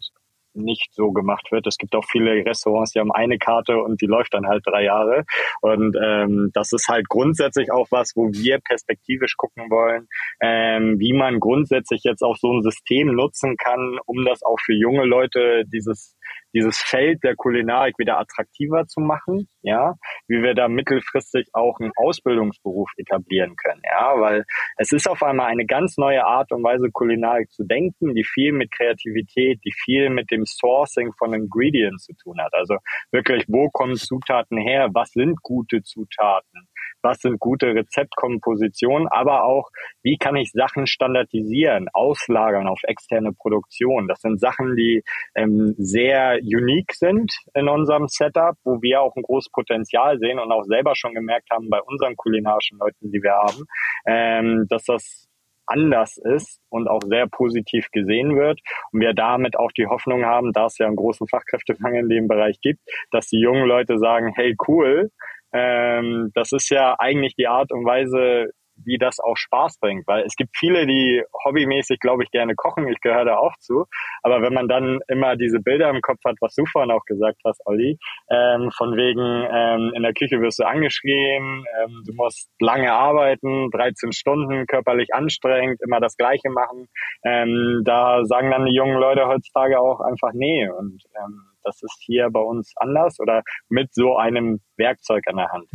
nicht 0.59 0.93
so 0.93 1.13
gemacht 1.13 1.51
wird. 1.51 1.67
Es 1.67 1.79
gibt 1.79 1.95
auch 1.95 2.05
viele 2.05 2.45
Restaurants, 2.45 2.93
die 2.93 3.01
haben 3.01 3.13
eine 3.13 3.39
Karte 3.39 3.79
und 3.79 4.01
die 4.01 4.07
läuft 4.07 4.35
dann 4.35 4.47
halt 4.47 4.63
drei 4.67 4.85
Jahre. 4.85 5.25
Und 5.61 5.97
ähm, 6.03 6.51
das 6.55 6.73
ist 6.73 6.89
halt 6.89 7.09
grundsätzlich 7.09 7.73
auch 7.73 7.89
was, 7.91 8.13
wo 8.15 8.29
wir 8.33 8.59
perspektivisch 8.61 9.37
gucken 9.37 9.71
wollen, 9.71 10.09
ähm, 10.41 10.99
wie 10.99 11.13
man 11.13 11.41
grundsätzlich 11.41 12.03
jetzt 12.05 12.23
auch 12.23 12.37
so 12.37 12.53
ein 12.53 12.63
System 12.63 13.15
nutzen 13.15 13.57
kann, 13.57 13.99
um 14.07 14.25
das 14.25 14.43
auch 14.43 14.59
für 14.65 14.75
junge 14.75 15.05
Leute 15.05 15.65
dieses 15.67 16.17
dieses 16.55 16.79
Feld 16.79 17.23
der 17.25 17.37
Kulinarik 17.37 17.99
wieder 17.99 18.19
attraktiver 18.19 18.87
zu 18.87 19.01
machen, 19.01 19.49
ja, 19.63 19.95
wie 20.27 20.43
wir 20.43 20.55
da 20.55 20.69
mittelfristig 20.69 21.49
auch 21.53 21.79
einen 21.81 21.93
Ausbildungsberuf 21.97 22.91
etablieren 22.97 23.57
können, 23.57 23.83
ja, 23.85 24.19
weil 24.19 24.45
es 24.77 24.93
ist 24.93 25.09
auf 25.09 25.23
einmal 25.23 25.47
eine 25.47 25.67
ganz 25.67 25.97
neue 25.99 26.25
Art 26.25 26.53
und 26.53 26.63
Weise 26.63 26.91
Kulinarik 26.93 27.51
zu 27.51 27.65
denken, 27.65 28.15
die 28.15 28.25
viel 28.25 28.53
mit 28.53 28.71
Kreativität, 28.71 29.61
die 29.65 29.73
viel 29.73 30.11
mit 30.11 30.31
dem 30.31 30.45
Sourcing 30.47 31.13
von 31.19 31.35
Ingredients 31.35 32.05
zu 32.05 32.13
tun 32.15 32.41
hat. 32.41 32.53
Also 32.55 32.77
wirklich, 33.13 33.45
wo 33.49 33.69
kommen 33.71 33.97
Zutaten 33.97 34.59
her? 34.59 34.89
Was 34.93 35.11
sind 35.11 35.43
gute 35.43 35.83
Zutaten? 35.83 36.69
Was 37.03 37.19
sind 37.21 37.39
gute 37.39 37.75
Rezeptkompositionen, 37.75 39.09
aber 39.09 39.45
auch, 39.45 39.71
wie 40.03 40.17
kann 40.17 40.37
ich 40.37 40.53
Sachen 40.53 40.87
standardisieren, 40.87 41.89
auslagern 41.93 42.67
auf 42.67 42.81
externe 42.85 43.33
Produktion. 43.33 44.09
Das 44.09 44.21
sind 44.21 44.41
Sachen, 44.41 44.77
die 44.77 45.03
ähm, 45.35 45.75
sehr 45.79 46.39
unique 46.43 46.95
sind 46.95 47.33
in 47.55 47.69
unserem 47.69 48.09
Setup, 48.09 48.57
wo 48.65 48.83
wir 48.83 49.01
auch 49.01 49.15
ein 49.17 49.23
großes 49.23 49.51
Potenzial 49.51 50.19
sehen 50.19 50.39
und 50.39 50.53
auch 50.53 50.65
selber 50.65 50.95
schon 50.95 51.15
gemerkt 51.15 51.51
haben 51.51 51.71
bei 51.71 51.81
unseren 51.81 52.17
kulinarischen 52.17 52.79
Leuten, 52.79 53.11
die 53.11 53.23
wir 53.23 53.33
haben, 53.33 53.65
ähm, 54.07 54.67
dass 54.69 54.85
das 54.85 55.29
anders 55.69 56.17
ist 56.17 56.61
und 56.71 56.89
auch 56.89 57.03
sehr 57.03 57.27
positiv 57.27 57.91
gesehen 57.91 58.37
wird. 58.37 58.61
Und 58.93 59.01
wir 59.01 59.15
damit 59.15 59.59
auch 59.59 59.71
die 59.73 59.87
Hoffnung 59.87 60.25
haben, 60.25 60.53
da 60.53 60.67
es 60.67 60.79
ja 60.79 60.87
einen 60.87 60.97
großen 60.97 61.29
Fachkräftemangel 61.29 62.03
in 62.03 62.09
dem 62.09 62.29
Bereich 62.29 62.61
gibt, 62.61 62.81
dass 63.11 63.29
die 63.29 63.41
jungen 63.41 63.67
Leute 63.67 63.99
sagen, 63.99 64.33
hey 64.35 64.57
cool, 64.67 65.11
ähm, 65.53 66.31
das 66.35 66.53
ist 66.53 66.71
ja 66.71 66.97
eigentlich 66.99 67.35
die 67.35 67.47
Art 67.47 67.73
und 67.73 67.85
Weise, 67.85 68.51
wie 68.85 68.99
das 68.99 69.19
auch 69.21 69.37
Spaß 69.37 69.79
bringt, 69.81 70.07
weil 70.07 70.25
es 70.25 70.37
gibt 70.37 70.57
viele, 70.57 70.87
die 70.87 71.23
hobbymäßig, 71.45 71.99
glaube 72.01 72.25
ich, 72.25 72.31
gerne 72.31 72.55
kochen. 72.55 72.89
Ich 72.89 73.01
gehöre 73.01 73.25
da 73.25 73.37
auch 73.37 73.57
zu. 73.59 73.87
Aber 74.23 74.43
wenn 74.43 74.55
man 74.55 74.69
dann 74.69 75.01
immer 75.09 75.37
diese 75.37 75.61
Bilder 75.61 75.91
im 75.91 76.01
Kopf 76.01 76.21
hat, 76.25 76.37
was 76.41 76.55
du 76.55 76.65
vorhin 76.67 76.91
auch 76.91 77.05
gesagt 77.05 77.41
hast, 77.45 77.61
Olli, 77.67 77.99
ähm, 78.31 78.71
von 78.77 78.97
wegen 78.97 79.21
ähm, 79.21 79.93
in 79.95 80.03
der 80.03 80.15
Küche 80.15 80.41
wirst 80.41 80.59
du 80.59 80.67
angeschrien, 80.67 81.65
ähm, 81.81 82.03
du 82.07 82.15
musst 82.15 82.51
lange 82.61 82.93
arbeiten, 82.93 83.71
13 83.71 84.13
Stunden, 84.13 84.67
körperlich 84.67 85.15
anstrengend, 85.15 85.81
immer 85.83 86.01
das 86.01 86.17
Gleiche 86.17 86.51
machen, 86.51 86.87
ähm, 87.25 87.83
da 87.85 88.25
sagen 88.25 88.51
dann 88.51 88.67
die 88.67 88.75
jungen 88.75 88.99
Leute 88.99 89.27
heutzutage 89.27 89.81
auch 89.81 90.01
einfach 90.01 90.33
nee. 90.33 90.69
Und 90.69 91.03
ähm, 91.17 91.43
das 91.63 91.83
ist 91.83 91.97
hier 92.01 92.29
bei 92.31 92.41
uns 92.41 92.73
anders 92.77 93.19
oder 93.21 93.43
mit 93.69 93.93
so 93.95 94.17
einem 94.17 94.61
Werkzeug 94.77 95.25
an 95.29 95.37
der 95.37 95.49
Hand. 95.49 95.67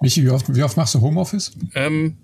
Michi, 0.00 0.24
wie 0.24 0.30
oft, 0.30 0.54
wie 0.54 0.62
oft 0.62 0.76
machst 0.76 0.94
du 0.94 1.00
Homeoffice? 1.00 1.56
Ähm, 1.74 2.16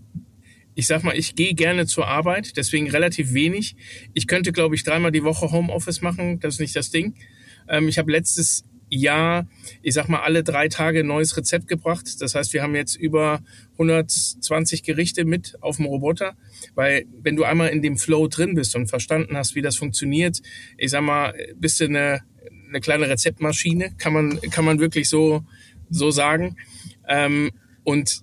ich 0.75 0.87
sag 0.87 1.03
mal, 1.03 1.16
ich 1.16 1.35
gehe 1.35 1.55
gerne 1.55 1.87
zur 1.87 2.07
Arbeit, 2.07 2.57
deswegen 2.57 2.90
relativ 2.90 3.35
wenig. 3.35 3.77
Ich 4.14 4.27
könnte, 4.27 4.53
glaube 4.53 4.75
ich, 4.75 4.85
dreimal 4.85 5.12
die 5.12 5.25
Woche 5.25 5.51
Homeoffice 5.51 6.01
machen, 6.01 6.40
das 6.40 6.55
ist 6.55 6.61
nicht 6.61 6.77
das 6.77 6.90
Ding. 6.90 7.14
Ähm, 7.68 7.88
ich 7.88 7.98
habe 7.98 8.11
letztes 8.11 8.64
Jahr, 8.88 9.46
ich 9.81 9.94
sag 9.94 10.09
mal, 10.09 10.20
alle 10.20 10.44
drei 10.44 10.68
Tage 10.68 11.01
ein 11.01 11.07
neues 11.07 11.37
Rezept 11.37 11.66
gebracht. 11.66 12.20
Das 12.20 12.35
heißt, 12.35 12.53
wir 12.53 12.62
haben 12.62 12.75
jetzt 12.75 12.94
über 12.94 13.40
120 13.72 14.83
Gerichte 14.83 15.25
mit 15.25 15.57
auf 15.62 15.77
dem 15.77 15.87
Roboter, 15.87 16.37
weil 16.75 17.07
wenn 17.22 17.35
du 17.35 17.44
einmal 17.44 17.70
in 17.70 17.81
dem 17.81 17.96
Flow 17.96 18.29
drin 18.29 18.55
bist 18.55 18.77
und 18.77 18.88
verstanden 18.88 19.37
hast, 19.37 19.55
wie 19.55 19.62
das 19.62 19.77
funktioniert, 19.77 20.40
ich 20.77 20.90
sag 20.90 21.03
mal, 21.03 21.35
bist 21.57 21.81
du 21.81 21.87
eine 21.87 22.20
eine 22.73 22.81
kleine 22.81 23.09
Rezeptmaschine, 23.09 23.95
kann 23.99 24.13
man, 24.13 24.41
kann 24.51 24.65
man 24.65 24.81
wirklich 24.81 25.09
so, 25.09 25.45
so 25.91 26.11
sagen. 26.11 26.57
Ähm, 27.09 27.53
und 27.85 28.23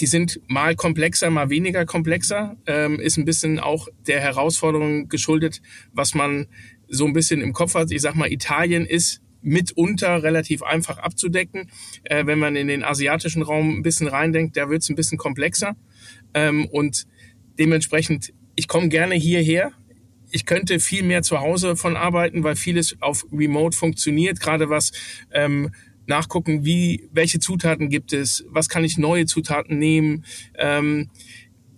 die 0.00 0.06
sind 0.06 0.40
mal 0.46 0.76
komplexer, 0.76 1.30
mal 1.30 1.50
weniger 1.50 1.84
komplexer, 1.84 2.56
ähm, 2.66 3.00
ist 3.00 3.18
ein 3.18 3.24
bisschen 3.24 3.58
auch 3.58 3.88
der 4.06 4.20
Herausforderung 4.20 5.08
geschuldet, 5.08 5.60
was 5.92 6.14
man 6.14 6.46
so 6.88 7.04
ein 7.04 7.12
bisschen 7.12 7.40
im 7.40 7.52
Kopf 7.52 7.74
hat. 7.74 7.90
Ich 7.90 8.00
sag 8.00 8.14
mal, 8.14 8.32
Italien 8.32 8.86
ist 8.86 9.20
mitunter 9.42 10.22
relativ 10.22 10.62
einfach 10.62 10.98
abzudecken. 10.98 11.70
Äh, 12.04 12.26
wenn 12.26 12.38
man 12.38 12.56
in 12.56 12.68
den 12.68 12.84
asiatischen 12.84 13.42
Raum 13.42 13.78
ein 13.78 13.82
bisschen 13.82 14.08
reindenkt, 14.08 14.56
da 14.56 14.68
wird 14.70 14.82
es 14.82 14.88
ein 14.88 14.96
bisschen 14.96 15.18
komplexer. 15.18 15.76
Ähm, 16.34 16.66
und 16.66 17.06
dementsprechend, 17.58 18.32
ich 18.54 18.68
komme 18.68 18.88
gerne 18.88 19.14
hierher, 19.14 19.72
ich 20.30 20.46
könnte 20.46 20.80
viel 20.80 21.02
mehr 21.02 21.22
zu 21.22 21.40
Hause 21.40 21.76
von 21.76 21.96
arbeiten, 21.96 22.44
weil 22.44 22.56
vieles 22.56 22.96
auf 23.00 23.24
Remote 23.32 23.76
funktioniert, 23.76 24.40
gerade 24.40 24.68
was 24.70 24.92
ähm, 25.32 25.72
nachgucken, 26.06 26.64
wie, 26.64 27.08
welche 27.12 27.38
Zutaten 27.38 27.90
gibt 27.90 28.12
es, 28.12 28.44
was 28.48 28.68
kann 28.68 28.84
ich 28.84 28.98
neue 28.98 29.26
Zutaten 29.26 29.78
nehmen, 29.78 30.24
ähm, 30.56 31.10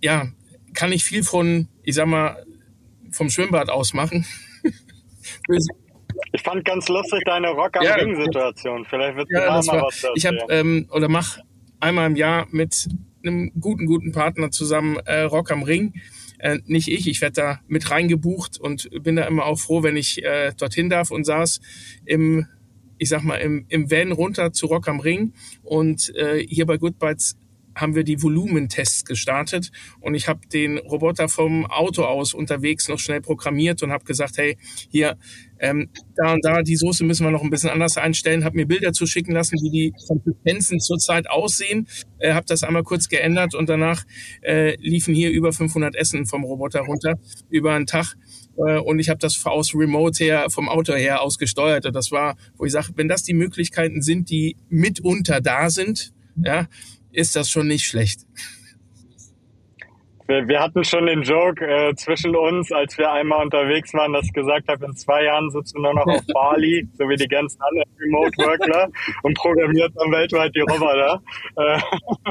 ja, 0.01 0.27
kann 0.73 0.91
ich 0.91 1.03
viel 1.03 1.23
von, 1.23 1.67
ich 1.83 1.95
sag 1.95 2.07
mal, 2.07 2.43
vom 3.11 3.29
Schwimmbad 3.29 3.69
aus 3.69 3.93
machen. 3.93 4.25
ich 6.33 6.41
fand 6.41 6.63
ganz 6.63 6.87
lustig 6.87 7.21
deine 7.25 7.49
Rock 7.49 7.77
am 7.77 7.83
ja, 7.83 7.95
Ring 7.95 8.15
Situation. 8.15 8.85
Vielleicht 8.89 9.17
wird 9.17 9.27
ja, 9.31 9.41
da 9.41 9.61
mal 9.61 9.81
was 9.83 10.05
Ich 10.15 10.25
habe 10.25 10.37
ähm, 10.49 10.87
oder 10.91 11.09
mach 11.09 11.39
einmal 11.81 12.07
im 12.07 12.15
Jahr 12.15 12.47
mit 12.51 12.87
einem 13.23 13.51
guten 13.59 13.85
guten 13.85 14.13
Partner 14.13 14.49
zusammen 14.49 14.97
äh, 15.05 15.21
Rock 15.21 15.51
am 15.51 15.63
Ring 15.63 15.93
äh, 16.41 16.59
nicht 16.65 16.87
ich, 16.87 17.07
ich 17.07 17.21
werde 17.21 17.33
da 17.33 17.59
mit 17.67 17.91
reingebucht 17.91 18.59
und 18.59 18.89
bin 19.03 19.15
da 19.15 19.25
immer 19.25 19.45
auch 19.45 19.59
froh, 19.59 19.83
wenn 19.83 19.95
ich 19.95 20.23
äh, 20.23 20.51
dorthin 20.57 20.89
darf 20.89 21.11
und 21.11 21.23
saß 21.23 21.61
im, 22.05 22.47
ich 22.97 23.09
sag 23.09 23.23
mal, 23.23 23.35
im, 23.35 23.65
im 23.69 23.89
Van 23.91 24.11
runter 24.11 24.51
zu 24.51 24.65
Rock 24.65 24.87
am 24.87 24.99
Ring. 24.99 25.33
Und 25.63 26.13
äh, 26.15 26.45
hier 26.45 26.65
bei 26.65 26.77
Good 26.77 26.99
Bites 26.99 27.37
haben 27.75 27.95
wir 27.95 28.03
die 28.03 28.21
Volumentests 28.21 29.05
gestartet 29.05 29.71
und 29.99 30.15
ich 30.15 30.27
habe 30.27 30.41
den 30.47 30.77
Roboter 30.77 31.29
vom 31.29 31.65
Auto 31.65 32.03
aus 32.03 32.33
unterwegs 32.33 32.87
noch 32.87 32.99
schnell 32.99 33.21
programmiert 33.21 33.83
und 33.83 33.91
habe 33.91 34.03
gesagt, 34.03 34.37
hey, 34.37 34.57
hier, 34.89 35.17
ähm, 35.59 35.89
da 36.15 36.33
und 36.33 36.43
da, 36.43 36.63
die 36.63 36.75
Soße 36.75 37.03
müssen 37.05 37.25
wir 37.25 37.31
noch 37.31 37.43
ein 37.43 37.49
bisschen 37.49 37.69
anders 37.69 37.97
einstellen, 37.97 38.43
habe 38.43 38.55
mir 38.55 38.65
Bilder 38.65 38.93
zuschicken 38.93 39.33
lassen, 39.33 39.57
wie 39.61 39.69
die 39.69 39.93
Konsistenzen 40.07 40.79
zurzeit 40.79 41.29
aussehen, 41.29 41.87
äh, 42.19 42.33
habe 42.33 42.45
das 42.47 42.63
einmal 42.63 42.83
kurz 42.83 43.09
geändert 43.09 43.53
und 43.53 43.69
danach 43.69 44.03
äh, 44.41 44.75
liefen 44.77 45.13
hier 45.13 45.29
über 45.29 45.53
500 45.53 45.95
Essen 45.95 46.25
vom 46.25 46.43
Roboter 46.43 46.81
runter 46.81 47.19
über 47.49 47.73
einen 47.73 47.85
Tag 47.85 48.15
äh, 48.57 48.79
und 48.79 48.99
ich 48.99 49.09
habe 49.09 49.19
das 49.19 49.45
aus 49.45 49.75
Remote 49.75 50.23
her, 50.23 50.49
vom 50.49 50.67
Auto 50.67 50.93
her 50.93 51.21
ausgesteuert 51.21 51.85
und 51.85 51.95
das 51.95 52.11
war, 52.11 52.35
wo 52.57 52.65
ich 52.65 52.71
sage, 52.71 52.89
wenn 52.95 53.07
das 53.07 53.23
die 53.23 53.33
Möglichkeiten 53.33 54.01
sind, 54.01 54.29
die 54.29 54.57
mitunter 54.69 55.41
da 55.41 55.69
sind, 55.69 56.11
ja, 56.43 56.67
ist 57.11 57.35
das 57.35 57.49
schon 57.49 57.67
nicht 57.67 57.85
schlecht. 57.85 58.21
Wir, 60.31 60.47
wir 60.47 60.59
hatten 60.61 60.83
schon 60.85 61.07
den 61.07 61.23
Joke 61.23 61.65
äh, 61.65 61.93
zwischen 61.95 62.35
uns, 62.35 62.71
als 62.71 62.97
wir 62.97 63.11
einmal 63.11 63.43
unterwegs 63.43 63.93
waren, 63.93 64.13
dass 64.13 64.25
ich 64.25 64.33
gesagt 64.33 64.67
habe, 64.69 64.85
in 64.85 64.95
zwei 64.95 65.25
Jahren 65.25 65.49
sitzen 65.51 65.79
wir 65.79 65.93
nur 65.93 66.05
noch 66.05 66.07
auf 66.07 66.25
Bali, 66.33 66.87
so 66.97 67.09
wie 67.09 67.17
die 67.17 67.27
ganzen 67.27 67.59
anderen 67.61 67.89
Remote-Workler 67.99 68.89
und 69.23 69.33
programmiert 69.35 69.91
dann 69.95 70.11
weltweit 70.11 70.55
die 70.55 70.61
Roboter. 70.61 71.21
Äh, 71.57 71.79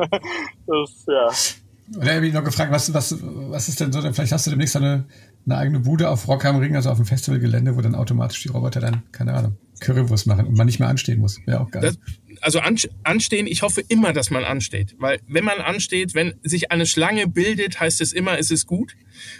das, 0.67 1.07
ja. 1.07 1.99
Und 1.99 2.07
da 2.07 2.15
habe 2.15 2.27
ich 2.27 2.33
noch 2.33 2.45
gefragt, 2.45 2.73
was, 2.73 2.95
was, 2.95 3.19
was 3.23 3.69
ist 3.69 3.81
denn 3.81 3.93
so, 3.93 4.01
vielleicht 4.01 4.33
hast 4.33 4.47
du 4.47 4.51
demnächst 4.51 4.77
eine, 4.77 5.05
eine 5.45 5.57
eigene 5.57 5.81
Bude 5.81 6.09
auf 6.09 6.27
Rock 6.29 6.45
am 6.45 6.57
Ring, 6.57 6.77
also 6.77 6.89
auf 6.91 6.97
dem 6.97 7.07
Festivalgelände, 7.07 7.77
wo 7.77 7.81
dann 7.81 7.95
automatisch 7.95 8.43
die 8.43 8.49
Roboter 8.49 8.81
dann, 8.81 9.03
keine 9.13 9.35
Ahnung, 9.35 9.59
Currywurst 9.81 10.27
machen 10.27 10.47
und 10.47 10.57
man 10.57 10.67
nicht 10.67 10.79
mehr 10.79 10.89
anstehen 10.89 11.19
muss. 11.19 11.39
Wäre 11.47 11.61
auch 11.61 11.71
geil. 11.71 11.83
Das, 11.83 11.99
also 12.41 12.61
anstehen, 13.05 13.47
ich 13.47 13.63
hoffe 13.63 13.83
immer, 13.89 14.13
dass 14.13 14.31
man 14.31 14.45
ansteht. 14.45 14.95
Weil 14.99 15.21
wenn 15.27 15.45
man 15.45 15.59
ansteht, 15.59 16.15
wenn 16.15 16.35
sich 16.43 16.71
eine 16.71 16.87
Schlange 16.87 17.27
bildet, 17.27 17.81
heißt 17.81 18.01
es 18.01 18.13
immer, 18.13 18.39
es 18.39 18.51
ist 18.51 18.67
gut. 18.67 18.97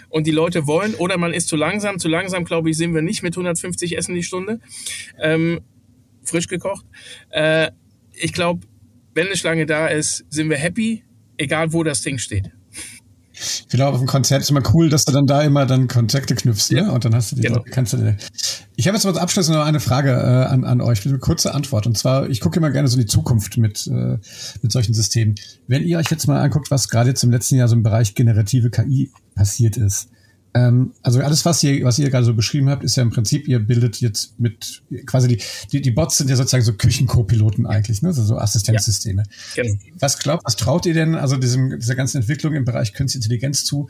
Und 0.09 0.27
die 0.27 0.31
Leute 0.31 0.67
wollen, 0.67 0.93
oder 0.95 1.17
man 1.17 1.33
ist 1.33 1.47
zu 1.47 1.55
langsam. 1.55 1.99
Zu 1.99 2.07
langsam, 2.07 2.45
glaube 2.45 2.69
ich, 2.69 2.77
sind 2.77 2.93
wir 2.93 3.01
nicht 3.01 3.23
mit 3.23 3.33
150 3.33 3.97
Essen 3.97 4.15
die 4.15 4.23
Stunde. 4.23 4.59
Ähm, 5.19 5.61
frisch 6.23 6.47
gekocht. 6.47 6.85
Äh, 7.29 7.71
ich 8.13 8.33
glaube, 8.33 8.67
wenn 9.13 9.27
eine 9.27 9.35
Schlange 9.35 9.65
da 9.65 9.87
ist, 9.87 10.25
sind 10.29 10.49
wir 10.49 10.57
happy, 10.57 11.03
egal 11.37 11.73
wo 11.73 11.83
das 11.83 12.01
Ding 12.01 12.17
steht. 12.17 12.51
Ich 13.33 13.67
glaube, 13.69 13.93
auf 13.93 13.99
dem 13.99 14.07
Konzert 14.07 14.41
ist 14.41 14.49
immer 14.49 14.63
cool, 14.73 14.89
dass 14.89 15.05
du 15.05 15.11
dann 15.11 15.25
da 15.25 15.41
immer 15.41 15.65
dann 15.65 15.87
Kontakte 15.87 16.35
knüpfst, 16.35 16.71
ne? 16.71 16.77
ja. 16.77 16.83
ne? 16.85 16.91
Und 16.91 17.05
dann 17.05 17.15
hast 17.15 17.31
du 17.31 17.37
die, 17.37 17.43
genau. 17.43 17.63
kannst 17.71 17.93
du 17.93 18.17
Ich 18.75 18.87
habe 18.87 18.97
jetzt 18.97 19.05
als 19.05 19.17
Abschluss 19.17 19.49
noch 19.49 19.65
eine 19.65 19.79
Frage 19.79 20.11
äh, 20.11 20.45
an, 20.51 20.63
an 20.63 20.81
euch, 20.81 21.05
eine 21.05 21.19
kurze 21.19 21.53
Antwort. 21.53 21.87
Und 21.87 21.97
zwar, 21.97 22.29
ich 22.29 22.41
gucke 22.41 22.57
immer 22.57 22.71
gerne 22.71 22.87
so 22.87 22.95
in 22.95 23.01
die 23.01 23.07
Zukunft 23.07 23.57
mit, 23.57 23.87
äh, 23.87 24.17
mit 24.61 24.71
solchen 24.71 24.93
Systemen. 24.93 25.35
Wenn 25.67 25.83
ihr 25.83 25.97
euch 25.97 26.11
jetzt 26.11 26.27
mal 26.27 26.41
anguckt, 26.41 26.71
was 26.71 26.89
gerade 26.89 27.09
jetzt 27.09 27.23
im 27.23 27.31
letzten 27.31 27.55
Jahr 27.55 27.67
so 27.67 27.75
im 27.75 27.83
Bereich 27.83 28.13
generative 28.15 28.69
KI 28.69 29.11
passiert 29.35 29.77
ist, 29.77 30.09
ähm, 30.53 30.93
also 31.01 31.21
alles, 31.21 31.45
was 31.45 31.63
ihr, 31.63 31.83
was 31.85 31.97
ihr 31.97 32.09
gerade 32.09 32.25
so 32.25 32.33
beschrieben 32.33 32.69
habt, 32.69 32.83
ist 32.83 32.97
ja 32.97 33.03
im 33.03 33.09
Prinzip, 33.09 33.47
ihr 33.47 33.59
bildet 33.59 34.01
jetzt 34.01 34.39
mit 34.39 34.83
quasi 35.05 35.29
die, 35.29 35.41
die, 35.71 35.81
die 35.81 35.91
Bots 35.91 36.17
sind 36.17 36.29
ja 36.29 36.35
sozusagen 36.35 36.63
so 36.63 36.73
Küchen-Co-Piloten 36.73 37.65
eigentlich, 37.65 38.01
ne? 38.01 38.09
Also 38.09 38.23
so 38.23 38.37
Assistenzsysteme. 38.37 39.23
Ja, 39.55 39.63
genau. 39.63 39.75
Was 39.99 40.19
glaubt, 40.19 40.43
was 40.45 40.57
traut 40.57 40.85
ihr 40.85 40.93
denn 40.93 41.15
also 41.15 41.37
diesem, 41.37 41.79
dieser 41.79 41.95
ganzen 41.95 42.17
Entwicklung 42.17 42.53
im 42.53 42.65
Bereich 42.65 42.93
Künstliche 42.93 43.23
Intelligenz 43.23 43.63
zu? 43.63 43.89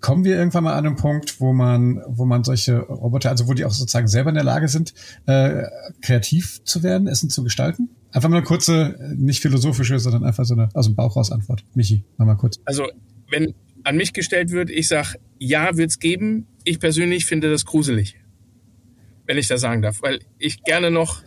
Kommen 0.00 0.24
wir 0.24 0.36
irgendwann 0.36 0.64
mal 0.64 0.74
an 0.74 0.86
einen 0.86 0.96
Punkt, 0.96 1.40
wo 1.40 1.54
man, 1.54 2.02
wo 2.06 2.26
man 2.26 2.44
solche 2.44 2.80
Roboter, 2.80 3.30
also 3.30 3.48
wo 3.48 3.54
die 3.54 3.64
auch 3.64 3.72
sozusagen 3.72 4.06
selber 4.06 4.28
in 4.28 4.34
der 4.34 4.44
Lage 4.44 4.68
sind, 4.68 4.92
äh, 5.24 5.62
kreativ 6.02 6.62
zu 6.64 6.82
werden, 6.82 7.08
Essen 7.08 7.30
zu 7.30 7.42
gestalten? 7.42 7.88
Einfach 8.12 8.28
mal 8.28 8.36
eine 8.36 8.44
kurze, 8.44 9.14
nicht 9.16 9.40
philosophische, 9.40 9.98
sondern 9.98 10.24
einfach 10.24 10.44
so 10.44 10.54
eine 10.54 10.68
aus 10.74 10.84
dem 10.84 10.94
Bauch 10.94 11.16
raus 11.16 11.32
Antwort. 11.32 11.64
Michi, 11.74 12.04
mach 12.18 12.26
mal 12.26 12.36
kurz. 12.36 12.58
Also 12.66 12.86
wenn 13.30 13.54
an 13.84 13.96
mich 13.96 14.12
gestellt 14.12 14.50
wird, 14.50 14.70
ich 14.70 14.88
sag, 14.88 15.16
ja, 15.38 15.76
wird's 15.76 15.98
geben. 15.98 16.46
Ich 16.64 16.80
persönlich 16.80 17.26
finde 17.26 17.50
das 17.50 17.64
gruselig, 17.64 18.16
wenn 19.26 19.38
ich 19.38 19.48
das 19.48 19.60
sagen 19.60 19.82
darf, 19.82 20.02
weil 20.02 20.20
ich 20.38 20.62
gerne 20.62 20.90
noch 20.90 21.22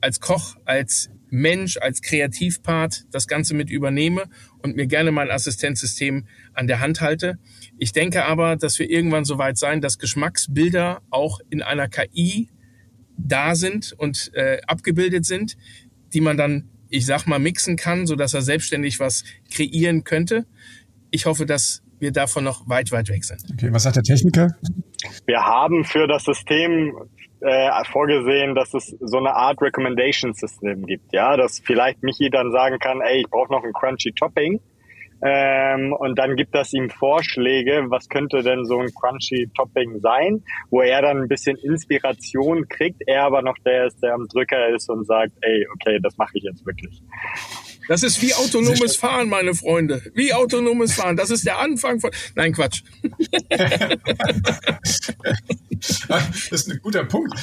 als 0.00 0.20
Koch, 0.20 0.56
als 0.64 1.10
Mensch, 1.30 1.78
als 1.78 2.00
Kreativpart 2.00 3.06
das 3.10 3.26
Ganze 3.26 3.54
mit 3.54 3.70
übernehme 3.70 4.24
und 4.62 4.76
mir 4.76 4.86
gerne 4.86 5.10
mein 5.10 5.30
Assistenzsystem 5.30 6.26
an 6.52 6.68
der 6.68 6.80
Hand 6.80 7.00
halte. 7.00 7.38
Ich 7.76 7.92
denke 7.92 8.24
aber, 8.24 8.56
dass 8.56 8.78
wir 8.78 8.88
irgendwann 8.88 9.24
so 9.24 9.38
weit 9.38 9.58
sein, 9.58 9.80
dass 9.80 9.98
Geschmacksbilder 9.98 11.02
auch 11.10 11.40
in 11.50 11.62
einer 11.62 11.88
KI 11.88 12.50
da 13.16 13.56
sind 13.56 13.94
und 13.96 14.30
äh, 14.34 14.60
abgebildet 14.66 15.24
sind, 15.24 15.56
die 16.12 16.20
man 16.20 16.36
dann, 16.36 16.68
ich 16.88 17.06
sag 17.06 17.26
mal, 17.26 17.38
mixen 17.38 17.76
kann, 17.76 18.06
so 18.06 18.14
dass 18.14 18.34
er 18.34 18.42
selbstständig 18.42 19.00
was 19.00 19.24
kreieren 19.50 20.04
könnte. 20.04 20.46
Ich 21.10 21.26
hoffe, 21.26 21.46
dass 21.46 21.83
wir 21.98 22.12
davon 22.12 22.44
noch 22.44 22.68
weit, 22.68 22.92
weit 22.92 23.08
weg 23.08 23.24
sind. 23.24 23.42
Okay, 23.52 23.72
was 23.72 23.84
sagt 23.84 23.96
der 23.96 24.02
Techniker? 24.02 24.48
Wir 25.26 25.44
haben 25.44 25.84
für 25.84 26.06
das 26.06 26.24
System 26.24 26.94
äh, 27.40 27.84
vorgesehen, 27.90 28.54
dass 28.54 28.72
es 28.74 28.96
so 29.00 29.18
eine 29.18 29.34
Art 29.34 29.60
Recommendation-System 29.60 30.86
gibt, 30.86 31.12
ja, 31.12 31.36
dass 31.36 31.60
vielleicht 31.60 32.02
Michi 32.02 32.30
dann 32.30 32.52
sagen 32.52 32.78
kann, 32.78 33.00
ey, 33.00 33.20
ich 33.20 33.30
brauche 33.30 33.52
noch 33.52 33.62
ein 33.62 33.72
Crunchy 33.72 34.12
Topping. 34.12 34.60
Ähm, 35.22 35.92
und 35.92 36.18
dann 36.18 36.36
gibt 36.36 36.54
das 36.54 36.72
ihm 36.74 36.90
Vorschläge, 36.90 37.84
was 37.88 38.08
könnte 38.08 38.42
denn 38.42 38.64
so 38.64 38.78
ein 38.78 38.88
Crunchy 38.94 39.48
Topping 39.56 40.00
sein, 40.00 40.42
wo 40.70 40.82
er 40.82 41.02
dann 41.02 41.22
ein 41.22 41.28
bisschen 41.28 41.56
Inspiration 41.56 42.68
kriegt, 42.68 43.02
er 43.06 43.24
aber 43.24 43.40
noch 43.42 43.56
der 43.64 43.86
ist, 43.86 44.02
der 44.02 44.14
am 44.14 44.26
Drücker 44.28 44.68
ist 44.74 44.90
und 44.90 45.06
sagt, 45.06 45.32
ey, 45.40 45.66
okay, 45.72 45.98
das 46.02 46.16
mache 46.18 46.32
ich 46.34 46.42
jetzt 46.42 46.66
wirklich. 46.66 47.00
Das 47.88 48.02
ist 48.02 48.20
wie 48.22 48.34
autonomes 48.34 48.96
Fahren, 48.96 49.28
meine 49.28 49.54
Freunde. 49.54 50.02
Wie 50.14 50.32
autonomes 50.32 50.94
Fahren. 50.94 51.16
Das 51.16 51.30
ist 51.30 51.44
der 51.44 51.58
Anfang 51.58 52.00
von. 52.00 52.10
Nein, 52.34 52.52
Quatsch. 52.52 52.82
das 56.08 56.50
ist 56.50 56.70
ein 56.70 56.80
guter 56.82 57.04
Punkt. 57.04 57.34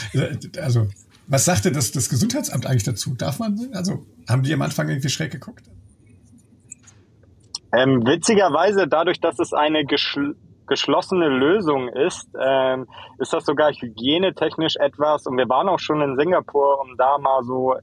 Also, 0.57 0.87
was 1.27 1.45
sagte 1.45 1.71
das, 1.71 1.91
das 1.91 2.09
Gesundheitsamt 2.09 2.65
eigentlich 2.65 2.83
dazu? 2.83 3.13
Darf 3.15 3.39
man, 3.39 3.69
also, 3.73 4.05
haben 4.27 4.43
die 4.43 4.53
am 4.53 4.61
Anfang 4.61 4.89
irgendwie 4.89 5.09
schräg 5.09 5.31
geguckt? 5.31 5.63
Ähm, 7.73 8.05
witzigerweise, 8.05 8.87
dadurch, 8.87 9.19
dass 9.19 9.39
es 9.39 9.53
eine 9.53 9.85
geschl 9.85 10.35
geschlossene 10.67 11.27
Lösung 11.27 11.89
ist, 11.89 12.29
ähm, 12.41 12.87
ist 13.17 13.33
das 13.33 13.43
sogar 13.43 13.73
hygienetechnisch 13.73 14.77
etwas, 14.77 15.25
und 15.25 15.35
wir 15.35 15.49
waren 15.49 15.67
auch 15.67 15.79
schon 15.79 16.01
in 16.01 16.15
Singapur, 16.15 16.79
um 16.79 16.95
da 16.97 17.17
mal 17.17 17.43
so 17.43 17.75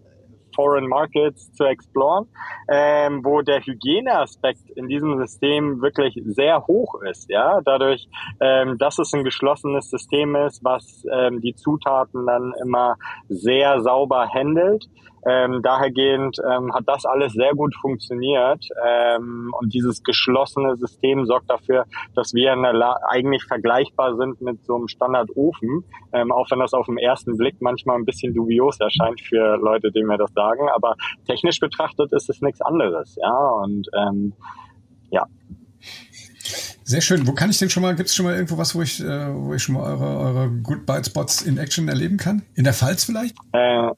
Foreign 0.59 0.89
Markets 0.89 1.53
zu 1.53 1.63
exploren, 1.63 2.27
ähm, 2.69 3.25
wo 3.25 3.43
der 3.43 3.61
Hygieneaspekt 3.61 4.69
in 4.75 4.89
diesem 4.89 5.17
System 5.19 5.81
wirklich 5.81 6.21
sehr 6.27 6.67
hoch 6.67 7.01
ist. 7.09 7.31
Ja, 7.31 7.61
dadurch, 7.65 8.09
ähm, 8.41 8.77
dass 8.77 8.99
es 8.99 9.13
ein 9.15 9.23
geschlossenes 9.23 9.89
System 9.89 10.35
ist, 10.35 10.65
was 10.65 11.05
ähm, 11.13 11.41
die 11.41 11.55
Zutaten 11.55 12.27
dann 12.27 12.53
immer 12.61 12.97
sehr 13.29 13.81
sauber 13.83 14.29
handelt. 14.35 14.87
Ähm, 15.27 15.61
dahergehend 15.63 16.39
ähm, 16.45 16.73
hat 16.75 16.85
das 16.87 17.05
alles 17.05 17.33
sehr 17.33 17.53
gut 17.55 17.75
funktioniert 17.75 18.65
ähm, 18.87 19.53
und 19.59 19.75
dieses 19.75 20.03
geschlossene 20.03 20.77
System 20.77 21.27
sorgt 21.27 21.51
dafür, 21.51 21.85
dass 22.15 22.35
wir 22.35 22.53
eigentlich 23.09 23.45
vergleichbar 23.45 24.17
sind 24.17 24.41
mit 24.41 24.65
so 24.65 24.77
einem 24.77 24.89
Standardofen, 24.89 25.85
ähm, 26.13 26.33
auch 26.33 26.51
wenn 26.51 26.61
das 26.61 26.73
auf 26.73 26.87
den 26.87 26.99
ersten 26.99 27.37
Blick 27.37 27.57
manchmal 27.61 27.97
ein 27.97 28.05
bisschen 28.05 28.35
dubios 28.35 28.79
erscheint 28.81 29.21
für 29.21 29.57
Leute, 29.57 29.91
die 29.91 30.03
mir 30.03 30.19
das 30.19 30.33
sagen. 30.33 30.69
Aber 30.75 30.95
technisch 31.27 31.59
betrachtet 31.61 32.13
ist 32.13 32.29
es 32.31 32.41
nichts 32.41 32.61
anderes, 32.61 33.17
ja 33.17 33.37
und 33.63 33.89
ähm, 33.95 34.33
ja. 35.11 35.27
Sehr 36.85 37.03
schön. 37.03 37.27
Wo 37.27 37.33
kann 37.33 37.51
ich 37.51 37.59
denn 37.59 37.69
schon 37.69 37.83
mal, 37.83 37.95
gibt 37.95 38.09
es 38.09 38.15
schon 38.15 38.25
mal 38.25 38.35
irgendwo 38.35 38.57
was, 38.57 38.75
wo 38.75 38.81
ich, 38.81 39.01
äh, 39.01 39.35
wo 39.35 39.53
ich 39.53 39.63
schon 39.63 39.75
mal 39.75 39.83
eure, 39.83 40.19
eure 40.19 40.51
Good 40.51 40.87
Bite 40.87 41.05
Spots 41.05 41.43
in 41.43 41.59
Action 41.59 41.87
erleben 41.87 42.17
kann? 42.17 42.43
In 42.55 42.65
der 42.65 42.73
Pfalz 42.73 43.05
vielleicht? 43.05 43.37
Äh, 43.53 43.91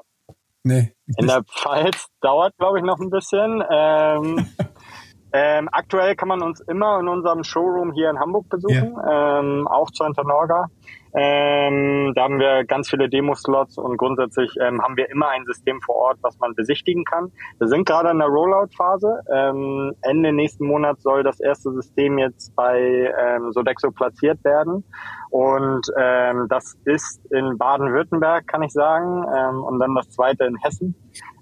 Nee. 0.63 0.93
In 1.17 1.27
der 1.27 1.43
Pfalz 1.45 2.09
dauert, 2.21 2.57
glaube 2.59 2.79
ich, 2.79 2.85
noch 2.85 3.01
ein 3.01 3.11
bisschen. 3.11 3.63
Ähm, 3.71 4.47
ähm, 5.33 5.69
aktuell 5.73 6.15
kann 6.17 6.29
man 6.29 6.43
uns 6.43 6.61
immer 6.61 7.01
in 7.01 7.09
unserem 7.09 7.45
Showroom 7.45 7.93
hier 7.93 8.11
in 8.11 8.19
Hamburg 8.19 8.49
besuchen, 8.49 8.95
ja. 8.95 9.41
ähm, 9.41 9.67
auch 9.67 9.91
zu 9.91 10.05
Norga. 10.05 10.67
Ähm, 11.13 12.13
da 12.15 12.23
haben 12.23 12.39
wir 12.39 12.65
ganz 12.65 12.89
viele 12.89 13.09
Demo-Slots 13.09 13.79
und 13.79 13.97
grundsätzlich 13.97 14.55
ähm, 14.61 14.81
haben 14.81 14.97
wir 14.97 15.11
immer 15.11 15.29
ein 15.31 15.45
System 15.45 15.81
vor 15.81 15.97
Ort, 15.97 16.19
was 16.23 16.39
man 16.39 16.55
besichtigen 16.55 17.05
kann. 17.05 17.33
Wir 17.59 17.67
sind 17.67 17.85
gerade 17.85 18.11
in 18.11 18.19
der 18.19 18.29
Rollout-Phase. 18.29 19.23
Ähm, 19.33 19.93
Ende 20.03 20.33
nächsten 20.33 20.67
Monat 20.67 21.01
soll 21.01 21.25
das 21.25 21.41
erste 21.41 21.73
System 21.73 22.19
jetzt 22.19 22.55
bei 22.55 22.79
ähm, 23.19 23.53
Sodexo 23.53 23.91
platziert 23.91 24.45
werden. 24.45 24.85
Und 25.31 25.87
ähm, 25.97 26.47
das 26.49 26.77
ist 26.85 27.25
in 27.31 27.57
Baden-Württemberg, 27.57 28.47
kann 28.47 28.63
ich 28.63 28.73
sagen, 28.73 29.25
ähm, 29.35 29.63
und 29.63 29.79
dann 29.79 29.95
das 29.95 30.11
zweite 30.11 30.45
in 30.45 30.57
Hessen. 30.57 30.95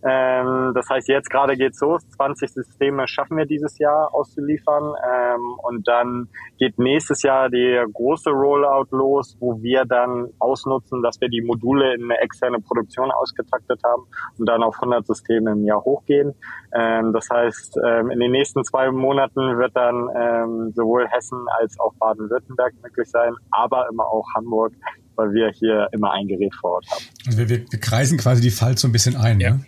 Ähm, 0.06 0.72
das 0.74 0.88
heißt, 0.88 1.08
jetzt 1.08 1.30
gerade 1.30 1.56
geht's 1.56 1.80
los. 1.80 2.08
20 2.10 2.52
Systeme 2.52 3.08
schaffen 3.08 3.36
wir 3.36 3.46
dieses 3.46 3.78
Jahr 3.78 4.14
auszuliefern. 4.14 4.94
Ähm, 5.10 5.40
und 5.62 5.88
dann 5.88 6.28
geht 6.58 6.78
nächstes 6.78 7.22
Jahr 7.22 7.48
der 7.48 7.86
große 7.86 8.30
Rollout 8.30 8.88
los, 8.90 9.36
wo 9.40 9.60
wir 9.60 9.84
dann 9.84 10.28
ausnutzen, 10.38 11.02
dass 11.02 11.20
wir 11.20 11.28
die 11.28 11.42
Module 11.42 11.94
in 11.94 12.04
eine 12.04 12.20
externe 12.20 12.58
Produktion 12.60 13.10
ausgetaktet 13.10 13.80
haben 13.84 14.06
und 14.38 14.46
dann 14.48 14.62
auf 14.62 14.76
100 14.76 15.06
Systeme 15.06 15.52
im 15.52 15.64
Jahr 15.64 15.82
hochgehen. 15.82 16.34
Ähm, 16.72 17.12
das 17.12 17.28
heißt, 17.32 17.78
ähm, 17.84 18.10
in 18.10 18.20
den 18.20 18.30
nächsten 18.30 18.64
zwei 18.64 18.90
Monaten 18.90 19.58
wird 19.58 19.76
dann 19.76 20.08
ähm, 20.14 20.72
sowohl 20.74 21.08
Hessen 21.08 21.44
als 21.58 21.78
auch 21.80 21.94
Baden-Württemberg 21.98 22.74
möglich 22.82 23.10
sein, 23.10 23.34
aber 23.50 23.77
aber 23.78 23.88
immer 23.90 24.06
auch 24.06 24.26
Hamburg, 24.34 24.72
weil 25.16 25.32
wir 25.32 25.50
hier 25.50 25.88
immer 25.92 26.12
ein 26.12 26.26
Gerät 26.26 26.54
vor 26.60 26.72
Ort 26.72 26.86
haben. 26.90 27.04
Also 27.26 27.38
wir, 27.38 27.48
wir, 27.48 27.64
wir 27.70 27.80
kreisen 27.80 28.18
quasi 28.18 28.42
die 28.42 28.50
Pfalz 28.50 28.80
so 28.80 28.88
ein 28.88 28.92
bisschen 28.92 29.16
ein, 29.16 29.40
ja. 29.40 29.50
ne? 29.50 29.64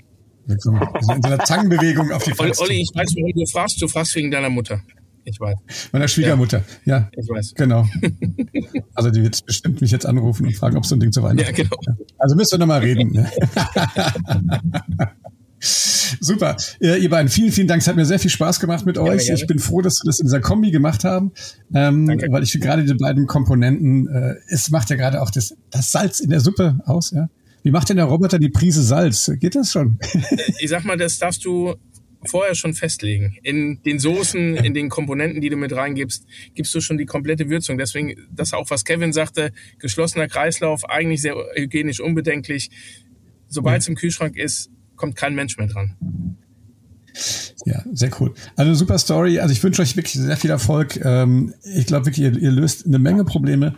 Mit 0.47 0.63
so, 0.63 0.71
in 0.71 1.23
so 1.23 1.29
einer 1.29 1.39
Zangenbewegung 1.45 2.11
auf 2.13 2.25
die 2.25 2.33
Pfalz. 2.33 2.61
Olli, 2.61 2.81
ich 2.81 2.91
weiß, 2.95 3.15
warum 3.17 3.33
du 3.33 3.47
fragst. 3.47 3.81
Du 3.81 3.87
fragst 3.87 4.17
wegen 4.17 4.31
deiner 4.31 4.51
Mutter. 4.51 4.81
Ich 5.25 5.39
weiß. 5.39 5.91
Meiner 5.93 6.09
Schwiegermutter, 6.09 6.65
ja. 6.85 6.99
ja. 6.99 7.11
Ich 7.17 7.29
weiß. 7.29 7.55
Genau. 7.55 7.85
Also 8.95 9.11
die 9.11 9.23
wird 9.23 9.47
bestimmt 9.47 9.81
mich 9.81 9.93
jetzt 9.93 10.05
anrufen 10.05 10.47
und 10.47 10.55
fragen, 10.55 10.77
ob 10.77 10.85
so 10.85 10.95
ein 10.95 11.01
Ding 11.01 11.11
zu 11.11 11.23
Weihnachten 11.23 11.47
Ja, 11.47 11.53
genau. 11.53 11.77
Also 12.19 12.37
müsst 12.37 12.53
ihr 12.53 12.59
nochmal 12.59 12.81
reden. 12.81 13.13
Ne? 13.13 13.31
Super. 15.61 16.57
Ihr 16.81 17.09
beiden, 17.11 17.29
vielen, 17.29 17.53
vielen 17.53 17.69
Dank. 17.69 17.83
Es 17.83 17.89
hat 17.89 17.97
mir 17.97 18.05
sehr 18.05 18.19
viel 18.19 18.31
Spaß 18.31 18.61
gemacht 18.61 18.87
mit 18.87 18.99
euch. 18.99 19.27
Gerne. 19.27 19.41
Ich 19.41 19.47
bin 19.47 19.59
froh, 19.59 19.83
dass 19.83 20.01
wir 20.03 20.07
das 20.07 20.19
in 20.19 20.27
dieser 20.27 20.41
Kombi 20.41 20.71
gemacht 20.71 21.05
haben, 21.05 21.33
ähm, 21.75 22.09
weil 22.09 22.43
ich 22.43 22.59
gerade 22.61 22.85
die 22.85 22.95
beiden 22.95 23.27
Komponenten, 23.27 24.09
äh, 24.09 24.35
es 24.49 24.71
macht 24.71 24.91
ja 24.91 24.97
gerade 24.97 25.21
auch 25.21 25.31
das, 25.31 25.55
das 25.71 25.93
Salz 25.93 26.21
in 26.21 26.31
der 26.31 26.41
Suppe 26.41 26.81
aus. 26.87 27.11
Ja? 27.11 27.29
Wie 27.63 27.71
macht 27.71 27.91
denn 27.91 27.97
der 27.97 28.07
Roboter 28.07 28.39
die 28.39 28.49
Prise 28.49 28.83
Salz? 28.83 29.31
Geht 29.39 29.55
das 29.55 29.73
schon? 29.73 29.99
ich 30.59 30.71
sag 30.71 30.85
mal, 30.85 30.97
das 30.97 31.19
darfst 31.19 31.45
du 31.45 31.75
vorher 32.25 32.55
schon 32.55 32.75
festlegen. 32.75 33.37
In 33.43 33.83
den 33.83 33.99
Soßen, 33.99 34.57
in 34.57 34.75
den 34.75 34.89
Komponenten, 34.89 35.41
die 35.41 35.49
du 35.49 35.57
mit 35.57 35.75
reingibst, 35.75 36.27
gibst 36.55 36.75
du 36.75 36.81
schon 36.81 36.99
die 36.99 37.07
komplette 37.07 37.49
Würzung. 37.49 37.79
Deswegen, 37.79 38.15
das 38.31 38.53
auch, 38.53 38.69
was 38.71 38.85
Kevin 38.85 39.13
sagte, 39.13 39.53
geschlossener 39.79 40.29
Kreislauf, 40.29 40.89
eigentlich 40.89 41.23
sehr 41.23 41.35
hygienisch 41.55 42.01
unbedenklich. 42.01 42.71
Sobald 43.49 43.83
es 43.83 43.89
im 43.89 43.95
Kühlschrank 43.95 44.37
ist, 44.37 44.71
kommt 45.01 45.17
kein 45.17 45.35
Mensch 45.35 45.57
mehr 45.57 45.67
dran. 45.67 45.97
Ja, 47.65 47.83
sehr 47.93 48.11
cool. 48.21 48.35
Also 48.57 48.75
super 48.75 48.99
Story. 48.99 49.41
Also 49.41 49.53
ich 49.53 49.63
wünsche 49.65 49.83
euch 49.83 49.97
wirklich 49.97 50.15
sehr 50.15 50.37
viel 50.37 50.51
Erfolg. 50.51 51.03
Ähm, 51.05 51.55
ich 51.63 51.87
glaube 51.87 52.07
wirklich, 52.07 52.25
ihr, 52.25 52.37
ihr, 52.37 52.51
löst 52.51 52.87
eine 52.87 52.99
Menge 52.99 53.25
Probleme. 53.25 53.75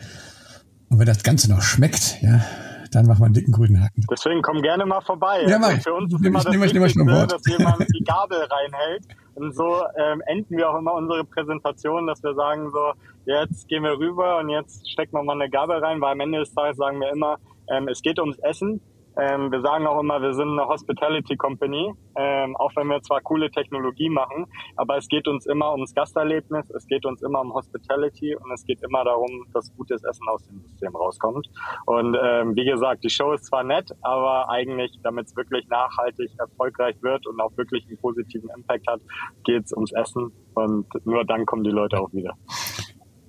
Und 0.90 0.98
wenn 0.98 1.06
das 1.06 1.22
Ganze 1.22 1.50
noch 1.50 1.62
schmeckt, 1.62 2.20
ja, 2.22 2.44
dann 2.90 3.06
machen 3.06 3.20
wir 3.20 3.24
einen 3.26 3.34
dicken 3.34 3.52
grünen 3.52 3.82
Haken. 3.82 4.04
Deswegen 4.10 4.42
komm 4.42 4.60
gerne 4.60 4.84
mal 4.84 5.00
vorbei. 5.00 5.44
Ja, 5.46 5.58
also 5.58 5.80
für 5.80 5.94
uns 5.94 6.12
ist 6.12 6.24
immer 6.24 6.42
das 6.42 6.54
Wort. 6.54 7.32
dass 7.32 7.42
jemand 7.46 7.80
die 7.94 8.04
Gabel 8.04 8.38
reinhält. 8.38 9.04
Und 9.34 9.54
so 9.54 9.82
ähm, 9.96 10.22
enden 10.26 10.56
wir 10.56 10.68
auch 10.68 10.78
immer 10.78 10.92
unsere 10.92 11.24
Präsentation, 11.24 12.06
dass 12.06 12.22
wir 12.22 12.34
sagen 12.34 12.70
so, 12.70 12.92
jetzt 13.24 13.66
gehen 13.68 13.82
wir 13.82 13.98
rüber 13.98 14.38
und 14.38 14.50
jetzt 14.50 14.90
stecken 14.90 15.12
wir 15.14 15.22
mal 15.22 15.40
eine 15.40 15.48
Gabel 15.48 15.78
rein, 15.78 16.00
weil 16.00 16.12
am 16.12 16.20
Ende 16.20 16.40
des 16.40 16.52
Tages 16.52 16.76
sagen 16.76 17.00
wir 17.00 17.10
immer, 17.10 17.38
ähm, 17.70 17.88
es 17.88 18.02
geht 18.02 18.18
ums 18.18 18.38
Essen 18.40 18.82
ähm, 19.16 19.52
wir 19.52 19.60
sagen 19.60 19.86
auch 19.86 20.00
immer, 20.00 20.20
wir 20.22 20.32
sind 20.32 20.50
eine 20.50 20.66
Hospitality 20.66 21.36
Company, 21.36 21.92
ähm, 22.16 22.56
auch 22.56 22.70
wenn 22.76 22.88
wir 22.88 23.02
zwar 23.02 23.20
coole 23.20 23.50
Technologie 23.50 24.08
machen, 24.08 24.46
aber 24.76 24.96
es 24.96 25.08
geht 25.08 25.28
uns 25.28 25.46
immer 25.46 25.72
ums 25.72 25.94
Gasterlebnis, 25.94 26.70
es 26.70 26.86
geht 26.86 27.04
uns 27.04 27.22
immer 27.22 27.40
um 27.40 27.52
Hospitality 27.52 28.34
und 28.36 28.50
es 28.52 28.64
geht 28.64 28.82
immer 28.82 29.04
darum, 29.04 29.46
dass 29.52 29.74
gutes 29.76 30.02
Essen 30.04 30.28
aus 30.28 30.42
dem 30.46 30.60
System 30.60 30.96
rauskommt. 30.96 31.48
Und 31.86 32.16
ähm, 32.22 32.56
wie 32.56 32.64
gesagt, 32.64 33.04
die 33.04 33.10
Show 33.10 33.32
ist 33.32 33.46
zwar 33.46 33.64
nett, 33.64 33.90
aber 34.02 34.48
eigentlich, 34.48 34.98
damit 35.02 35.26
es 35.26 35.36
wirklich 35.36 35.66
nachhaltig 35.68 36.30
erfolgreich 36.38 36.96
wird 37.02 37.26
und 37.26 37.40
auch 37.40 37.56
wirklich 37.56 37.86
einen 37.88 37.98
positiven 37.98 38.50
Impact 38.56 38.86
hat, 38.86 39.00
geht 39.44 39.64
es 39.64 39.72
ums 39.72 39.92
Essen 39.92 40.32
und 40.54 40.86
nur 41.04 41.24
dann 41.24 41.46
kommen 41.46 41.64
die 41.64 41.70
Leute 41.70 42.00
auch 42.00 42.12
wieder. 42.12 42.34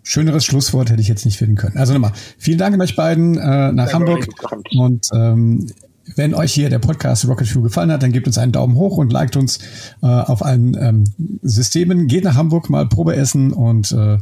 Schöneres 0.04 0.45
Schlusswort 0.45 0.89
hätte 0.89 1.01
ich 1.01 1.08
jetzt 1.08 1.26
nicht 1.26 1.38
finden 1.38 1.56
können. 1.56 1.78
Also 1.78 1.93
nochmal, 1.93 2.12
vielen 2.38 2.58
Dank 2.58 2.74
an 2.74 2.82
euch 2.82 2.95
beiden 2.95 3.38
äh, 3.38 3.72
nach 3.72 3.88
ja, 3.88 3.93
Hamburg. 3.93 4.28
Und 4.76 5.08
ähm, 5.14 5.68
wenn 6.16 6.34
euch 6.34 6.54
hier 6.54 6.70
der 6.70 6.80
Podcast 6.80 7.28
Rocket 7.28 7.47
Fuel 7.47 7.64
gefallen 7.64 7.91
hat, 7.91 8.04
dann 8.04 8.12
gebt 8.12 8.28
uns 8.28 8.38
einen 8.38 8.51
Daumen 8.51 8.76
hoch 8.76 8.97
und 8.97 9.12
liked 9.12 9.38
uns 9.38 9.60
äh, 10.01 10.08
auf 10.08 10.43
allen 10.43 10.76
ähm, 10.80 11.06
Systemen. 11.41 12.08
Geht 12.08 12.26
nach 12.26 12.36
Hamburg 12.36 12.70
mal 12.70 12.88
Probe 12.88 13.16
essen 13.16 13.54
und 13.54 13.91
äh, 13.93 14.18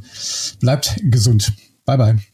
bleibt 0.60 1.00
gesund. 1.04 1.54
Bye 1.86 1.98
bye. 1.98 2.31